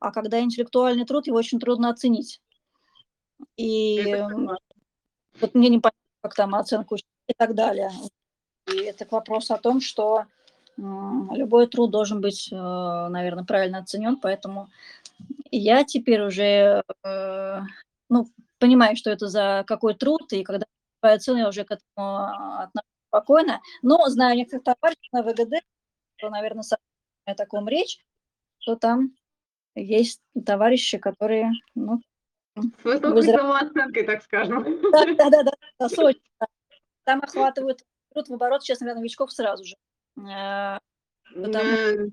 А 0.01 0.11
когда 0.13 0.41
интеллектуальный 0.41 1.07
труд, 1.07 1.27
его 1.27 1.37
очень 1.37 1.61
трудно 1.61 1.91
оценить. 1.91 2.41
И 3.57 4.17
вот 5.41 5.55
мне 5.55 5.69
не 5.69 5.79
понятно, 5.79 6.01
как 6.23 6.35
там 6.35 6.55
оценку 6.55 6.97
и 6.97 7.35
так 7.37 7.55
далее. 7.55 7.91
И 8.73 8.77
это 8.79 9.05
к 9.05 9.13
вопросу 9.13 9.55
о 9.55 9.59
том, 9.59 9.81
что 9.81 10.27
любой 10.77 11.67
труд 11.67 11.91
должен 11.91 12.21
быть, 12.21 12.49
э, 12.53 12.55
наверное, 12.55 13.45
правильно 13.45 13.79
оценен, 13.79 14.17
поэтому 14.17 14.69
я 15.51 15.85
теперь 15.85 16.23
уже 16.23 16.83
э, 17.05 17.61
ну, 18.09 18.27
понимаю, 18.59 18.97
что 18.97 19.11
это 19.11 19.29
за 19.29 19.65
какой 19.67 19.95
труд, 19.95 20.33
и 20.33 20.43
когда 20.43 20.67
цену 21.19 21.39
я 21.39 21.49
уже 21.49 21.65
к 21.65 21.71
этому 21.71 22.17
отношусь 22.59 22.99
спокойно. 23.09 23.61
Но 23.83 24.07
знаю 24.09 24.37
некоторых 24.37 24.65
товарищей 24.65 25.09
на 25.13 25.23
ВГД, 25.23 25.65
то, 26.19 26.31
наверное, 26.31 26.65
о 27.25 27.35
таком 27.35 27.69
речь, 27.69 27.99
что 28.59 28.77
там 28.77 29.15
есть 29.75 30.21
товарищи, 30.47 30.99
которые, 30.99 31.51
ну, 31.75 32.01
с 32.57 32.85
высокой 32.85 33.13
возра... 33.13 33.39
самооценкой, 33.39 34.05
так 34.05 34.23
скажем. 34.23 34.81
Да, 34.93 35.43
да. 35.43 35.89
Там 37.05 37.23
охватывают 37.23 37.83
труд 38.13 38.29
в 38.29 38.35
оборот, 38.35 38.63
честно 38.63 38.87
говоря, 38.87 39.01
новичков 39.01 39.33
сразу 39.33 39.65
же. 39.65 39.77
Э, 40.19 40.79
потому 41.35 42.13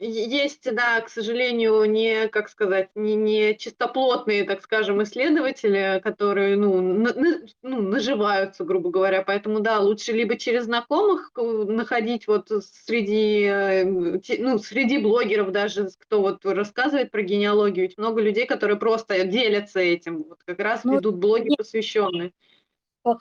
есть, 0.00 0.74
да, 0.74 1.00
к 1.02 1.10
сожалению, 1.10 1.84
не, 1.84 2.28
как 2.28 2.48
сказать, 2.48 2.88
не, 2.94 3.14
не 3.14 3.56
чистоплотные, 3.56 4.44
так 4.44 4.62
скажем, 4.62 5.02
исследователи, 5.02 6.00
которые, 6.02 6.56
ну, 6.56 6.80
на, 6.80 7.12
на, 7.12 7.40
ну, 7.62 7.82
наживаются, 7.82 8.64
грубо 8.64 8.90
говоря. 8.90 9.22
Поэтому, 9.22 9.60
да, 9.60 9.78
лучше 9.78 10.12
либо 10.12 10.38
через 10.38 10.64
знакомых 10.64 11.32
находить 11.36 12.26
вот 12.26 12.48
среди, 12.86 13.42
э, 13.42 13.84
ну, 13.84 14.58
среди 14.58 14.98
блогеров 14.98 15.52
даже, 15.52 15.90
кто 15.98 16.22
вот 16.22 16.46
рассказывает 16.46 17.10
про 17.10 17.22
генеалогию. 17.22 17.86
Ведь 17.86 17.98
много 17.98 18.22
людей, 18.22 18.46
которые 18.46 18.78
просто 18.78 19.24
делятся 19.24 19.80
этим, 19.80 20.22
вот 20.22 20.40
как 20.44 20.58
раз 20.60 20.84
ну, 20.84 20.94
ведут 20.94 21.16
блоги 21.16 21.54
посвященные. 21.56 22.32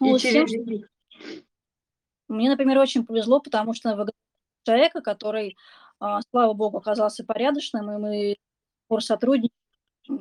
И 0.02 0.18
через 0.18 0.50
Мне, 2.30 2.50
например, 2.50 2.78
очень 2.78 3.06
повезло, 3.06 3.42
потому 3.42 3.74
что 3.74 4.08
человека, 4.64 5.02
который 5.02 5.58
слава 6.32 6.54
богу, 6.54 6.78
оказался 6.78 7.24
порядочным, 7.24 7.92
и 7.92 7.98
мы 7.98 8.36
пор 8.90 9.04
сотрудничаем 9.04 9.54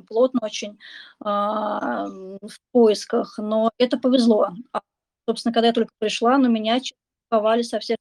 плотно 0.07 0.39
очень 0.43 0.77
а, 1.19 2.07
в 2.07 2.59
поисках, 2.71 3.37
но 3.37 3.71
это 3.77 3.97
повезло. 3.97 4.51
А, 4.71 4.81
собственно, 5.27 5.53
когда 5.53 5.67
я 5.67 5.73
только 5.73 5.91
пришла, 5.99 6.37
но 6.37 6.47
меня 6.47 6.79
чековали 6.79 7.63
со 7.63 7.79
всех 7.79 7.97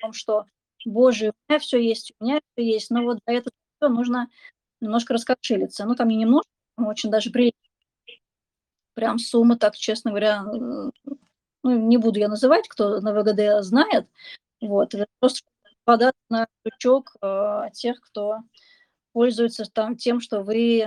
том, 0.00 0.12
что, 0.12 0.46
боже, 0.84 1.28
у 1.30 1.52
меня 1.52 1.58
все 1.60 1.78
есть, 1.78 2.12
у 2.18 2.24
меня 2.24 2.40
все 2.54 2.66
есть, 2.66 2.90
но 2.90 3.02
вот 3.02 3.18
для 3.26 3.38
этого 3.38 3.52
все 3.78 3.88
нужно 3.88 4.28
немножко 4.80 5.14
раскошелиться. 5.14 5.84
Ну, 5.86 5.94
там 5.94 6.08
не 6.08 6.16
немножко, 6.16 6.48
очень 6.78 7.10
даже 7.10 7.30
приятно. 7.30 7.60
Прям 8.94 9.18
сумма, 9.18 9.56
так, 9.58 9.76
честно 9.76 10.10
говоря, 10.10 10.42
ну, 10.42 10.92
не 11.64 11.98
буду 11.98 12.18
я 12.18 12.28
называть, 12.28 12.66
кто 12.68 13.00
на 13.00 13.12
ВГД 13.12 13.62
знает, 13.62 14.08
вот, 14.60 14.94
просто 15.20 15.40
податься 15.86 16.20
на 16.28 16.48
крючок 16.62 17.14
э, 17.22 17.70
тех, 17.72 18.00
кто 18.00 18.40
пользуется 19.12 19.64
там 19.72 19.96
тем, 19.96 20.20
что 20.20 20.42
вы 20.42 20.80
э, 20.80 20.86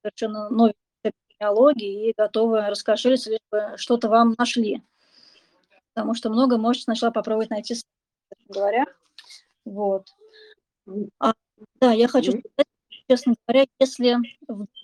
совершенно 0.00 0.48
новые 0.48 0.74
технологии 1.02 2.08
и 2.08 2.14
готовы 2.16 2.60
раскошелиться, 2.68 3.30
лишь 3.30 3.40
бы 3.50 3.74
что-то 3.76 4.08
вам 4.08 4.34
нашли. 4.38 4.82
Потому 5.92 6.14
что 6.14 6.30
много 6.30 6.56
можете 6.56 6.84
сначала 6.84 7.10
попробовать 7.10 7.50
найти, 7.50 7.74
говоря. 8.48 8.86
Вот. 9.64 10.06
А, 11.18 11.34
да, 11.80 11.92
я 11.92 12.06
хочу 12.06 12.30
сказать, 12.30 12.66
честно 13.10 13.34
говоря, 13.44 13.66
если 13.80 14.16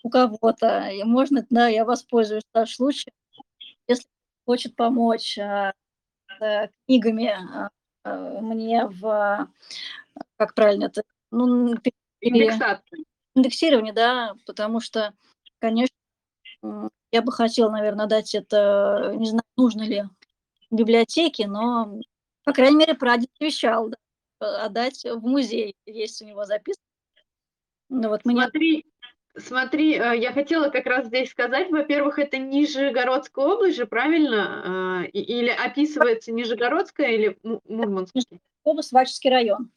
у 0.03 0.11
кого-то, 0.11 0.89
и 0.89 1.05
можно, 1.05 1.47
да, 1.49 1.69
я 1.69 1.85
воспользуюсь 1.85 2.43
наш 2.53 2.75
случай, 2.75 3.13
если 3.87 4.09
хочет 4.45 4.75
помочь 4.75 5.39
а, 5.39 5.75
а, 6.41 6.69
книгами 6.87 7.29
а, 7.29 7.71
мне 8.05 8.87
в, 8.87 9.49
как 10.37 10.55
правильно 10.55 10.85
это, 10.87 11.03
ну, 11.31 11.75
индексирование, 13.35 13.93
да, 13.93 14.35
потому 14.47 14.81
что, 14.81 15.15
конечно, 15.59 15.97
я 17.11 17.23
бы 17.23 17.33
хотела, 17.33 17.71
наверное, 17.71 18.07
дать 18.07 18.35
это, 18.35 19.13
не 19.17 19.27
знаю, 19.27 19.45
нужно 19.57 19.83
ли 19.83 20.05
библиотеке, 20.71 21.47
но, 21.47 22.01
по 22.45 22.53
крайней 22.53 22.77
мере, 22.77 22.95
прадед 22.95 23.31
обещал 23.41 23.89
да, 23.89 24.65
отдать 24.65 25.05
в 25.05 25.21
музей, 25.21 25.75
есть 25.87 26.21
у 26.23 26.27
него 26.27 26.45
записка. 26.45 26.83
Ну, 27.89 28.09
вот 28.09 28.25
мне... 28.25 28.41
Смотри, 28.43 28.87
Смотри, 29.37 29.95
э, 29.95 30.17
я 30.17 30.33
хотела 30.33 30.69
как 30.69 30.87
раз 30.87 31.07
здесь 31.07 31.31
сказать, 31.31 31.71
во-первых, 31.71 32.19
это 32.21 32.39
Нижегородская 32.39 33.45
область 33.45 33.77
же, 33.77 33.87
правильно? 33.87 35.03
А, 35.03 35.05
или 35.05 35.49
описывается 35.49 36.31
Нижегородская 36.31 37.09
или 37.09 37.39
Мурманская? 37.43 38.23
Область, 38.63 38.93
Ваческий 38.93 39.31
район. 39.31 39.71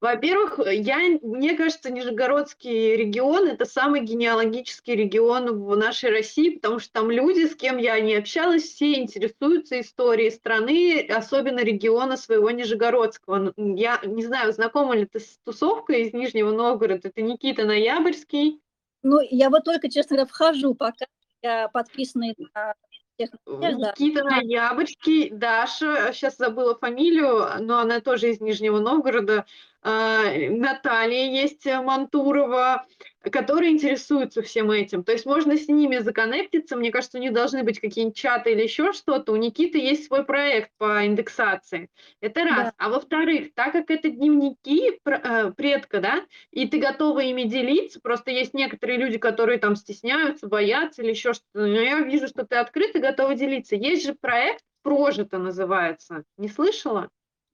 Во-первых, 0.00 0.58
я, 0.66 0.96
мне 1.20 1.54
кажется, 1.54 1.92
Нижегородский 1.92 2.96
регион– 2.96 3.48
это 3.48 3.66
самый 3.66 4.00
генеалогический 4.00 4.94
регион 4.94 5.62
в 5.62 5.76
нашей 5.76 6.10
России, 6.10 6.56
потому 6.56 6.78
что 6.78 6.90
там 6.92 7.10
люди, 7.10 7.46
с 7.46 7.54
кем 7.54 7.76
я 7.76 8.00
не 8.00 8.14
общалась, 8.14 8.62
все 8.62 8.94
интересуются 8.94 9.78
историей 9.78 10.30
страны, 10.30 11.06
особенно 11.10 11.60
региона 11.60 12.16
своего 12.16 12.50
Нижегородского. 12.50 13.52
Я 13.58 14.00
не 14.02 14.24
знаю, 14.24 14.54
знакома 14.54 14.96
ли 14.96 15.04
ты 15.04 15.20
с 15.20 15.38
тусовкой 15.44 16.02
из 16.02 16.14
Нижнего 16.14 16.50
Новгорода, 16.50 17.08
это 17.08 17.20
Никита 17.20 17.66
Ноябрьский. 17.66 18.62
Ну, 19.02 19.20
я 19.20 19.50
вот 19.50 19.64
только, 19.64 19.90
честно 19.90 20.16
говоря, 20.16 20.30
вхожу 20.30 20.74
пока, 20.74 21.04
я 21.42 21.68
подписана 21.68 22.32
на 22.54 22.74
Никита. 23.18 24.24
Ноябрьский, 24.24 25.28
Даша, 25.28 26.10
сейчас 26.14 26.38
забыла 26.38 26.74
фамилию, 26.74 27.48
но 27.60 27.80
она 27.80 28.00
тоже 28.00 28.30
из 28.30 28.40
Нижнего 28.40 28.78
Новгорода, 28.78 29.44
Наталья 29.82 31.24
есть 31.30 31.66
э, 31.66 31.80
Мантурова, 31.80 32.86
которые 33.30 33.72
интересуются 33.72 34.42
всем 34.42 34.70
этим. 34.70 35.04
То 35.04 35.12
есть 35.12 35.24
можно 35.24 35.56
с 35.56 35.68
ними 35.68 35.98
законнектиться. 35.98 36.76
Мне 36.76 36.90
кажется, 36.90 37.16
у 37.16 37.20
них 37.20 37.32
должны 37.32 37.62
быть 37.62 37.80
какие-нибудь 37.80 38.16
чаты 38.16 38.52
или 38.52 38.62
еще 38.62 38.92
что-то. 38.92 39.32
У 39.32 39.36
Никиты 39.36 39.78
есть 39.78 40.06
свой 40.06 40.24
проект 40.24 40.70
по 40.76 41.06
индексации. 41.06 41.88
Это 42.20 42.44
раз. 42.44 42.64
Да. 42.64 42.74
А 42.76 42.90
во-вторых, 42.90 43.54
так 43.54 43.72
как 43.72 43.90
это 43.90 44.10
дневники 44.10 45.00
э, 45.02 45.52
предка, 45.52 46.00
да, 46.00 46.26
и 46.50 46.68
ты 46.68 46.78
готова 46.78 47.20
ими 47.20 47.44
делиться, 47.44 48.00
просто 48.00 48.30
есть 48.30 48.52
некоторые 48.52 48.98
люди, 48.98 49.16
которые 49.16 49.58
там 49.58 49.76
стесняются, 49.76 50.46
боятся 50.46 51.02
или 51.02 51.10
еще 51.10 51.32
что-то. 51.32 51.60
Но 51.66 51.80
я 51.80 52.00
вижу, 52.00 52.28
что 52.28 52.44
ты 52.44 52.56
открыта 52.56 52.98
и 52.98 53.02
готова 53.02 53.34
делиться. 53.34 53.76
Есть 53.76 54.04
же 54.04 54.14
проект 54.14 54.62
Прожито 54.82 55.38
называется. 55.38 56.24
Не 56.36 56.48
слышала? 56.48 57.10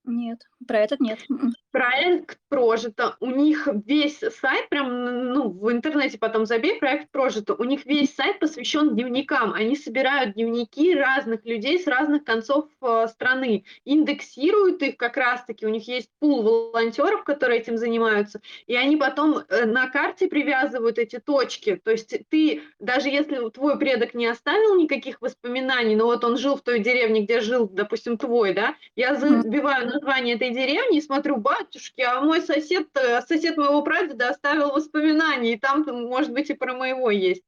Нет, 0.06 0.38
про 0.68 0.78
этот 0.78 1.00
нет. 1.00 1.18
М-м. 1.28 1.52
Проект 1.72 2.38
Прожито. 2.48 3.16
У 3.18 3.26
них 3.26 3.68
весь 3.84 4.20
сайт, 4.20 4.68
прям, 4.68 5.32
ну, 5.32 5.50
в 5.50 5.70
интернете 5.72 6.16
потом 6.16 6.46
забей, 6.46 6.78
проект 6.78 7.10
Прожито. 7.10 7.54
У 7.54 7.64
них 7.64 7.84
весь 7.86 8.14
сайт 8.14 8.38
посвящен 8.38 8.94
дневникам. 8.94 9.52
Они 9.52 9.76
собирают 9.76 10.34
дневники 10.34 10.94
разных 10.94 11.44
людей 11.44 11.80
с 11.80 11.88
разных 11.88 12.24
концов 12.24 12.66
э, 12.80 13.06
страны, 13.08 13.64
индексируют 13.84 14.80
их 14.82 14.96
как 14.96 15.16
раз-таки. 15.16 15.66
У 15.66 15.70
них 15.70 15.88
есть 15.88 16.08
пул 16.20 16.42
волонтеров, 16.42 17.24
которые 17.24 17.60
этим 17.60 17.76
занимаются, 17.76 18.40
и 18.68 18.76
они 18.76 18.96
потом 18.96 19.38
э, 19.38 19.64
на 19.66 19.88
карте 19.88 20.28
привязывают 20.28 20.98
эти 20.98 21.18
точки. 21.18 21.76
То 21.76 21.90
есть 21.90 22.14
ты, 22.28 22.62
даже 22.78 23.08
если 23.08 23.48
твой 23.50 23.76
предок 23.76 24.14
не 24.14 24.26
оставил 24.26 24.76
никаких 24.76 25.20
воспоминаний, 25.20 25.96
но 25.96 26.06
вот 26.06 26.22
он 26.22 26.36
жил 26.36 26.56
в 26.56 26.62
той 26.62 26.78
деревне, 26.78 27.22
где 27.22 27.40
жил, 27.40 27.68
допустим, 27.68 28.16
твой, 28.16 28.54
да, 28.54 28.76
я 28.94 29.16
забиваю 29.16 29.95
название 29.96 30.36
этой 30.36 30.50
деревни 30.50 30.98
и 30.98 31.02
смотрю, 31.02 31.36
батюшки, 31.36 32.02
а 32.02 32.20
мой 32.20 32.40
сосед, 32.40 32.88
э, 32.94 33.22
сосед 33.22 33.56
моего 33.56 33.82
прадеда 33.82 34.30
оставил 34.30 34.72
воспоминания, 34.72 35.54
и 35.54 35.58
там, 35.58 35.84
может 35.86 36.32
быть, 36.32 36.50
и 36.50 36.54
про 36.54 36.74
моего 36.74 37.10
есть. 37.10 37.42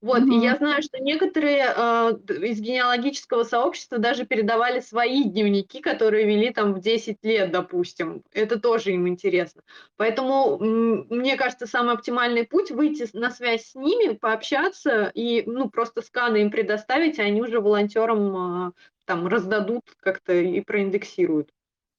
Вот, 0.00 0.22
mm-hmm. 0.22 0.34
и 0.34 0.42
я 0.42 0.56
знаю, 0.56 0.82
что 0.82 0.98
некоторые 0.98 1.74
э, 1.76 2.12
из 2.46 2.58
генеалогического 2.58 3.44
сообщества 3.44 3.98
даже 3.98 4.24
передавали 4.24 4.80
свои 4.80 5.24
дневники, 5.24 5.82
которые 5.82 6.24
вели 6.24 6.50
там 6.50 6.72
в 6.72 6.80
10 6.80 7.18
лет, 7.22 7.52
допустим. 7.52 8.22
Это 8.32 8.58
тоже 8.58 8.92
им 8.92 9.06
интересно. 9.08 9.60
Поэтому, 9.96 10.56
мне 10.58 11.36
кажется, 11.36 11.66
самый 11.66 11.94
оптимальный 11.94 12.46
путь 12.46 12.70
выйти 12.70 13.06
на 13.12 13.30
связь 13.30 13.72
с 13.72 13.74
ними, 13.74 14.14
пообщаться 14.14 15.10
и, 15.12 15.42
ну, 15.44 15.68
просто 15.68 16.00
сканы 16.00 16.38
им 16.38 16.50
предоставить, 16.50 17.18
а 17.18 17.24
они 17.24 17.42
уже 17.42 17.60
волонтерам 17.60 18.68
э, 18.68 18.72
там 19.04 19.26
раздадут 19.26 19.82
как-то 20.00 20.32
и 20.32 20.62
проиндексируют. 20.62 21.50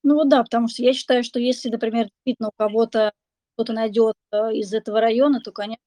Ну 0.03 0.15
вот 0.15 0.29
да, 0.29 0.43
потому 0.43 0.67
что 0.67 0.83
я 0.83 0.93
считаю, 0.93 1.23
что 1.23 1.39
если, 1.39 1.69
например, 1.69 2.05
действительно 2.05 2.49
у 2.49 2.53
кого-то 2.57 3.11
кто-то 3.53 3.73
найдет 3.73 4.15
из 4.53 4.73
этого 4.73 5.01
района, 5.01 5.41
то, 5.41 5.51
конечно, 5.51 5.83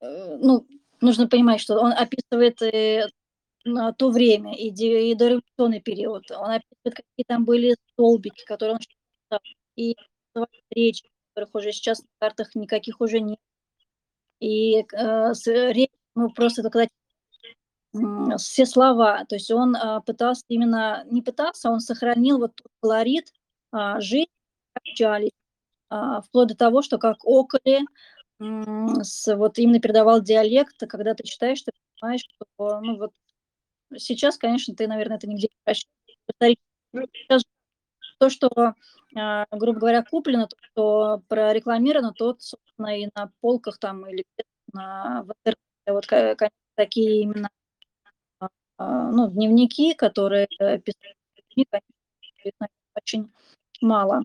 э, 0.00 0.36
ну, 0.40 0.66
нужно 1.00 1.28
понимать, 1.28 1.60
что 1.60 1.78
он 1.78 1.92
описывает 1.92 2.62
э, 2.62 3.08
то 3.98 4.10
время 4.10 4.54
и, 4.56 4.68
и 4.70 5.14
дореволюционный 5.14 5.80
период. 5.80 6.30
Он 6.30 6.50
описывает, 6.50 6.94
какие 6.94 7.24
там 7.26 7.44
были 7.44 7.76
столбики, 7.92 8.44
которые 8.44 8.76
он 8.76 8.80
считал, 8.80 9.40
и 9.76 9.96
речи, 10.70 11.08
которых 11.34 11.54
уже 11.54 11.72
сейчас 11.72 12.02
на 12.02 12.08
картах 12.18 12.54
никаких 12.54 13.00
уже 13.00 13.20
нет. 13.20 13.38
И 14.40 14.80
э, 14.80 15.32
речь, 15.44 15.90
ну, 16.14 16.30
просто 16.30 16.62
только 16.62 16.88
все 18.38 18.66
слова. 18.66 19.24
То 19.26 19.36
есть 19.36 19.50
он 19.50 19.76
э, 19.76 20.00
пытался 20.04 20.44
именно, 20.48 21.04
не 21.10 21.22
пытался, 21.22 21.70
он 21.70 21.80
сохранил 21.80 22.38
вот 22.38 22.54
тот 22.56 22.66
колорит 22.80 23.32
э, 23.72 24.00
жизни, 24.00 24.28
общались, 24.74 25.30
э, 25.90 25.96
вплоть 26.26 26.48
до 26.48 26.56
того, 26.56 26.82
что 26.82 26.98
как 26.98 27.18
околи, 27.24 27.80
вот 28.40 29.58
именно 29.58 29.80
передавал 29.80 30.20
диалект, 30.20 30.76
когда 30.88 31.14
ты 31.14 31.22
читаешь, 31.22 31.62
ты 31.62 31.70
понимаешь, 32.00 32.22
что 32.28 32.80
ну, 32.80 32.98
вот 32.98 33.12
сейчас, 33.96 34.36
конечно, 34.38 34.74
ты, 34.74 34.88
наверное, 34.88 35.18
это 35.18 35.28
нигде 35.28 35.48
не 36.40 36.56
ну, 36.92 37.06
То, 38.18 38.28
что, 38.28 38.74
а, 39.16 39.46
грубо 39.52 39.78
говоря, 39.78 40.02
куплено, 40.02 40.48
то, 40.48 40.56
что 40.60 41.22
прорекламировано, 41.28 42.12
то, 42.12 42.36
собственно, 42.38 42.98
и 42.98 43.08
на 43.14 43.30
полках 43.40 43.78
там 43.78 44.04
или 44.08 44.24
на 44.72 45.24
вот 45.86 46.06
такие 46.74 47.22
именно 47.22 47.48
а, 47.48 47.63
ну, 48.78 49.30
дневники, 49.30 49.94
которые 49.94 50.46
писали, 50.48 51.14
конечно, 51.54 52.68
очень 52.96 53.32
мало. 53.80 54.22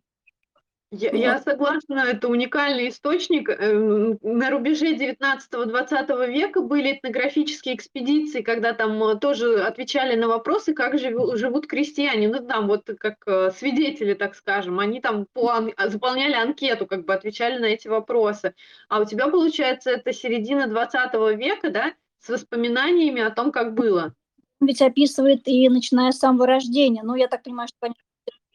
Я, 0.91 1.11
я 1.11 1.39
согласна, 1.39 1.99
это 1.99 2.27
уникальный 2.27 2.89
источник. 2.89 3.47
Эм, 3.49 4.17
на 4.23 4.49
рубеже 4.49 4.95
19-20 4.95 6.27
века 6.31 6.61
были 6.61 6.93
этнографические 6.93 7.75
экспедиции, 7.75 8.41
когда 8.41 8.73
там 8.73 9.03
э, 9.03 9.19
тоже 9.19 9.61
отвечали 9.61 10.15
на 10.15 10.27
вопросы, 10.27 10.73
как 10.73 10.97
живу, 10.97 11.37
живут 11.37 11.67
крестьяне. 11.67 12.27
Ну, 12.27 12.43
там 12.43 12.67
вот 12.67 12.89
как 12.99 13.17
э, 13.27 13.51
свидетели, 13.51 14.15
так 14.15 14.33
скажем. 14.33 14.79
Они 14.79 14.99
там 14.99 15.27
по, 15.31 15.51
а, 15.51 15.89
заполняли 15.89 16.33
анкету, 16.33 16.87
как 16.87 17.05
бы 17.05 17.13
отвечали 17.13 17.59
на 17.59 17.65
эти 17.65 17.87
вопросы. 17.87 18.55
А 18.87 18.99
у 18.99 19.05
тебя, 19.05 19.27
получается, 19.27 19.91
это 19.91 20.11
середина 20.11 20.65
20 20.65 21.13
века, 21.37 21.69
да, 21.69 21.93
с 22.19 22.29
воспоминаниями 22.29 23.21
о 23.21 23.29
том, 23.29 23.51
как 23.51 23.75
было. 23.75 24.15
Ведь 24.61 24.81
описывает 24.81 25.47
и 25.47 25.69
начиная 25.69 26.11
с 26.11 26.19
самого 26.19 26.45
рождения. 26.45 27.01
Ну, 27.03 27.15
я 27.15 27.27
так 27.27 27.43
понимаю, 27.43 27.67
что, 27.67 27.77
конечно, 27.79 28.03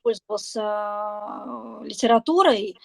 пользовался 0.05 0.61
а, 0.63 1.81
литературой 1.83 2.79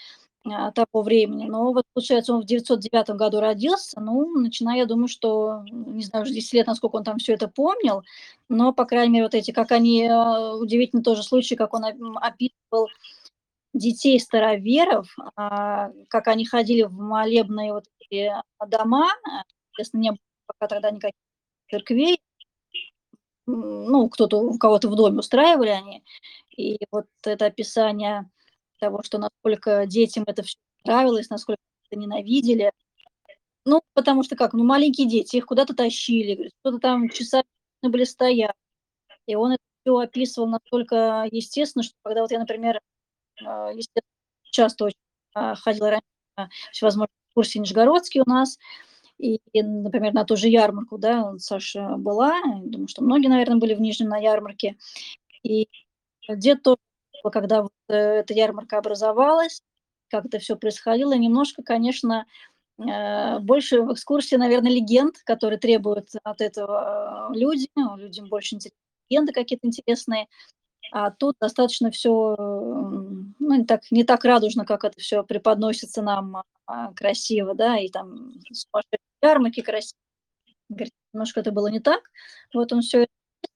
а, 0.46 0.72
того 0.72 1.04
времени, 1.04 1.48
но 1.48 1.74
вот 1.74 1.84
получается 1.94 2.34
он 2.34 2.42
в 2.42 2.46
909 2.46 3.10
году 3.10 3.42
родился, 3.42 4.00
ну, 4.00 4.40
начиная, 4.40 4.78
я 4.78 4.86
думаю, 4.86 5.10
что, 5.10 5.64
не 5.70 6.04
знаю, 6.04 6.24
уже 6.24 6.34
10 6.34 6.54
лет, 6.54 6.68
насколько 6.68 6.96
он 6.96 7.04
там 7.04 7.18
все 7.20 7.34
это 7.34 7.50
помнил, 7.50 8.04
но, 8.48 8.74
по 8.74 8.86
крайней 8.86 9.14
мере, 9.14 9.26
вот 9.26 9.36
эти, 9.36 9.52
как 9.52 9.72
они, 9.72 10.08
а, 10.08 10.56
удивительно 10.56 11.04
тоже 11.04 11.22
случай, 11.24 11.56
как 11.56 11.74
он 11.74 11.84
описывал 12.16 12.88
детей 13.74 14.20
староверов, 14.20 15.16
как 15.36 16.28
они 16.28 16.44
ходили 16.44 16.84
в 16.84 16.94
молебные 16.94 17.74
вот 17.74 17.84
эти 18.00 18.34
дома, 18.68 19.08
естественно, 19.74 20.02
не 20.02 20.10
было 20.10 20.20
пока 20.48 20.68
тогда 20.68 20.90
никаких 20.90 21.20
церквей, 21.70 22.20
ну, 23.50 24.10
кто-то, 24.10 24.38
у 24.38 24.58
кого-то 24.58 24.90
в 24.90 24.96
доме 24.96 25.20
устраивали 25.20 25.70
они, 25.70 26.04
и 26.56 26.78
вот 26.92 27.06
это 27.24 27.46
описание 27.46 28.30
того, 28.80 29.04
что 29.04 29.18
насколько 29.18 29.86
детям 29.86 30.24
это 30.28 30.44
все 30.44 30.58
нравилось, 30.84 31.30
насколько 31.30 31.62
это 31.90 32.00
ненавидели. 32.00 32.72
Ну, 33.66 33.82
потому 33.94 34.24
что 34.24 34.36
как, 34.36 34.54
ну, 34.54 34.64
маленькие 34.64 35.08
дети, 35.08 35.38
их 35.38 35.46
куда-то 35.46 35.76
тащили, 35.76 36.52
кто-то 36.62 36.80
там 36.80 37.10
часа 37.10 37.44
были 37.82 38.04
стоять. 38.04 38.54
И 39.26 39.36
он 39.36 39.54
это 39.54 39.64
все 39.82 39.98
описывал 39.98 40.48
настолько 40.48 41.28
естественно, 41.32 41.84
что 41.84 41.94
когда 42.04 42.22
вот 42.22 42.32
я, 42.32 42.40
например, 42.40 42.80
а, 43.46 43.72
часто 44.44 44.86
очень 44.86 44.98
а, 45.34 45.56
ходила 45.56 45.92
раньше 45.92 46.52
всевозможные 46.72 47.14
курсы 47.34 47.60
Нижегородские 47.60 48.24
у 48.26 48.30
нас, 48.30 48.58
и, 49.20 49.40
например, 49.62 50.14
на 50.14 50.24
ту 50.24 50.36
же 50.36 50.48
ярмарку, 50.48 50.98
да, 50.98 51.38
Саша 51.38 51.96
была, 51.98 52.34
думаю, 52.64 52.88
что 52.88 53.04
многие, 53.04 53.28
наверное, 53.28 53.58
были 53.58 53.74
в 53.76 53.82
Нижнем 53.82 54.10
на 54.10 54.18
ярмарке, 54.18 54.78
и 55.44 55.68
Дед 56.28 56.64
тоже, 56.64 56.78
когда 57.32 57.64
вот 57.64 57.72
э, 57.90 57.96
эта 57.96 58.34
ярмарка 58.34 58.78
образовалась, 58.78 59.62
как 60.10 60.26
это 60.26 60.40
все 60.40 60.56
происходило, 60.56 61.14
немножко, 61.14 61.64
конечно, 61.64 62.26
э, 62.80 63.40
больше 63.40 63.82
в 63.82 63.94
экскурсии, 63.94 64.36
наверное, 64.36 64.72
легенд, 64.72 65.18
которые 65.26 65.60
требуют 65.60 66.10
от 66.24 66.42
этого 66.42 67.30
э, 67.32 67.38
люди, 67.38 67.68
людям 67.98 68.30
больше 68.30 68.56
интересны 68.56 68.80
легенды 69.10 69.34
какие-то 69.34 69.68
интересные, 69.68 70.28
а 70.92 71.12
тут 71.12 71.36
достаточно 71.40 71.92
все, 71.92 72.36
ну, 72.38 73.56
не 73.56 73.66
так, 73.66 73.82
не 73.92 74.04
так 74.04 74.24
радужно, 74.24 74.66
как 74.66 74.84
это 74.84 75.00
все 75.00 75.24
преподносится 75.24 76.02
нам 76.02 76.44
а, 76.66 76.94
красиво, 76.94 77.54
да, 77.54 77.78
и 77.78 77.90
там 77.90 78.34
ярмарки 79.22 79.62
красиво. 79.62 79.98
Говорит, 80.70 80.94
немножко 81.14 81.40
это 81.40 81.52
было 81.52 81.68
не 81.68 81.80
так. 81.80 82.02
Вот 82.54 82.72
он 82.74 82.82
все 82.82 83.08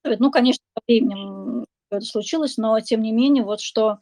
это 0.04 0.18
Ну, 0.20 0.32
конечно, 0.32 0.64
со 0.76 0.82
временем 0.88 1.66
это 1.90 2.06
случилось, 2.06 2.58
но 2.58 2.80
тем 2.80 3.02
не 3.02 3.12
менее, 3.12 3.44
вот 3.44 3.62
что 3.62 4.00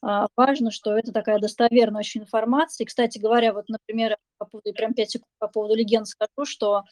а, 0.00 0.28
важно, 0.36 0.70
что 0.70 0.96
это 0.96 1.12
такая 1.12 1.38
достоверная 1.38 2.00
очень 2.00 2.22
информация. 2.22 2.84
И, 2.84 2.86
кстати 2.86 3.18
говоря, 3.18 3.52
вот, 3.52 3.68
например, 3.68 4.16
по 4.38 4.46
поводу, 4.46 4.72
прям 4.72 4.94
5 4.94 5.10
секунд 5.10 5.28
по 5.38 5.48
поводу 5.48 5.74
легенд 5.74 6.06
скажу, 6.06 6.44
что 6.44 6.84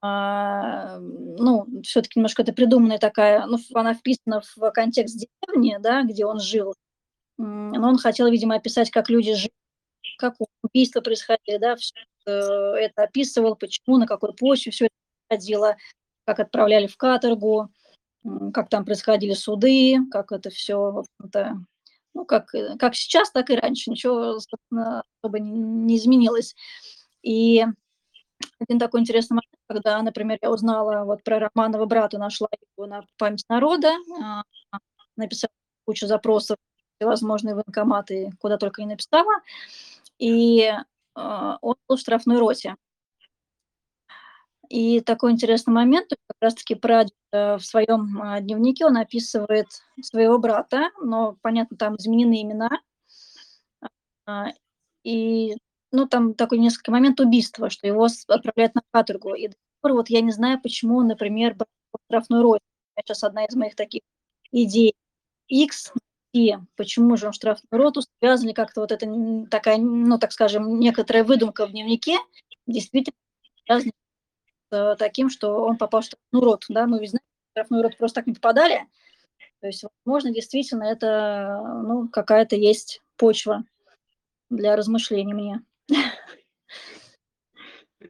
а, 0.00 0.98
ну, 0.98 1.66
все-таки 1.82 2.18
немножко 2.18 2.42
это 2.42 2.52
придуманная 2.52 2.98
такая, 2.98 3.46
ну, 3.46 3.58
она 3.74 3.94
вписана 3.94 4.42
в 4.56 4.70
контекст 4.70 5.16
деревни, 5.18 5.76
да, 5.80 6.02
где 6.02 6.24
он 6.24 6.40
жил, 6.40 6.74
но 7.38 7.88
он 7.88 7.98
хотел, 7.98 8.28
видимо, 8.28 8.54
описать, 8.54 8.90
как 8.90 9.10
люди 9.10 9.34
жили, 9.34 9.52
как 10.18 10.34
убийства 10.62 11.00
происходили, 11.00 11.58
да, 11.58 11.76
все 11.76 11.94
это 12.26 13.02
описывал, 13.02 13.56
почему, 13.56 13.98
на 13.98 14.06
какой 14.06 14.34
почве 14.34 14.72
все 14.72 14.86
это 14.86 14.94
происходило, 15.28 15.76
как 16.24 16.40
отправляли 16.40 16.86
в 16.86 16.96
каторгу, 16.96 17.68
как 18.52 18.68
там 18.70 18.84
происходили 18.84 19.34
суды, 19.34 19.98
как 20.10 20.32
это 20.32 20.50
все, 20.50 21.04
в 21.18 21.64
ну, 22.14 22.24
как, 22.24 22.54
э, 22.54 22.76
как 22.78 22.94
сейчас, 22.94 23.30
так 23.30 23.50
и 23.50 23.56
раньше, 23.56 23.90
ничего, 23.90 24.36
особо 24.36 25.38
не, 25.40 25.50
не 25.50 25.96
изменилось. 25.96 26.54
И 27.22 27.64
один 28.60 28.78
такой 28.78 29.00
интересный 29.00 29.34
момент, 29.34 29.64
когда, 29.66 30.00
например, 30.02 30.38
я 30.40 30.50
узнала 30.50 31.04
вот 31.04 31.24
про 31.24 31.40
Романова 31.40 31.86
брата, 31.86 32.18
нашла 32.18 32.48
его 32.76 32.86
на 32.86 33.04
память 33.18 33.44
народа, 33.48 33.92
а, 34.22 34.42
написала 35.16 35.50
кучу 35.84 36.06
запросов, 36.06 36.56
всевозможные 36.96 37.54
военкоматы, 37.54 38.30
куда 38.38 38.56
только 38.58 38.82
не 38.82 38.88
написала, 38.88 39.32
и 40.24 40.72
а, 41.14 41.58
он 41.60 41.74
был 41.86 41.96
в 41.96 42.00
штрафной 42.00 42.38
роте. 42.38 42.76
И 44.70 45.00
такой 45.00 45.32
интересный 45.32 45.74
момент, 45.74 46.08
как 46.08 46.36
раз-таки 46.40 46.74
прадед 46.74 47.12
э, 47.32 47.56
в 47.56 47.60
своем 47.60 48.18
а, 48.22 48.40
дневнике 48.40 48.86
он 48.86 48.96
описывает 48.96 49.66
своего 50.00 50.38
брата, 50.38 50.90
но, 51.02 51.36
понятно, 51.42 51.76
там 51.76 51.96
изменены 51.96 52.40
имена. 52.40 52.70
А, 54.26 54.46
и, 55.02 55.58
ну, 55.92 56.08
там 56.08 56.32
такой 56.32 56.56
несколько 56.58 56.90
момент 56.90 57.20
убийства, 57.20 57.68
что 57.68 57.86
его 57.86 58.08
отправляют 58.28 58.74
на 58.74 58.80
каторгу. 58.90 59.34
И 59.34 59.48
до 59.48 59.52
сих 59.52 59.80
пор 59.82 59.92
вот 59.92 60.08
я 60.08 60.22
не 60.22 60.32
знаю, 60.32 60.58
почему, 60.62 61.02
например, 61.02 61.54
штрафной 62.06 62.40
рост. 62.40 62.62
Это 62.96 63.08
сейчас 63.08 63.24
одна 63.24 63.44
из 63.44 63.54
моих 63.54 63.76
таких 63.76 64.00
идей. 64.50 64.94
X 65.48 65.92
и 66.34 66.56
почему 66.76 67.16
же 67.16 67.28
он 67.28 67.32
штрафную 67.32 67.82
роту 67.82 68.02
связали 68.20 68.52
как-то 68.52 68.82
вот 68.82 68.92
это 68.92 69.06
такая, 69.50 69.78
ну, 69.78 70.18
так 70.18 70.32
скажем, 70.32 70.78
некоторая 70.78 71.24
выдумка 71.24 71.66
в 71.66 71.70
дневнике, 71.70 72.18
действительно 72.66 73.16
связана 73.64 73.92
Э, 74.74 74.96
таким, 74.98 75.30
что 75.30 75.64
он 75.64 75.76
попал 75.76 76.00
в 76.00 76.04
штрафную 76.04 76.44
роту. 76.44 76.66
Да? 76.70 76.86
Мы 76.86 76.98
ведь 76.98 77.10
знаем, 77.10 77.24
в 77.24 77.50
штрафную 77.52 77.82
роту 77.82 77.96
просто 77.96 78.16
так 78.16 78.26
не 78.26 78.34
попадали. 78.34 78.86
То 79.60 79.68
есть, 79.68 79.84
возможно, 80.04 80.30
действительно 80.32 80.84
это 80.84 81.60
ну, 81.84 82.08
какая-то 82.08 82.56
есть 82.56 83.00
почва 83.16 83.64
для 84.50 84.76
размышлений 84.76 85.32
мне. 85.32 85.62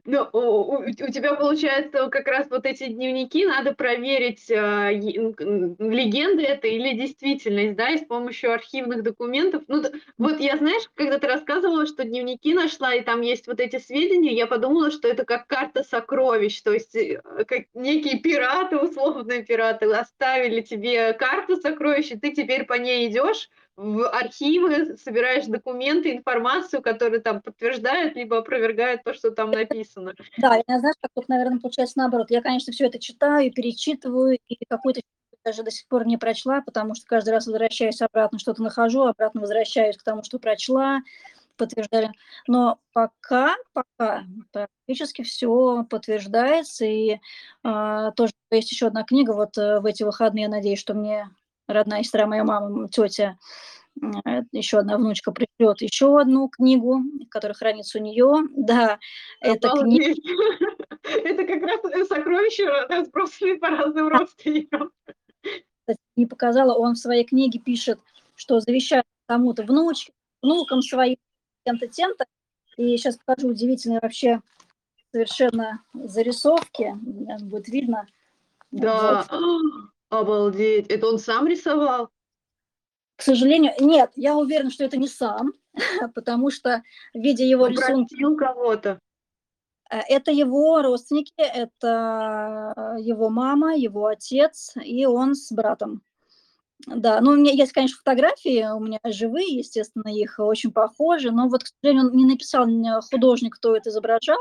Ну, 0.07 0.29
у, 0.33 0.77
у 0.83 0.91
тебя, 0.91 1.33
получается, 1.33 2.09
как 2.09 2.27
раз 2.27 2.47
вот 2.51 2.67
эти 2.67 2.85
дневники 2.85 3.43
надо 3.43 3.73
проверить, 3.73 4.51
э, 4.51 4.91
легенды 4.93 6.43
это 6.43 6.67
или 6.67 6.95
действительность, 6.95 7.75
да, 7.75 7.89
и 7.89 7.97
с 7.97 8.05
помощью 8.05 8.53
архивных 8.53 9.01
документов. 9.01 9.63
Ну, 9.67 9.83
вот 10.19 10.39
я, 10.39 10.57
знаешь, 10.57 10.83
когда 10.93 11.17
ты 11.17 11.25
рассказывала, 11.25 11.87
что 11.87 12.03
дневники 12.03 12.53
нашла, 12.53 12.93
и 12.93 13.01
там 13.01 13.21
есть 13.21 13.47
вот 13.47 13.59
эти 13.59 13.79
сведения, 13.79 14.35
я 14.35 14.45
подумала, 14.45 14.91
что 14.91 15.07
это 15.07 15.25
как 15.25 15.47
карта 15.47 15.83
сокровищ, 15.83 16.61
то 16.61 16.71
есть 16.71 16.95
э, 16.95 17.19
как 17.47 17.63
некие 17.73 18.19
пираты, 18.19 18.77
условные 18.77 19.43
пираты, 19.43 19.91
оставили 19.91 20.61
тебе 20.61 21.13
карту 21.13 21.57
сокровищ, 21.57 22.11
и 22.11 22.19
ты 22.19 22.31
теперь 22.31 22.65
по 22.65 22.73
ней 22.73 23.09
идешь, 23.09 23.49
в 23.77 24.07
архивы, 24.07 24.97
собираешь 24.97 25.45
документы, 25.45 26.15
информацию, 26.15 26.81
которая 26.81 27.19
там 27.19 27.41
подтверждает 27.41 28.15
либо 28.15 28.37
опровергает 28.37 29.03
то, 29.03 29.13
что 29.13 29.31
там 29.31 29.51
написано. 29.51 30.13
Да, 30.37 30.61
я 30.67 30.79
знаешь, 30.79 30.95
как 31.01 31.11
тут, 31.13 31.27
наверное, 31.27 31.59
получается 31.59 31.97
наоборот. 31.97 32.31
Я, 32.31 32.41
конечно, 32.41 32.71
все 32.71 32.87
это 32.87 32.99
читаю, 32.99 33.51
перечитываю, 33.51 34.37
и 34.47 34.57
какой-то 34.67 35.01
даже 35.43 35.63
до 35.63 35.71
сих 35.71 35.87
пор 35.87 36.07
не 36.07 36.17
прочла, 36.17 36.61
потому 36.61 36.95
что 36.95 37.05
каждый 37.05 37.29
раз 37.29 37.45
возвращаюсь 37.45 38.01
обратно, 38.01 38.39
что-то 38.39 38.63
нахожу, 38.63 39.03
обратно 39.03 39.41
возвращаюсь 39.41 39.97
к 39.97 40.03
тому, 40.03 40.23
что 40.23 40.39
прочла, 40.39 41.01
подтверждали. 41.55 42.11
Но 42.47 42.79
пока, 42.93 43.55
пока 43.73 44.23
практически 44.51 45.23
все 45.23 45.85
подтверждается. 45.89 46.85
И 46.85 47.19
э, 47.63 48.11
тоже 48.15 48.33
есть 48.51 48.71
еще 48.71 48.87
одна 48.87 49.03
книга. 49.03 49.31
Вот 49.31 49.57
э, 49.57 49.79
в 49.79 49.85
эти 49.85 50.03
выходные, 50.03 50.43
я 50.43 50.49
надеюсь, 50.49 50.79
что 50.79 50.93
мне 50.93 51.29
родная 51.67 52.03
сестра, 52.03 52.27
моя 52.27 52.43
мама, 52.43 52.87
тетя, 52.89 53.37
э, 54.01 54.41
еще 54.51 54.79
одна 54.79 54.97
внучка 54.97 55.31
пришлет 55.31 55.81
еще 55.81 56.19
одну 56.19 56.49
книгу, 56.49 57.01
которая 57.29 57.55
хранится 57.55 57.99
у 57.99 58.01
нее. 58.01 58.47
Да, 58.55 58.99
это 59.41 59.69
книга. 59.71 60.13
Это 61.23 61.45
как 61.45 61.61
раз 61.61 62.07
сокровища, 62.07 62.87
разбросанные 62.89 63.57
по 63.57 63.67
разным 63.67 64.07
родственникам. 64.07 64.91
Не 66.15 66.25
показала, 66.25 66.73
он 66.73 66.95
в 66.95 66.97
своей 66.97 67.23
книге 67.23 67.59
пишет, 67.59 67.99
что 68.33 68.59
завещает 68.59 69.05
кому-то 69.27 69.61
внучке, 69.63 70.13
внукам 70.41 70.81
своим, 70.81 71.17
тем-то, 71.63 71.87
тем-то. 71.87 72.25
И 72.77 72.97
сейчас 72.97 73.17
покажу 73.17 73.49
удивительные 73.49 73.99
вообще 74.01 74.41
совершенно 75.11 75.83
зарисовки. 75.93 76.95
Будет 77.43 77.67
видно. 77.67 78.07
Да, 78.71 79.27
вот. 79.29 79.91
обалдеть. 80.15 80.87
Это 80.87 81.07
он 81.07 81.19
сам 81.19 81.47
рисовал? 81.47 82.09
К 83.15 83.21
сожалению, 83.21 83.73
нет, 83.79 84.11
я 84.15 84.35
уверена, 84.35 84.69
что 84.69 84.83
это 84.83 84.97
не 84.97 85.07
сам, 85.07 85.53
потому 86.15 86.51
что, 86.51 86.83
видя 87.13 87.43
его 87.43 87.67
рисунок... 87.67 88.09
кого-то. 88.37 88.99
Э, 89.89 89.99
это 90.09 90.31
его 90.31 90.81
родственники, 90.81 91.33
это 91.37 92.95
его 92.99 93.29
мама, 93.29 93.75
его 93.75 94.07
отец, 94.07 94.73
и 94.83 95.05
он 95.05 95.35
с 95.35 95.51
братом. 95.51 96.01
Да, 96.87 97.21
ну, 97.21 97.31
у 97.31 97.35
меня 97.35 97.51
есть, 97.51 97.71
конечно, 97.71 97.97
фотографии, 97.97 98.69
у 98.71 98.79
меня 98.79 98.99
живые, 99.05 99.57
естественно, 99.57 100.09
их 100.09 100.35
очень 100.39 100.71
похожи, 100.71 101.31
но 101.31 101.47
вот, 101.47 101.63
к 101.63 101.67
сожалению, 101.67 102.09
он 102.09 102.17
не 102.17 102.25
написал 102.25 102.65
мне 102.65 102.91
художник, 103.09 103.55
кто 103.55 103.75
это 103.75 103.89
изображал, 103.89 104.39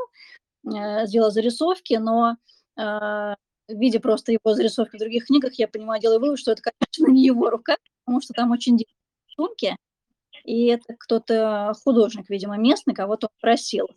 э, 0.67 1.07
сделал 1.07 1.31
зарисовки, 1.31 1.95
но 1.95 2.37
э, 2.77 3.35
видя 3.69 4.01
просто 4.01 4.33
его 4.33 4.55
зарисовки 4.55 4.97
в 4.97 5.01
других 5.01 5.27
книгах, 5.27 5.55
я 5.55 5.69
понимаю, 5.69 6.01
делаю 6.01 6.21
вывод, 6.21 6.39
что 6.39 6.53
это, 6.53 6.63
конечно, 6.63 7.13
не 7.13 7.25
его 7.25 7.51
рука, 7.51 7.77
потому 8.05 8.21
что 8.21 8.35
там 8.35 8.51
очень 8.51 8.77
дикие 8.77 8.95
рисунки, 9.29 9.77
и 10.45 10.67
это 10.67 10.95
кто-то 10.99 11.73
художник, 11.85 12.29
видимо, 12.29 12.57
местный, 12.59 12.95
кого-то 12.95 13.29
просил. 13.41 13.89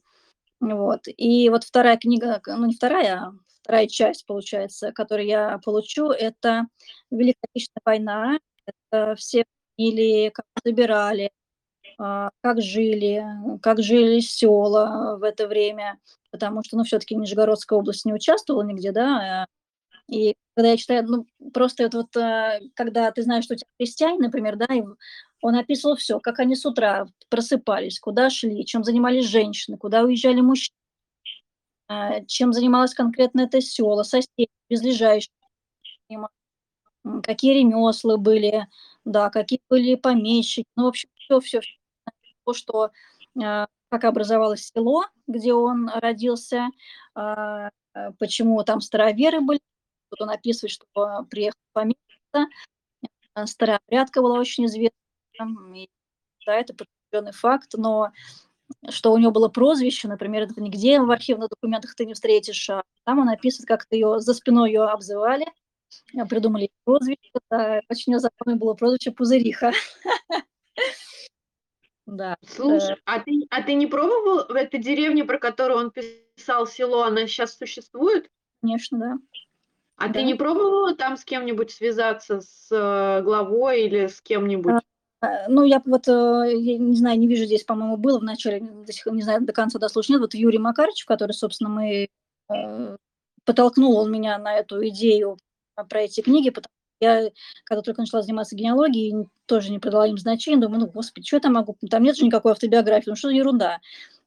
Вот. 0.60 1.02
И 1.06 1.50
вот 1.50 1.64
вторая 1.64 1.98
книга, 1.98 2.42
ну 2.46 2.66
не 2.66 2.74
вторая, 2.74 3.20
а 3.20 3.34
вторая 3.62 3.88
часть, 3.88 4.26
получается, 4.26 4.92
которую 4.92 5.28
я 5.28 5.60
получу, 5.64 6.10
это 6.10 6.68
Великая 7.12 7.48
Отечественная 7.52 7.82
война. 7.86 8.40
Это 8.66 9.16
все 9.16 9.46
фамилии, 9.76 10.30
как 10.30 10.46
забирали, 10.64 11.32
а, 12.00 12.32
как 12.42 12.62
жили, 12.62 13.26
как 13.62 13.82
жили 13.82 14.20
села 14.20 15.18
в 15.20 15.24
это 15.24 15.48
время, 15.48 16.00
потому 16.32 16.64
что, 16.64 16.78
ну, 16.78 16.84
все-таки 16.84 17.16
Нижегородская 17.16 17.80
область 17.80 18.06
не 18.06 18.14
участвовала 18.14 18.64
нигде, 18.64 18.92
да, 18.92 19.48
и 20.08 20.36
когда 20.56 20.72
я 20.72 20.78
читаю, 20.78 21.06
ну, 21.06 21.26
просто 21.54 21.84
это 21.84 21.98
вот, 21.98 22.16
а, 22.18 22.60
когда 22.76 23.12
ты 23.12 23.22
знаешь, 23.24 23.44
что 23.44 23.54
у 23.54 23.58
тебя 23.58 23.70
крестьяне, 23.78 24.18
например, 24.20 24.56
да, 24.56 24.66
и 24.74 24.84
он 25.42 25.56
описывал 25.56 25.96
все, 25.96 26.20
как 26.20 26.40
они 26.40 26.56
с 26.56 26.66
утра 26.66 27.08
просыпались, 27.30 28.00
куда 28.00 28.30
шли, 28.30 28.66
чем 28.66 28.84
занимались 28.84 29.26
женщины, 29.28 29.78
куда 29.78 30.04
уезжали 30.04 30.42
мужчины, 30.42 30.76
а, 31.88 32.22
чем 32.26 32.54
занималась 32.54 32.94
конкретно 32.94 33.42
это 33.42 33.62
село, 33.62 34.04
соседи, 34.04 34.50
близлежащие, 34.70 35.32
какие 37.24 37.60
ремесла 37.60 38.18
были, 38.18 38.68
да, 39.06 39.30
какие 39.30 39.60
были 39.70 39.96
помещики, 39.96 40.68
ну, 40.76 40.86
в 40.86 40.88
общем, 40.88 41.10
все-все, 41.16 41.62
то, 42.46 42.54
что 42.54 42.92
а, 43.42 43.68
как 43.90 44.04
образовалось 44.06 44.72
село, 44.74 45.06
где 45.28 45.54
он 45.54 45.90
родился, 45.94 46.68
а, 47.16 47.70
почему 48.20 48.64
там 48.64 48.82
староверы 48.82 49.42
были, 49.42 49.60
тут 50.10 50.22
он 50.22 50.30
описывает, 50.30 50.72
что 50.72 51.26
приехал 51.30 51.60
помещиться, 51.74 52.48
старая 53.46 53.80
порядка 53.88 54.22
была 54.22 54.40
очень 54.40 54.66
известна, 54.66 54.96
и, 55.76 55.90
да, 56.46 56.56
это 56.56 56.74
подтвержденный 56.74 57.34
факт, 57.34 57.74
но 57.76 58.12
что 58.90 59.14
у 59.14 59.18
него 59.18 59.32
было 59.32 59.48
прозвище, 59.48 60.08
например, 60.08 60.44
это 60.44 60.62
нигде 60.62 61.00
в 61.00 61.10
архивных 61.12 61.50
документах 61.50 61.96
ты 61.96 62.06
не 62.06 62.14
встретишь, 62.14 62.70
а 62.70 62.84
там 63.06 63.20
он 63.20 63.30
описывает, 63.30 63.68
как 63.68 63.86
ее 63.92 64.20
за 64.20 64.34
спиной 64.34 64.72
ее 64.72 64.84
обзывали, 64.84 65.46
а, 66.18 66.26
придумали 66.26 66.70
прозвище, 66.84 67.32
да, 67.50 67.82
очень 67.90 68.18
забавное 68.20 68.60
было 68.60 68.74
прозвище 68.74 69.12
Пузыриха. 69.12 69.72
Да. 72.08 72.38
Слушай, 72.48 72.96
а 73.04 73.20
ты, 73.20 73.34
а 73.50 73.62
ты 73.62 73.74
не 73.74 73.86
пробовал 73.86 74.48
в 74.48 74.56
этой 74.56 74.80
деревне, 74.80 75.26
про 75.26 75.40
которую 75.40 75.78
он 75.78 75.92
писал 75.92 76.66
село, 76.66 77.04
она 77.04 77.28
сейчас 77.28 77.58
существует? 77.58 78.30
Конечно, 78.62 78.98
да. 78.98 79.18
А 79.98 80.08
да. 80.08 80.14
ты 80.14 80.24
не 80.24 80.36
пробовала 80.36 80.96
там 80.96 81.18
с 81.18 81.26
кем-нибудь 81.26 81.72
связаться, 81.72 82.42
с 82.42 82.68
э, 82.72 83.22
главой 83.24 83.84
или 83.84 84.08
с 84.08 84.22
кем-нибудь? 84.22 84.74
А, 84.74 84.82
Э, 85.22 85.48
ну, 85.48 85.64
я 85.64 85.82
вот, 85.86 86.08
э, 86.08 86.12
я 86.12 86.78
не 86.78 86.96
знаю, 86.96 87.20
не 87.20 87.28
вижу 87.28 87.46
здесь, 87.46 87.64
по-моему, 87.64 87.98
было 87.98 88.20
в 88.20 88.24
начале, 88.24 88.60
до 88.62 88.92
сих 88.94 89.06
не 89.08 89.24
знаю, 89.24 89.42
до 89.46 89.54
конца 89.54 89.80
дослушать 89.80 90.12
нет, 90.12 90.22
вот 90.22 90.34
Юрий 90.36 90.60
Макарчев, 90.60 91.06
который, 91.08 91.32
собственно, 91.32 91.70
мы, 91.70 92.08
подтолкнул 93.46 93.98
он 93.98 94.12
меня 94.12 94.38
на 94.38 94.56
эту 94.56 94.88
идею 94.90 95.38
про 95.90 96.02
эти 96.02 96.22
книги, 96.22 96.50
потому 96.50 96.72
я, 97.00 97.30
когда 97.64 97.82
только 97.84 98.02
начала 98.02 98.24
заниматься 98.24 98.56
генеалогией, 98.56 99.28
тоже 99.46 99.72
не 99.72 99.80
придала 99.80 100.08
им 100.08 100.18
значения, 100.18 100.58
думаю, 100.58 100.82
ну, 100.82 100.88
господи, 100.88 101.28
что 101.28 101.38
я 101.38 101.42
там 101.42 101.54
могу, 101.54 101.78
там 101.90 102.04
нет 102.04 102.18
же 102.18 102.26
никакой 102.26 102.54
автобиографии, 102.54 103.10
ну, 103.10 103.16
что 103.16 103.30
за 103.30 103.36
ерунда. 103.36 103.80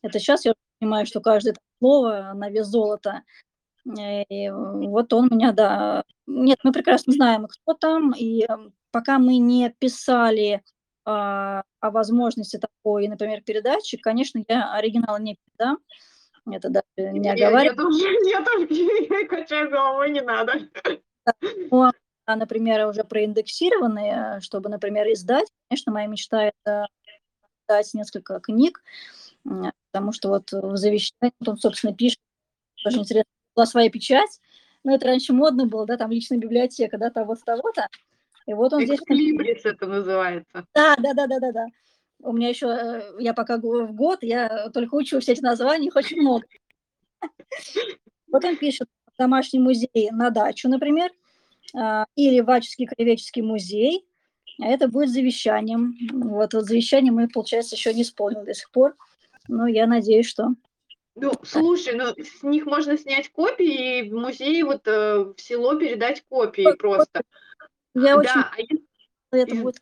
Это 0.02 0.18
сейчас 0.18 0.44
я 0.44 0.54
понимаю, 0.78 1.06
что 1.06 1.20
каждое 1.20 1.56
слово 1.80 2.32
на 2.34 2.48
вес 2.48 2.66
золота, 2.66 3.22
и 3.99 4.51
вот 4.51 5.12
он 5.12 5.28
меня, 5.30 5.53
да... 5.53 6.05
Нет, 6.26 6.59
мы 6.62 6.72
прекрасно 6.72 7.12
знаем, 7.12 7.47
кто 7.47 7.74
там, 7.74 8.12
и 8.16 8.47
пока 8.93 9.18
мы 9.18 9.38
не 9.38 9.70
писали 9.78 10.62
а, 11.05 11.62
о 11.80 11.91
возможности 11.91 12.59
такой, 12.59 13.09
например, 13.09 13.43
передачи, 13.43 13.97
конечно, 13.97 14.43
я 14.49 14.72
оригинал 14.74 15.18
не 15.18 15.36
передам. 15.36 15.78
Это 16.51 16.68
даже 16.68 17.12
не 17.12 17.28
оговариваю. 17.28 17.91
Я, 17.91 18.11
я 18.38 18.45
тоже 18.45 18.66
качаю 19.26 19.70
головой, 19.70 20.11
не 20.11 20.20
надо. 20.20 20.53
Но, 21.70 21.93
а, 22.26 22.36
например, 22.36 22.86
уже 22.86 23.05
проиндексированные, 23.05 24.41
чтобы, 24.41 24.68
например, 24.68 25.07
издать, 25.12 25.49
конечно, 25.68 25.93
моя 25.93 26.07
мечта– 26.07 26.53
это 26.64 26.86
издать 27.68 27.95
несколько 27.95 28.41
книг, 28.41 28.82
потому 29.93 30.12
что 30.12 30.28
вот 30.28 30.53
в 30.53 30.76
завещании 30.76 31.32
он, 31.47 31.57
собственно, 31.57 31.95
пишет, 31.95 32.20
тоже 32.82 32.99
интересно, 32.99 33.30
была 33.55 33.66
своя 33.66 33.90
печать, 33.90 34.40
но 34.84 34.94
это 34.94 35.07
раньше 35.07 35.32
модно 35.32 35.66
было, 35.66 35.86
да, 35.86 35.96
там 35.96 36.11
личная 36.11 36.38
библиотека, 36.38 36.98
да, 36.98 37.11
того-то, 37.11 37.42
того-то, 37.44 37.88
и 38.46 38.55
вот 38.55 38.72
он 38.72 38.84
здесь... 38.84 39.01
это 39.64 39.86
называется. 39.86 40.64
Да, 40.74 40.96
да, 40.96 41.14
да, 41.14 41.26
да, 41.26 41.38
да, 41.38 41.53
да. 41.53 41.66
У 42.22 42.32
меня 42.32 42.48
еще, 42.48 42.66
э, 42.66 43.14
я 43.18 43.32
пока 43.32 43.57
в 43.59 43.92
год, 43.92 44.22
я 44.22 44.68
только 44.70 44.94
учу 44.94 45.20
все 45.20 45.32
эти 45.32 45.40
названия, 45.40 45.86
их 45.86 45.96
очень 45.96 46.20
много. 46.20 46.44
Вот 48.30 48.44
он 48.44 48.57
пишет 48.57 48.88
домашний 49.18 49.59
музей 49.59 50.11
на 50.12 50.30
дачу, 50.30 50.68
например, 50.68 51.11
а, 51.74 52.07
или 52.14 52.40
Ваческий 52.40 52.86
краеведческий 52.86 53.42
музей, 53.42 54.07
а 54.61 54.66
это 54.66 54.88
будет 54.88 55.11
завещанием. 55.11 55.96
Вот, 56.12 56.55
вот 56.55 56.64
завещание 56.64 57.12
мы, 57.12 57.28
получается, 57.28 57.76
еще 57.76 57.92
не 57.94 58.03
исполнили 58.03 58.44
до 58.44 58.55
сих 58.55 58.70
пор, 58.70 58.96
но 59.48 59.66
я 59.66 59.86
надеюсь, 59.86 60.26
что... 60.26 60.55
Ну, 61.20 61.32
слушай, 61.42 61.94
ну 61.94 62.14
с 62.16 62.42
них 62.42 62.66
можно 62.66 62.96
снять 62.96 63.30
копии 63.30 63.98
и 63.98 64.10
в 64.10 64.14
музей 64.14 64.62
вот 64.62 64.86
э, 64.86 65.18
в 65.18 65.34
село 65.38 65.76
передать 65.76 66.24
копии 66.28 66.74
просто. 66.76 67.22
Я 67.94 68.16
очень 68.16 68.34
да, 68.34 68.52
а 69.30 69.36
это 69.36 69.54
будет 69.56 69.80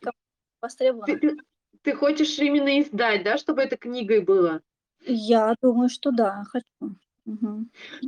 востребовано. 0.61 1.05
Ты, 1.05 1.37
ты 1.81 1.93
хочешь 1.93 2.37
именно 2.39 2.79
издать, 2.81 3.23
да, 3.23 3.37
чтобы 3.37 3.61
это 3.61 3.77
книгой 3.77 4.21
было? 4.21 4.61
Я 5.05 5.55
думаю, 5.61 5.89
что 5.89 6.11
да, 6.11 6.43
хочу. 6.49 6.95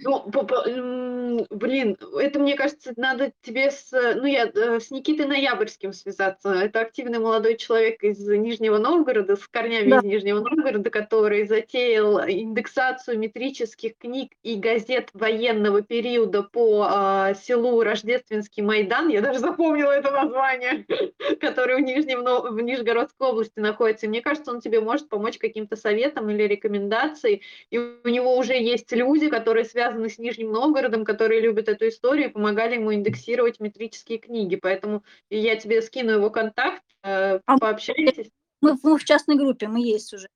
Ну, 0.04 0.20
по 0.32 0.44
по 0.44 0.68
м, 0.68 1.46
блин, 1.50 1.98
это, 2.20 2.40
мне 2.40 2.56
кажется, 2.56 2.94
надо 2.96 3.32
тебе 3.42 3.72
с, 3.72 3.92
ну, 3.92 4.26
я, 4.26 4.46
э, 4.54 4.80
с 4.80 4.92
Никитой 4.92 5.26
Ноябрьским 5.28 5.94
связаться. 5.94 6.50
Это 6.54 6.82
активный 6.82 7.20
молодой 7.20 7.58
человек 7.58 8.04
из 8.04 8.20
Нижнего 8.28 8.78
Новгорода, 8.78 9.36
с 9.36 9.48
корнями 9.48 9.90
Да. 9.90 9.98
из 9.98 10.04
Нижнего 10.04 10.40
Новгорода, 10.40 10.90
который 10.90 11.46
затеял 11.46 12.20
индексацию 12.20 13.20
метрических 13.20 13.98
книг 13.98 14.32
и 14.44 14.56
газет 14.56 15.10
военного 15.14 15.82
периода 15.82 16.44
по, 16.44 16.88
а, 16.90 17.34
селу 17.34 17.82
Рождественский 17.84 18.64
Майдан. 18.64 19.10
Я 19.10 19.22
даже 19.22 19.40
запомнила 19.40 19.92
это 19.92 20.12
название, 20.12 20.86
которое 21.40 21.78
в 21.78 21.82
Нижнем 21.82 22.22
в 22.24 22.62
Нижегородской 22.62 23.28
области 23.28 23.60
находится. 23.60 24.06
И 24.06 24.10
мне 24.10 24.22
кажется, 24.22 24.52
он 24.52 24.62
тебе 24.62 24.80
может 24.80 25.10
помочь 25.10 25.38
каким-то 25.38 25.76
советом 25.76 26.30
или 26.30 26.44
рекомендацией. 26.44 27.42
И 27.70 27.78
у 27.78 28.08
него 28.08 28.38
уже 28.38 28.54
есть 28.54 28.92
люди, 28.92 29.11
которые 29.30 29.66
связаны 29.66 30.10
с 30.10 30.18
Нижним 30.18 30.52
Новгородом, 30.52 31.06
которые 31.06 31.42
любят 31.42 31.70
эту 31.70 31.88
историю 31.88 32.30
и 32.30 32.32
помогали 32.32 32.76
ему 32.76 32.94
индексировать 32.94 33.60
метрические 33.60 34.18
книги. 34.20 34.56
Поэтому 34.56 35.04
я 35.30 35.56
тебе 35.56 35.82
скину 35.82 36.12
его 36.12 36.30
контакт, 36.30 36.84
э, 37.04 37.40
А 37.46 37.58
пообщайтесь. 37.58 38.32
мы 38.62 38.78
мы 38.84 38.98
в 38.98 39.04
частной 39.04 39.36
группе, 39.36 39.68
мы 39.68 39.82
есть 39.82 40.14
уже. 40.14 40.28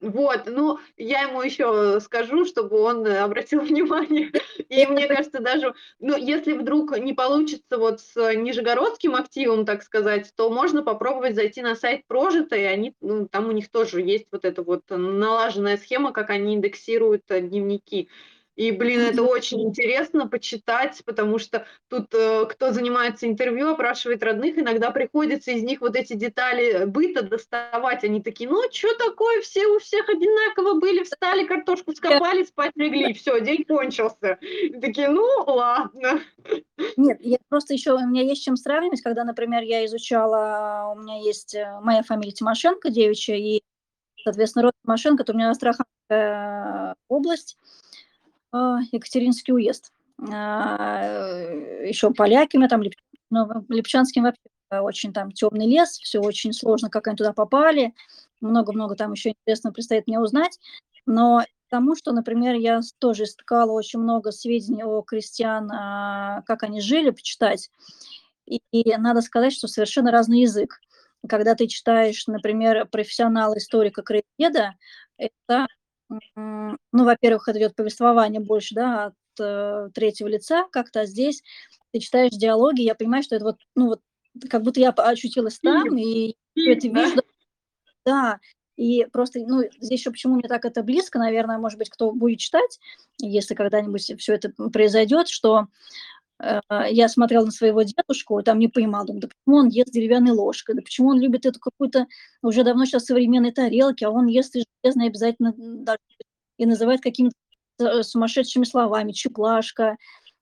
Вот, 0.00 0.42
ну, 0.46 0.78
я 0.96 1.22
ему 1.22 1.42
еще 1.42 2.00
скажу, 2.00 2.44
чтобы 2.44 2.78
он 2.80 3.06
обратил 3.06 3.60
внимание. 3.62 4.32
И 4.68 4.86
мне 4.86 5.06
кажется, 5.06 5.40
даже, 5.40 5.74
ну, 5.98 6.16
если 6.16 6.52
вдруг 6.52 6.96
не 6.98 7.12
получится 7.12 7.78
вот 7.78 8.00
с 8.00 8.34
нижегородским 8.34 9.14
активом, 9.14 9.64
так 9.64 9.82
сказать, 9.82 10.32
то 10.36 10.50
можно 10.50 10.82
попробовать 10.82 11.34
зайти 11.34 11.62
на 11.62 11.74
сайт 11.74 12.06
Прожито, 12.06 12.56
и 12.56 12.62
они, 12.62 12.94
ну, 13.00 13.26
там 13.28 13.48
у 13.48 13.52
них 13.52 13.70
тоже 13.70 14.00
есть 14.00 14.26
вот 14.30 14.44
эта 14.44 14.62
вот 14.62 14.82
налаженная 14.88 15.76
схема, 15.76 16.12
как 16.12 16.30
они 16.30 16.54
индексируют 16.54 17.24
э, 17.30 17.40
дневники. 17.40 18.08
И, 18.56 18.72
блин, 18.72 19.00
это 19.02 19.22
очень 19.22 19.62
интересно 19.62 20.26
почитать, 20.26 21.02
потому 21.04 21.38
что 21.38 21.66
тут 21.88 22.12
э, 22.14 22.46
кто 22.46 22.72
занимается 22.72 23.26
интервью, 23.26 23.68
опрашивает 23.68 24.22
родных, 24.22 24.58
иногда 24.58 24.90
приходится 24.90 25.50
из 25.50 25.62
них 25.62 25.82
вот 25.82 25.94
эти 25.94 26.14
детали 26.14 26.86
быта 26.86 27.22
доставать. 27.22 28.02
Они 28.02 28.22
такие, 28.22 28.48
ну, 28.48 28.62
что 28.72 28.96
такое, 28.96 29.42
все 29.42 29.66
у 29.66 29.78
всех 29.78 30.08
одинаково 30.08 30.80
были, 30.80 31.02
встали, 31.02 31.46
картошку 31.46 31.92
скопали, 31.92 32.44
спать 32.44 32.72
легли, 32.76 33.12
все, 33.12 33.40
день 33.40 33.64
кончился. 33.64 34.38
И 34.40 34.80
такие, 34.80 35.08
ну, 35.08 35.26
ладно. 35.46 36.22
Нет, 36.96 37.18
я 37.20 37.36
просто 37.50 37.74
еще, 37.74 37.92
у 37.92 38.06
меня 38.06 38.22
есть 38.22 38.42
чем 38.42 38.56
сравнивать, 38.56 39.02
когда, 39.02 39.24
например, 39.24 39.62
я 39.64 39.84
изучала, 39.84 40.94
у 40.96 41.02
меня 41.02 41.18
есть 41.20 41.54
э, 41.54 41.78
моя 41.82 42.02
фамилия 42.02 42.32
Тимошенко 42.32 42.88
девичья, 42.88 43.34
и, 43.34 43.60
соответственно, 44.24 44.62
род 44.62 44.72
Тимошенко, 44.82 45.24
это 45.24 45.32
у 45.32 45.36
меня 45.36 45.50
Астраханская 45.50 46.96
область, 47.08 47.58
а, 47.60 47.85
Екатеринский 48.52 49.52
уезд. 49.52 49.92
А, 50.32 51.28
еще 51.84 52.10
поляками, 52.12 52.66
там, 52.68 52.82
ну, 53.30 53.64
Липчанским 53.68 54.22
вообще 54.24 54.40
очень 54.70 55.12
там 55.12 55.30
темный 55.30 55.66
лес, 55.66 55.98
все 55.98 56.20
очень 56.20 56.52
сложно, 56.52 56.90
как 56.90 57.06
они 57.06 57.16
туда 57.16 57.32
попали, 57.32 57.94
много-много 58.40 58.96
там 58.96 59.12
еще 59.12 59.30
интересного 59.30 59.74
предстоит 59.74 60.06
мне 60.06 60.18
узнать, 60.18 60.58
но 61.04 61.44
тому, 61.68 61.96
что, 61.96 62.12
например, 62.12 62.54
я 62.54 62.80
тоже 62.98 63.24
искала 63.24 63.72
очень 63.72 64.00
много 64.00 64.32
сведений 64.32 64.84
о 64.84 65.02
крестьян, 65.02 65.70
а, 65.70 66.42
как 66.42 66.62
они 66.62 66.80
жили, 66.80 67.10
почитать, 67.10 67.70
и, 68.46 68.60
и 68.72 68.96
надо 68.96 69.20
сказать, 69.20 69.52
что 69.52 69.68
совершенно 69.68 70.10
разный 70.10 70.42
язык. 70.42 70.80
Когда 71.28 71.54
ты 71.54 71.66
читаешь, 71.66 72.26
например, 72.26 72.86
профессионал-историка 72.86 74.02
краеведа, 74.02 74.74
это 75.18 75.66
ну, 76.08 76.78
во-первых, 76.92 77.48
это 77.48 77.58
идет 77.58 77.74
повествование 77.74 78.40
больше, 78.40 78.74
да, 78.74 79.06
от 79.06 79.14
э, 79.40 79.88
третьего 79.94 80.28
лица 80.28 80.66
как-то, 80.70 81.00
а 81.00 81.06
здесь 81.06 81.42
ты 81.92 82.00
читаешь 82.00 82.32
диалоги, 82.32 82.82
я 82.82 82.94
понимаю, 82.94 83.22
что 83.22 83.36
это 83.36 83.44
вот, 83.44 83.56
ну, 83.74 83.86
вот, 83.88 84.00
как 84.48 84.62
будто 84.62 84.80
я 84.80 84.90
очутилась 84.90 85.58
там, 85.58 85.96
и 85.96 86.36
это 86.54 86.88
вижу, 86.88 87.22
да, 88.04 88.38
и 88.76 89.06
просто, 89.06 89.40
ну, 89.40 89.62
здесь 89.80 90.00
еще 90.00 90.10
почему 90.10 90.34
мне 90.34 90.48
так 90.48 90.64
это 90.64 90.82
близко, 90.82 91.18
наверное, 91.18 91.58
может 91.58 91.78
быть, 91.78 91.90
кто 91.90 92.12
будет 92.12 92.38
читать, 92.38 92.78
если 93.18 93.54
когда-нибудь 93.54 94.12
все 94.18 94.34
это 94.34 94.50
произойдет, 94.70 95.28
что 95.28 95.66
я 96.40 97.08
смотрела 97.08 97.46
на 97.46 97.50
своего 97.50 97.82
дедушку, 97.82 98.38
и 98.38 98.44
там 98.44 98.58
не 98.58 98.68
понимала, 98.68 99.06
думаю, 99.06 99.22
да 99.22 99.28
почему 99.28 99.56
он 99.56 99.68
ест 99.68 99.90
деревянной 99.92 100.32
ложкой, 100.32 100.74
да 100.74 100.82
почему 100.82 101.08
он 101.08 101.20
любит 101.20 101.46
эту 101.46 101.58
какую-то 101.60 102.06
уже 102.42 102.62
давно 102.62 102.84
сейчас 102.84 103.06
современной 103.06 103.52
тарелки, 103.52 104.04
а 104.04 104.10
он 104.10 104.26
ест 104.26 104.54
и 104.56 104.64
железной 104.82 105.06
обязательно 105.06 105.54
и 106.58 106.66
называет 106.66 107.00
какими-то 107.00 107.34
э, 107.80 108.02
сумасшедшими 108.02 108.64
словами, 108.64 109.12
чеклашка, 109.12 109.96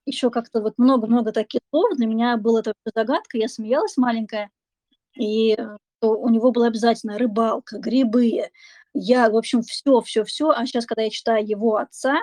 еще 0.05 0.29
как-то 0.29 0.61
вот 0.61 0.73
много-много 0.77 1.31
таких 1.31 1.61
слов. 1.71 1.95
Для 1.97 2.07
меня 2.07 2.37
была 2.37 2.59
это 2.61 2.73
загадка, 2.93 3.37
я 3.37 3.47
смеялась 3.47 3.97
маленькая, 3.97 4.49
и 5.17 5.57
у 6.01 6.29
него 6.29 6.51
была 6.51 6.67
обязательно 6.67 7.17
рыбалка, 7.17 7.79
грибы, 7.79 8.49
я, 8.93 9.29
в 9.29 9.35
общем, 9.35 9.61
все, 9.61 10.01
все, 10.01 10.23
все. 10.23 10.49
А 10.51 10.65
сейчас, 10.65 10.85
когда 10.85 11.03
я 11.03 11.09
читаю 11.09 11.45
его 11.45 11.77
отца, 11.77 12.17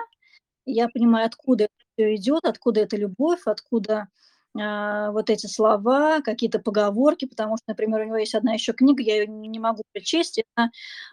я 0.65 0.87
понимаю, 0.89 1.27
откуда 1.27 1.65
это 1.65 1.73
все 1.93 2.15
идет, 2.15 2.45
откуда 2.45 2.81
эта 2.81 2.97
любовь, 2.97 3.41
откуда 3.45 4.07
э, 4.57 5.09
вот 5.11 5.29
эти 5.29 5.47
слова, 5.47 6.21
какие-то 6.21 6.59
поговорки, 6.59 7.25
потому 7.25 7.57
что, 7.57 7.65
например, 7.67 8.01
у 8.01 8.05
него 8.05 8.17
есть 8.17 8.35
одна 8.35 8.53
еще 8.53 8.73
книга, 8.73 9.01
я 9.01 9.21
ее 9.21 9.27
не 9.27 9.59
могу 9.59 9.83
прочесть, 9.93 10.39
это 10.39 10.69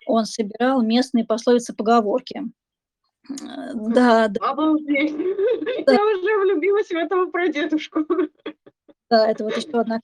он 0.06 0.24
собирал 0.24 0.82
местные 0.82 1.24
пословицы-поговорки. 1.24 2.42
Да, 3.28 4.28
да. 4.28 4.50
Обалдеть. 4.50 5.16
Да. 5.86 5.92
Я 5.92 6.04
уже 6.04 6.38
влюбилась 6.40 6.88
в 6.88 6.96
этого 6.96 7.30
прадедушку. 7.30 8.04
Да, 9.08 9.28
это 9.28 9.44
вот 9.44 9.56
еще 9.56 9.70
одна 9.78 10.00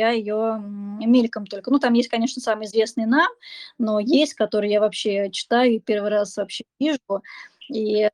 я 0.00 0.10
ее 0.10 0.58
мельком 1.06 1.46
только. 1.46 1.70
Ну, 1.70 1.78
там 1.78 1.92
есть, 1.92 2.08
конечно, 2.08 2.40
самые 2.40 2.66
известные 2.68 3.06
нам, 3.06 3.28
но 3.76 4.00
есть, 4.00 4.32
которые 4.32 4.72
я 4.72 4.80
вообще 4.80 5.30
читаю 5.30 5.72
и 5.72 5.78
первый 5.78 6.10
раз 6.10 6.36
вообще 6.38 6.64
вижу. 6.78 7.22
И 7.68 8.08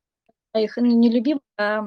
их 0.60 0.76
не 0.76 1.10
любила, 1.10 1.40
а 1.56 1.82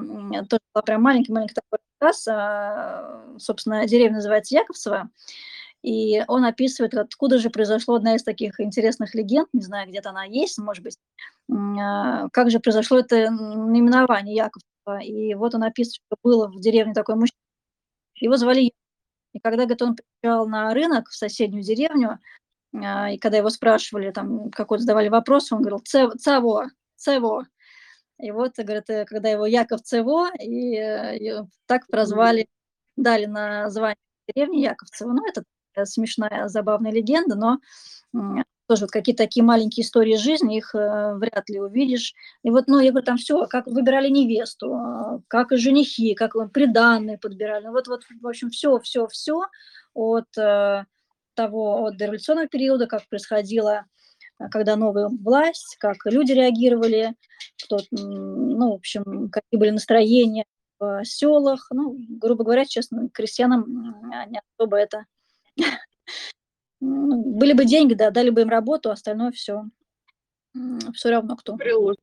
тоже 0.48 0.60
была 0.74 0.82
прям 0.82 1.02
маленький-маленький 1.02 1.54
такой 1.54 1.78
рассказ. 2.00 2.28
А, 2.28 3.36
собственно, 3.38 3.86
деревня 3.86 4.16
называется 4.16 4.54
Яковцево. 4.54 5.10
И 5.82 6.22
он 6.28 6.44
описывает, 6.44 6.94
откуда 6.94 7.38
же 7.38 7.48
произошло 7.48 7.94
одна 7.94 8.14
из 8.16 8.22
таких 8.22 8.60
интересных 8.60 9.14
легенд, 9.14 9.48
не 9.54 9.62
знаю, 9.62 9.88
где-то 9.88 10.10
она 10.10 10.24
есть, 10.24 10.58
может 10.58 10.84
быть, 10.84 10.98
а, 11.50 12.28
как 12.30 12.50
же 12.50 12.60
произошло 12.60 12.98
это 12.98 13.30
наименование 13.30 14.34
Яковлева. 14.34 15.02
И 15.02 15.34
вот 15.34 15.54
он 15.54 15.62
описывает, 15.62 16.02
что 16.06 16.16
было 16.22 16.48
в 16.48 16.60
деревне 16.60 16.92
такой 16.92 17.14
мужчина, 17.14 17.38
его 18.16 18.36
звали 18.36 18.72
и 19.32 19.38
когда, 19.38 19.64
говорит, 19.64 19.82
он 19.82 19.96
приезжал 19.96 20.48
на 20.48 20.74
рынок 20.74 21.08
в 21.08 21.14
соседнюю 21.14 21.62
деревню, 21.62 22.18
и 22.72 23.18
когда 23.18 23.38
его 23.38 23.50
спрашивали, 23.50 24.10
там, 24.10 24.50
какой-то 24.50 24.82
задавали 24.82 25.08
вопрос, 25.08 25.50
он 25.52 25.60
говорил 25.60 25.80
«Цево, 25.80 26.70
Цево». 26.96 27.46
И 28.22 28.30
вот, 28.30 28.56
говорит, 28.56 28.88
э, 28.90 29.04
когда 29.04 29.28
его 29.28 29.46
Яков 29.46 29.82
Цево, 29.82 30.30
и, 30.38 30.76
э, 30.76 31.16
и 31.18 31.32
так 31.66 31.86
прозвали, 31.86 32.46
дали 32.96 33.26
название 33.26 33.96
деревни 34.34 34.58
Яковцево. 34.58 35.12
Ну, 35.12 35.22
это 35.26 35.44
смешная, 35.86 36.48
забавная 36.48 36.92
легенда, 36.92 37.36
но 37.36 37.58
тоже 38.70 38.82
вот 38.82 38.92
какие-то 38.92 39.24
такие 39.24 39.42
маленькие 39.44 39.84
истории 39.84 40.14
жизни, 40.14 40.58
их 40.58 40.76
э, 40.76 41.14
вряд 41.14 41.48
ли 41.48 41.60
увидишь. 41.60 42.14
И 42.44 42.50
вот, 42.50 42.68
ну, 42.68 42.78
я 42.78 42.90
говорю, 42.90 43.04
там 43.04 43.16
все, 43.16 43.48
как 43.48 43.66
выбирали 43.66 44.08
невесту, 44.08 44.72
э, 44.72 45.20
как 45.26 45.50
и 45.50 45.56
женихи, 45.56 46.14
как 46.14 46.34
приданные 46.52 47.18
подбирали. 47.18 47.64
Ну, 47.64 47.72
вот, 47.72 47.88
вот, 47.88 48.04
в 48.20 48.26
общем, 48.28 48.50
все, 48.50 48.78
все, 48.78 49.08
все 49.08 49.42
от 49.92 50.38
э, 50.38 50.84
того, 51.34 51.86
от 51.86 51.96
дореволюционного 51.96 52.46
периода, 52.46 52.86
как 52.86 53.08
происходило, 53.08 53.72
э, 53.72 53.99
когда 54.50 54.76
новая 54.76 55.08
власть, 55.08 55.76
как 55.78 55.96
люди 56.06 56.32
реагировали, 56.32 57.14
кто, 57.64 57.78
ну, 57.90 58.72
в 58.72 58.74
общем, 58.74 59.28
какие 59.30 59.58
были 59.58 59.70
настроения 59.70 60.44
в 60.78 61.04
селах. 61.04 61.68
Ну, 61.70 61.96
грубо 62.08 62.44
говоря, 62.44 62.64
честно, 62.64 63.08
крестьянам 63.10 63.64
не 64.28 64.40
особо 64.58 64.76
это 64.76 65.04
ну, 66.80 67.22
были 67.34 67.52
бы 67.52 67.64
деньги, 67.64 67.94
да, 67.94 68.10
дали 68.10 68.30
бы 68.30 68.42
им 68.42 68.48
работу, 68.48 68.90
остальное 68.90 69.30
все. 69.32 69.64
Все 70.94 71.10
равно 71.10 71.36
кто. 71.36 71.56
Приложит. 71.56 72.00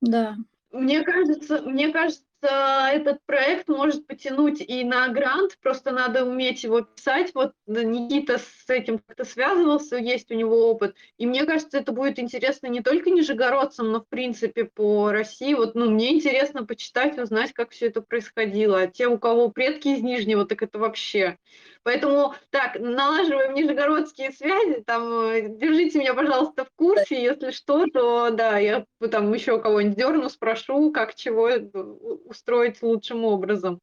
Да. 0.00 0.36
Мне 0.70 1.02
кажется, 1.02 1.62
мне 1.62 1.92
кажется, 1.92 2.24
этот 2.48 3.18
проект 3.26 3.68
может 3.68 4.06
потянуть 4.06 4.60
и 4.60 4.84
на 4.84 5.08
грант, 5.08 5.58
просто 5.62 5.90
надо 5.90 6.24
уметь 6.24 6.64
его 6.64 6.82
писать. 6.82 7.32
Вот 7.34 7.52
Никита 7.66 8.38
с 8.38 8.68
этим 8.68 8.98
как-то 8.98 9.24
связывался, 9.24 9.96
есть 9.96 10.30
у 10.30 10.34
него 10.34 10.70
опыт. 10.70 10.94
И 11.18 11.26
мне 11.26 11.44
кажется, 11.44 11.78
это 11.78 11.92
будет 11.92 12.18
интересно 12.18 12.66
не 12.66 12.80
только 12.80 13.10
нижегородцам, 13.10 13.92
но 13.92 14.00
в 14.00 14.08
принципе 14.08 14.64
по 14.64 15.10
России. 15.10 15.54
Вот, 15.54 15.74
ну, 15.74 15.90
мне 15.90 16.14
интересно 16.14 16.64
почитать, 16.64 17.18
узнать, 17.18 17.52
как 17.52 17.70
все 17.70 17.86
это 17.86 18.00
происходило. 18.00 18.80
А 18.80 18.86
те, 18.86 19.06
у 19.06 19.18
кого 19.18 19.50
предки 19.50 19.88
из 19.88 20.02
Нижнего, 20.02 20.44
так 20.44 20.62
это 20.62 20.78
вообще 20.78 21.38
Поэтому, 21.84 22.34
так, 22.48 22.80
налаживаем 22.80 23.52
нижегородские 23.52 24.32
связи, 24.32 24.82
там, 24.86 25.02
э, 25.26 25.48
держите 25.50 25.98
меня, 25.98 26.14
пожалуйста, 26.14 26.64
в 26.64 26.70
курсе, 26.76 27.22
если 27.22 27.50
что, 27.50 27.86
то, 27.86 28.30
да, 28.30 28.58
я 28.58 28.86
там 29.10 29.32
еще 29.34 29.60
кого-нибудь 29.60 29.98
дерну, 29.98 30.30
спрошу, 30.30 30.90
как 30.92 31.14
чего 31.14 31.50
э, 31.50 31.60
устроить 31.60 32.82
лучшим 32.82 33.24
образом. 33.26 33.80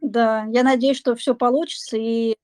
Да, 0.00 0.46
я 0.50 0.64
надеюсь, 0.64 0.98
что 0.98 1.14
все 1.14 1.36
получится, 1.36 1.96
и, 1.96 2.34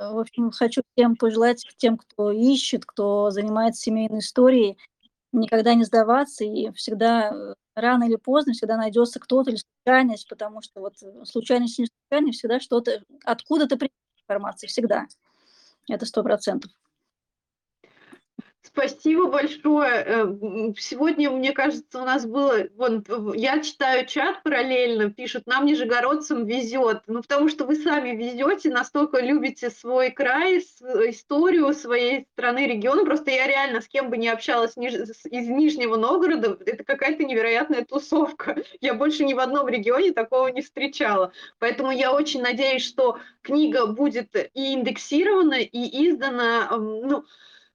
в 0.00 0.18
общем, 0.18 0.50
хочу 0.50 0.82
всем 0.96 1.14
пожелать, 1.14 1.64
тем, 1.76 1.96
кто 1.96 2.32
ищет, 2.32 2.84
кто 2.84 3.30
занимается 3.30 3.82
семейной 3.82 4.18
историей, 4.18 4.78
никогда 5.30 5.74
не 5.74 5.84
сдаваться. 5.84 6.44
И 6.44 6.72
всегда 6.72 7.30
э, 7.30 7.54
рано 7.76 8.04
или 8.04 8.16
поздно 8.16 8.52
всегда 8.52 8.76
найдется 8.76 9.20
кто-то 9.20 9.50
или 9.50 9.60
случайность, 9.84 10.28
потому 10.28 10.60
что 10.60 10.80
вот 10.80 10.94
э, 11.02 11.24
случайность 11.24 11.78
не 11.78 11.86
случайность, 11.86 12.38
всегда 12.40 12.58
что-то, 12.58 13.02
откуда-то 13.24 13.76
приходит 13.76 14.03
информация, 14.24 14.68
всегда. 14.68 15.06
Это 15.88 16.06
сто 16.06 16.22
процентов. 16.22 16.70
Спасибо 18.66 19.26
большое. 19.26 20.04
Э, 20.06 20.72
сегодня, 20.78 21.30
мне 21.30 21.52
кажется, 21.52 22.00
у 22.00 22.04
нас 22.04 22.24
было... 22.24 22.66
Вон, 22.76 23.04
я 23.34 23.60
читаю 23.60 24.06
чат 24.06 24.42
параллельно, 24.42 25.10
пишут, 25.10 25.46
нам, 25.46 25.66
нижегородцам, 25.66 26.46
везет. 26.46 27.02
Ну, 27.06 27.20
потому 27.20 27.50
что 27.50 27.66
вы 27.66 27.76
сами 27.76 28.16
везете, 28.16 28.70
настолько 28.70 29.20
любите 29.20 29.68
свой 29.68 30.10
край, 30.10 30.58
историю 30.58 31.74
своей 31.74 32.26
страны, 32.32 32.66
региона. 32.66 33.04
Просто 33.04 33.30
я 33.30 33.46
реально 33.46 33.82
с 33.82 33.86
кем 33.86 34.08
бы 34.08 34.16
не 34.16 34.28
общалась 34.28 34.72
из 34.78 35.48
Нижнего 35.48 35.96
Новгорода, 35.96 36.58
это 36.64 36.84
какая-то 36.84 37.24
невероятная 37.24 37.84
тусовка. 37.84 38.56
Я 38.80 38.94
больше 38.94 39.26
ни 39.26 39.34
в 39.34 39.40
одном 39.40 39.68
регионе 39.68 40.12
такого 40.12 40.48
не 40.48 40.62
встречала. 40.62 41.32
Поэтому 41.58 41.90
я 41.90 42.12
очень 42.14 42.40
надеюсь, 42.40 42.84
что 42.84 43.18
книга 43.42 43.86
будет 43.86 44.34
и 44.34 44.72
индексирована, 44.72 45.60
и 45.60 46.08
издана, 46.08 46.68
ну, 46.70 47.24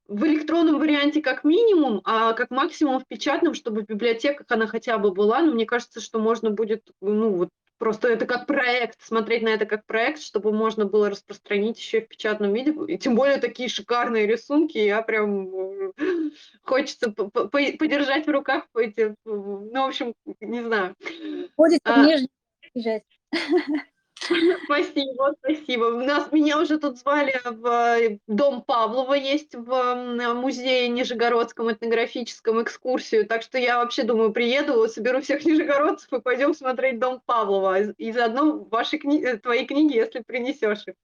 в 0.10 0.26
электронном 0.26 0.80
варианте 0.80 1.22
как 1.22 1.44
минимум, 1.44 2.02
а 2.04 2.34
как 2.34 2.50
максимум 2.50 3.00
в 3.00 3.08
печатном, 3.08 3.54
чтобы 3.54 3.82
в 3.82 3.86
библиотеках 3.86 4.48
она 4.50 4.66
хотя 4.66 4.98
бы 4.98 5.12
была. 5.12 5.42
Но 5.42 5.54
мне 5.54 5.66
кажется, 5.66 6.02
что 6.02 6.20
можно 6.20 6.50
будет, 6.50 6.90
ну 7.00 7.30
вот 7.30 7.50
просто 7.78 8.10
это 8.10 8.26
как 8.26 8.48
проект, 8.48 9.02
смотреть 9.02 9.44
на 9.44 9.50
это 9.50 9.68
как 9.68 9.86
проект, 9.86 10.22
чтобы 10.22 10.52
можно 10.52 10.86
было 10.86 11.12
распространить 11.12 11.78
еще 11.78 12.00
и 12.00 12.06
в 12.06 12.08
печатном 12.08 12.54
виде. 12.54 12.74
И 12.88 12.98
тем 12.98 13.16
более 13.16 13.38
такие 13.38 13.70
шикарные 13.70 14.26
рисунки, 14.26 14.80
я 14.80 15.04
прям 15.04 15.48
э, 15.48 16.32
хочется 16.64 17.12
подержать 17.12 18.26
в 18.26 18.32
руках 18.32 18.66
эти, 18.76 19.16
ну, 19.26 19.70
в 19.72 19.88
общем, 19.88 20.14
не 20.42 20.64
знаю. 20.64 20.96
Будет 21.56 21.82
а, 21.84 22.04
Спасибо, 24.66 25.36
спасибо. 25.40 25.86
У 25.86 26.02
нас, 26.02 26.32
меня 26.32 26.60
уже 26.60 26.78
тут 26.78 26.98
звали 26.98 27.40
в 27.46 27.66
э, 27.66 28.20
Дом 28.28 28.62
Павлова, 28.62 29.14
есть 29.14 29.56
в 29.56 30.34
музее 30.34 30.90
Нижегородском 30.90 31.72
этнографическом 31.72 32.62
экскурсию, 32.62 33.26
так 33.26 33.42
что 33.42 33.58
я 33.58 33.78
вообще 33.78 34.04
думаю, 34.04 34.32
приеду, 34.32 34.88
соберу 34.88 35.22
всех 35.22 35.46
нижегородцев 35.46 36.12
и 36.12 36.22
пойдем 36.22 36.54
смотреть 36.54 37.00
Дом 37.00 37.22
Павлова. 37.26 37.82
И 37.92 38.12
заодно 38.12 38.68
ваши 38.70 38.98
кни... 38.98 39.24
Э, 39.24 39.38
твои 39.38 39.66
книги, 39.66 39.96
если 39.96 40.20
принесешь 40.20 40.84
их. 40.88 40.96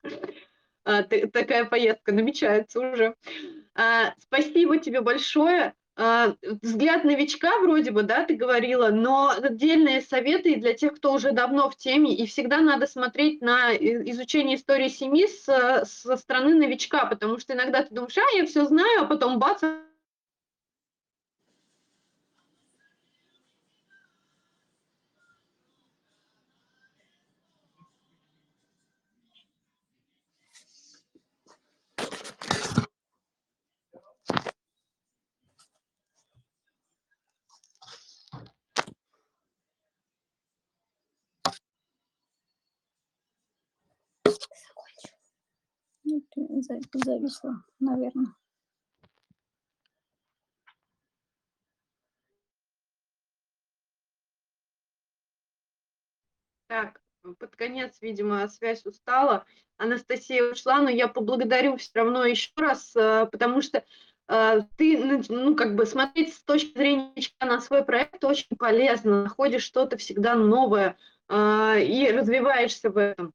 А, 0.83 1.03
такая 1.03 1.65
поездка 1.65 2.11
намечается 2.11 2.79
уже. 2.79 3.15
А, 3.73 4.13
спасибо 4.19 4.77
тебе 4.77 5.01
большое. 5.01 5.73
А, 5.97 6.35
взгляд 6.61 7.05
новичка 7.05 7.57
вроде 7.59 7.91
бы, 7.91 8.03
да, 8.03 8.25
ты 8.25 8.35
говорила, 8.35 8.89
но 8.89 9.29
отдельные 9.29 10.01
советы 10.01 10.57
для 10.57 10.73
тех, 10.73 10.95
кто 10.95 11.13
уже 11.13 11.31
давно 11.31 11.69
в 11.69 11.77
теме, 11.77 12.13
и 12.13 12.25
всегда 12.25 12.59
надо 12.59 12.85
смотреть 12.85 13.41
на 13.41 13.73
изучение 13.73 14.57
истории 14.57 14.89
семьи 14.89 15.25
с, 15.25 15.85
со 15.85 16.17
стороны 16.17 16.55
новичка, 16.55 17.05
потому 17.05 17.39
что 17.39 17.53
иногда 17.53 17.83
ты 17.83 17.95
думаешь, 17.95 18.17
а, 18.17 18.37
я 18.37 18.45
все 18.45 18.65
знаю, 18.65 19.03
а 19.03 19.05
потом 19.05 19.39
бац, 19.39 19.63
зависло, 46.93 47.63
наверное. 47.79 48.33
Так, 56.67 56.99
под 57.39 57.55
конец, 57.55 57.97
видимо, 58.01 58.47
связь 58.47 58.85
устала. 58.85 59.45
Анастасия 59.77 60.51
ушла, 60.51 60.81
но 60.81 60.89
я 60.89 61.07
поблагодарю 61.07 61.77
все 61.77 61.91
равно 61.95 62.25
еще 62.25 62.51
раз, 62.55 62.95
э, 62.95 63.27
потому 63.31 63.61
что 63.61 63.83
э, 64.27 64.61
ты, 64.77 64.97
ну, 64.97 65.21
ну, 65.29 65.55
как 65.55 65.75
бы 65.75 65.85
смотреть 65.85 66.33
с 66.33 66.43
точки 66.43 66.77
зрения 66.77 67.13
на 67.39 67.61
свой 67.61 67.83
проект 67.83 68.23
очень 68.23 68.55
полезно, 68.57 69.23
находишь 69.23 69.63
что-то 69.63 69.97
всегда 69.97 70.35
новое 70.35 70.97
э, 71.29 71.83
и 71.83 72.11
развиваешься 72.11 72.89
в 72.89 72.97
этом 72.97 73.33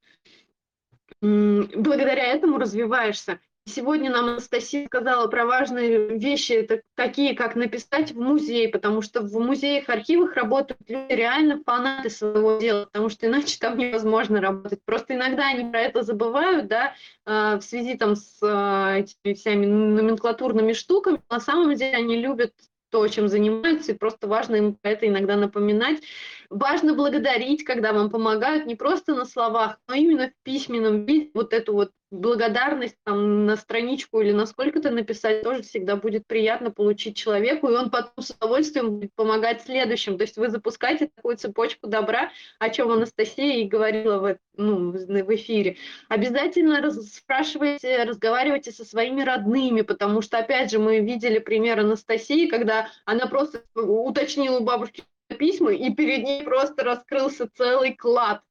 благодаря 1.21 2.25
этому 2.27 2.59
развиваешься. 2.59 3.41
Сегодня 3.67 4.11
нам 4.11 4.31
Анастасия 4.31 4.87
сказала 4.87 5.29
про 5.29 5.45
важные 5.45 6.19
вещи, 6.19 6.53
это 6.53 6.83
такие, 6.97 7.37
как 7.37 7.55
написать 7.55 8.11
в 8.11 8.19
музей, 8.19 8.69
потому 8.69 9.03
что 9.03 9.21
в 9.21 9.33
музеях, 9.39 9.89
архивах 9.89 10.35
работают 10.35 10.81
люди 10.89 11.13
реально 11.13 11.63
фанаты 11.65 12.11
своего 12.11 12.57
дела, 12.57 12.87
потому 12.87 13.11
что 13.11 13.27
иначе 13.27 13.59
там 13.61 13.77
невозможно 13.77 14.41
работать. 14.41 14.83
Просто 14.85 15.15
иногда 15.15 15.49
они 15.49 15.71
про 15.71 15.81
это 15.81 16.03
забывают, 16.03 16.69
да, 16.69 16.95
а, 17.27 17.59
в 17.59 17.63
связи 17.63 17.97
там 17.97 18.17
с 18.17 18.39
а, 18.43 18.97
этими 18.97 19.35
всеми 19.35 19.67
номенклатурными 19.67 20.73
штуками. 20.73 21.21
На 21.29 21.39
самом 21.39 21.75
деле 21.75 21.97
они 21.97 22.17
любят 22.17 22.55
то, 22.91 23.07
чем 23.09 23.29
занимаются, 23.29 23.93
и 23.93 23.97
просто 23.97 24.29
важно 24.29 24.57
им 24.57 24.79
это 24.83 25.07
иногда 25.07 25.37
напоминать. 25.37 26.03
Важно 26.51 26.95
благодарить, 26.95 27.65
когда 27.65 27.93
вам 27.93 28.11
помогают, 28.11 28.67
не 28.67 28.75
просто 28.75 29.15
на 29.15 29.25
словах, 29.25 29.79
но 29.89 29.95
именно 29.95 30.29
в 30.29 30.43
письменном 30.43 31.07
виде, 31.07 31.31
вот 31.35 31.53
эту 31.53 31.73
вот 31.73 31.93
благодарность 32.11 32.97
там, 33.05 33.47
на 33.47 33.57
страничку 33.57 34.21
или 34.21 34.33
на 34.33 34.47
сколько-то 34.47 34.91
написать, 34.91 35.43
тоже 35.43 35.63
всегда 35.63 35.97
будет 35.97 36.27
приятно 36.27 36.71
получить 36.71 37.17
человеку, 37.17 37.69
и 37.69 37.77
он 37.77 37.91
потом 37.91 38.23
с 38.23 38.31
удовольствием 38.31 38.97
будет 38.97 39.15
помогать 39.15 39.63
следующим. 39.63 40.19
То 40.19 40.23
есть 40.23 40.37
вы 40.37 40.49
запускаете 40.49 41.11
такую 41.15 41.37
цепочку 41.37 41.87
добра, 41.87 42.31
о 42.59 42.71
чем 42.71 42.91
Анастасия 42.91 43.63
и 43.63 43.69
говорила 43.69 44.19
в, 44.19 44.39
ну, 44.57 44.93
в 44.93 45.35
эфире. 45.35 45.77
Обязательно 46.09 46.91
спрашивайте, 46.91 48.03
разговаривайте 48.05 48.73
со 48.73 48.85
своими 48.85 49.23
родными, 49.23 49.83
потому 49.83 50.21
что, 50.21 50.39
опять 50.39 50.71
же, 50.71 50.79
мы 50.79 51.01
видели 51.01 51.39
пример 51.39 51.81
Анастасии, 51.81 52.49
когда 52.49 52.89
она 53.05 53.27
просто 53.27 53.63
уточнила 53.75 54.59
у 54.59 54.65
бабушки, 54.65 55.05
письма, 55.35 55.73
и 55.73 55.93
перед 55.93 56.25
ней 56.25 56.43
просто 56.43 56.85
раскрылся 56.85 57.49
целый 57.55 57.95
клад, 57.95 58.43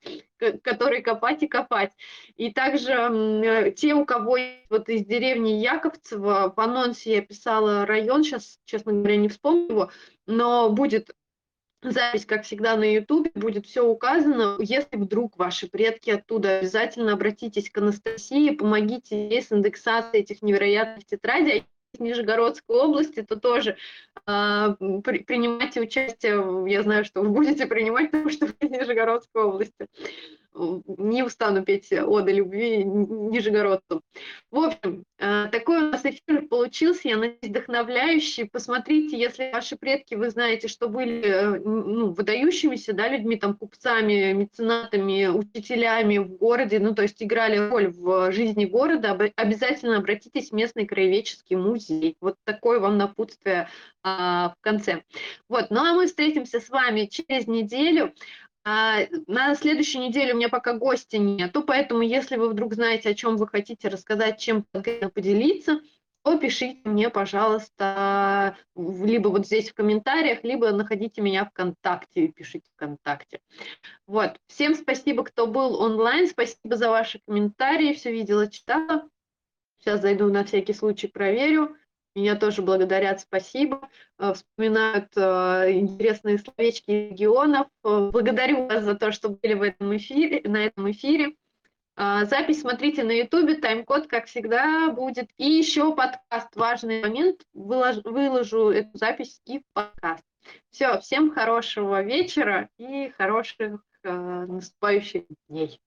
который 0.64 1.02
копать 1.02 1.44
и 1.44 1.48
копать. 1.48 1.92
И 2.36 2.52
также 2.52 2.92
э, 2.92 3.72
те, 3.72 3.94
у 3.94 4.06
кого 4.06 4.38
вот 4.70 4.90
из 4.90 5.06
деревни 5.06 5.52
Яковцево, 5.52 6.54
в 6.56 6.60
анонсе 6.60 7.16
я 7.16 7.22
писала 7.22 7.86
район, 7.86 8.24
сейчас, 8.24 8.60
честно 8.66 8.94
говоря, 8.94 9.18
не 9.18 9.30
вспомню 9.30 9.70
его, 9.70 9.92
но 10.26 10.70
будет 10.70 11.12
запись, 11.82 12.26
как 12.26 12.44
всегда, 12.44 12.76
на 12.76 12.84
YouTube, 12.84 13.30
будет 13.36 13.66
все 13.66 13.86
указано. 13.86 14.58
Если 14.60 14.98
вдруг 14.98 15.38
ваши 15.38 15.68
предки 15.68 16.10
оттуда, 16.10 16.60
обязательно 16.60 17.14
обратитесь 17.14 17.70
к 17.70 17.78
Анастасии, 17.78 18.52
помогите 18.52 19.30
ей 19.30 19.42
с 19.42 19.52
индексацией 19.52 20.24
этих 20.24 20.42
невероятных 20.42 21.06
тетрадей. 21.06 21.66
Нижегородской 21.98 22.76
области, 22.76 23.24
то 23.24 23.40
тоже 23.40 23.78
э, 24.28 24.76
при, 25.04 25.20
принимайте 25.20 25.82
участие. 25.82 26.72
Я 26.72 26.84
знаю, 26.84 27.06
что 27.06 27.22
вы 27.22 27.30
будете 27.30 27.66
принимать, 27.66 28.12
потому 28.12 28.30
что 28.30 28.46
вы 28.46 28.54
из 28.60 28.70
Нижегородской 28.70 29.44
области 29.44 29.88
не 30.54 31.24
устану 31.24 31.64
петь 31.64 31.92
оды 31.92 32.34
любви 32.34 32.84
нижегородцу. 32.84 34.02
В 34.52 34.58
общем, 34.60 35.04
э, 35.18 35.48
такой 35.52 35.78
у 35.78 35.92
нас 35.92 36.04
эфир 36.04 36.48
получился, 36.48 37.08
я 37.08 37.18
надеюсь, 37.18 37.40
вдохновляющий. 37.44 38.46
Посмотрите, 38.46 39.18
если 39.18 39.52
ваши 39.52 39.76
предки, 39.76 40.16
вы 40.16 40.30
знаете, 40.30 40.68
что 40.68 40.90
были 40.90 41.22
э, 41.22 41.60
ну, 41.60 42.12
выдающимися 42.12 42.94
да, 42.94 43.08
людьми, 43.08 43.38
там, 43.38 43.56
купцами, 43.56 44.34
меценатами, 44.34 45.28
учителями 45.28 46.18
в 46.18 46.38
городе, 46.38 46.80
ну, 46.80 46.96
то 46.96 47.04
есть 47.04 47.22
играли 47.22 47.58
роль 47.58 47.90
в 47.90 48.32
жизни 48.32 48.66
города, 48.66 49.18
обязательно 49.36 49.98
обратитесь 49.98 50.50
в 50.50 50.54
местный 50.54 50.86
краеведческий 50.86 51.56
музей. 51.56 52.18
Вот 52.22 52.36
такое 52.44 52.80
вам 52.80 52.98
напутствие 52.98 53.70
а, 54.04 54.50
в 54.50 54.62
конце. 54.62 55.04
Вот, 55.48 55.68
ну 55.70 55.82
а 55.82 55.94
мы 55.94 56.08
встретимся 56.08 56.60
с 56.60 56.70
вами 56.70 57.06
через 57.06 57.48
неделю. 57.48 58.14
А, 58.64 59.00
на 59.28 59.56
следующей 59.56 60.00
неделе 60.00 60.34
у 60.34 60.38
меня 60.38 60.50
пока 60.50 60.74
гостя 60.74 61.18
нету, 61.18 61.64
поэтому 61.64 62.02
если 62.02 62.36
вы 62.36 62.50
вдруг 62.50 62.74
знаете, 62.74 63.10
о 63.10 63.14
чем 63.14 63.38
вы 63.38 63.48
хотите 63.48 63.88
рассказать, 63.88 64.40
чем 64.40 64.66
конкретно 64.72 65.10
поделиться, 65.10 65.80
то 66.24 66.38
пишите 66.38 66.82
мне, 66.84 67.10
пожалуйста, 67.10 68.58
либо 68.76 69.30
вот 69.30 69.46
здесь 69.46 69.70
в 69.70 69.74
комментариях, 69.74 70.44
либо 70.44 70.72
находите 70.72 71.22
меня 71.22 71.46
ВКонтакте 71.46 72.26
и 72.26 72.32
пишите 72.32 72.70
ВКонтакте. 72.76 73.40
Вот. 74.06 74.38
Всем 74.48 74.76
спасибо, 74.76 75.24
кто 75.24 75.48
был 75.48 75.82
онлайн, 75.82 76.28
спасибо 76.28 76.76
за 76.76 76.90
ваши 76.90 77.20
комментарии, 77.26 77.94
все 77.94 78.12
видела, 78.12 78.48
читала. 78.48 79.10
Сейчас 79.80 80.02
зайду 80.02 80.32
на 80.32 80.44
всякий 80.44 80.74
случай, 80.74 81.08
проверю. 81.08 81.76
Меня 82.20 82.36
тоже 82.36 82.62
благодарят, 82.62 83.22
спасибо. 83.22 83.90
Э, 84.18 84.34
вспоминают 84.34 85.08
э, 85.16 85.72
интересные 85.72 86.38
словечки 86.38 86.92
регионов. 86.92 87.68
Э, 87.86 88.10
благодарю 88.12 88.68
вас 88.68 88.84
за 88.84 88.96
то, 88.96 89.14
что 89.14 89.30
были 89.30 89.54
в 89.54 89.62
этом 89.62 89.96
эфире, 89.96 90.42
на 90.44 90.66
этом 90.66 90.92
эфире. 90.92 91.36
Запись 91.96 92.62
смотрите 92.62 93.04
на 93.04 93.12
YouTube, 93.12 93.60
тайм-код, 93.60 94.08
как 94.08 94.28
всегда, 94.28 94.90
будет. 94.90 95.30
И 95.36 95.50
еще 95.50 95.94
подкаст, 95.94 96.56
важный 96.56 97.02
момент, 97.02 97.42
выложу, 97.54 98.02
выложу 98.06 98.70
эту 98.70 98.98
запись 98.98 99.42
и 99.46 99.62
подкаст. 99.74 100.24
Все, 100.72 101.00
всем 101.02 101.34
хорошего 101.34 102.02
вечера 102.02 102.70
и 102.78 103.10
хороших 103.18 103.84
э, 104.04 104.12
наступающих 104.12 105.24
дней. 105.50 105.82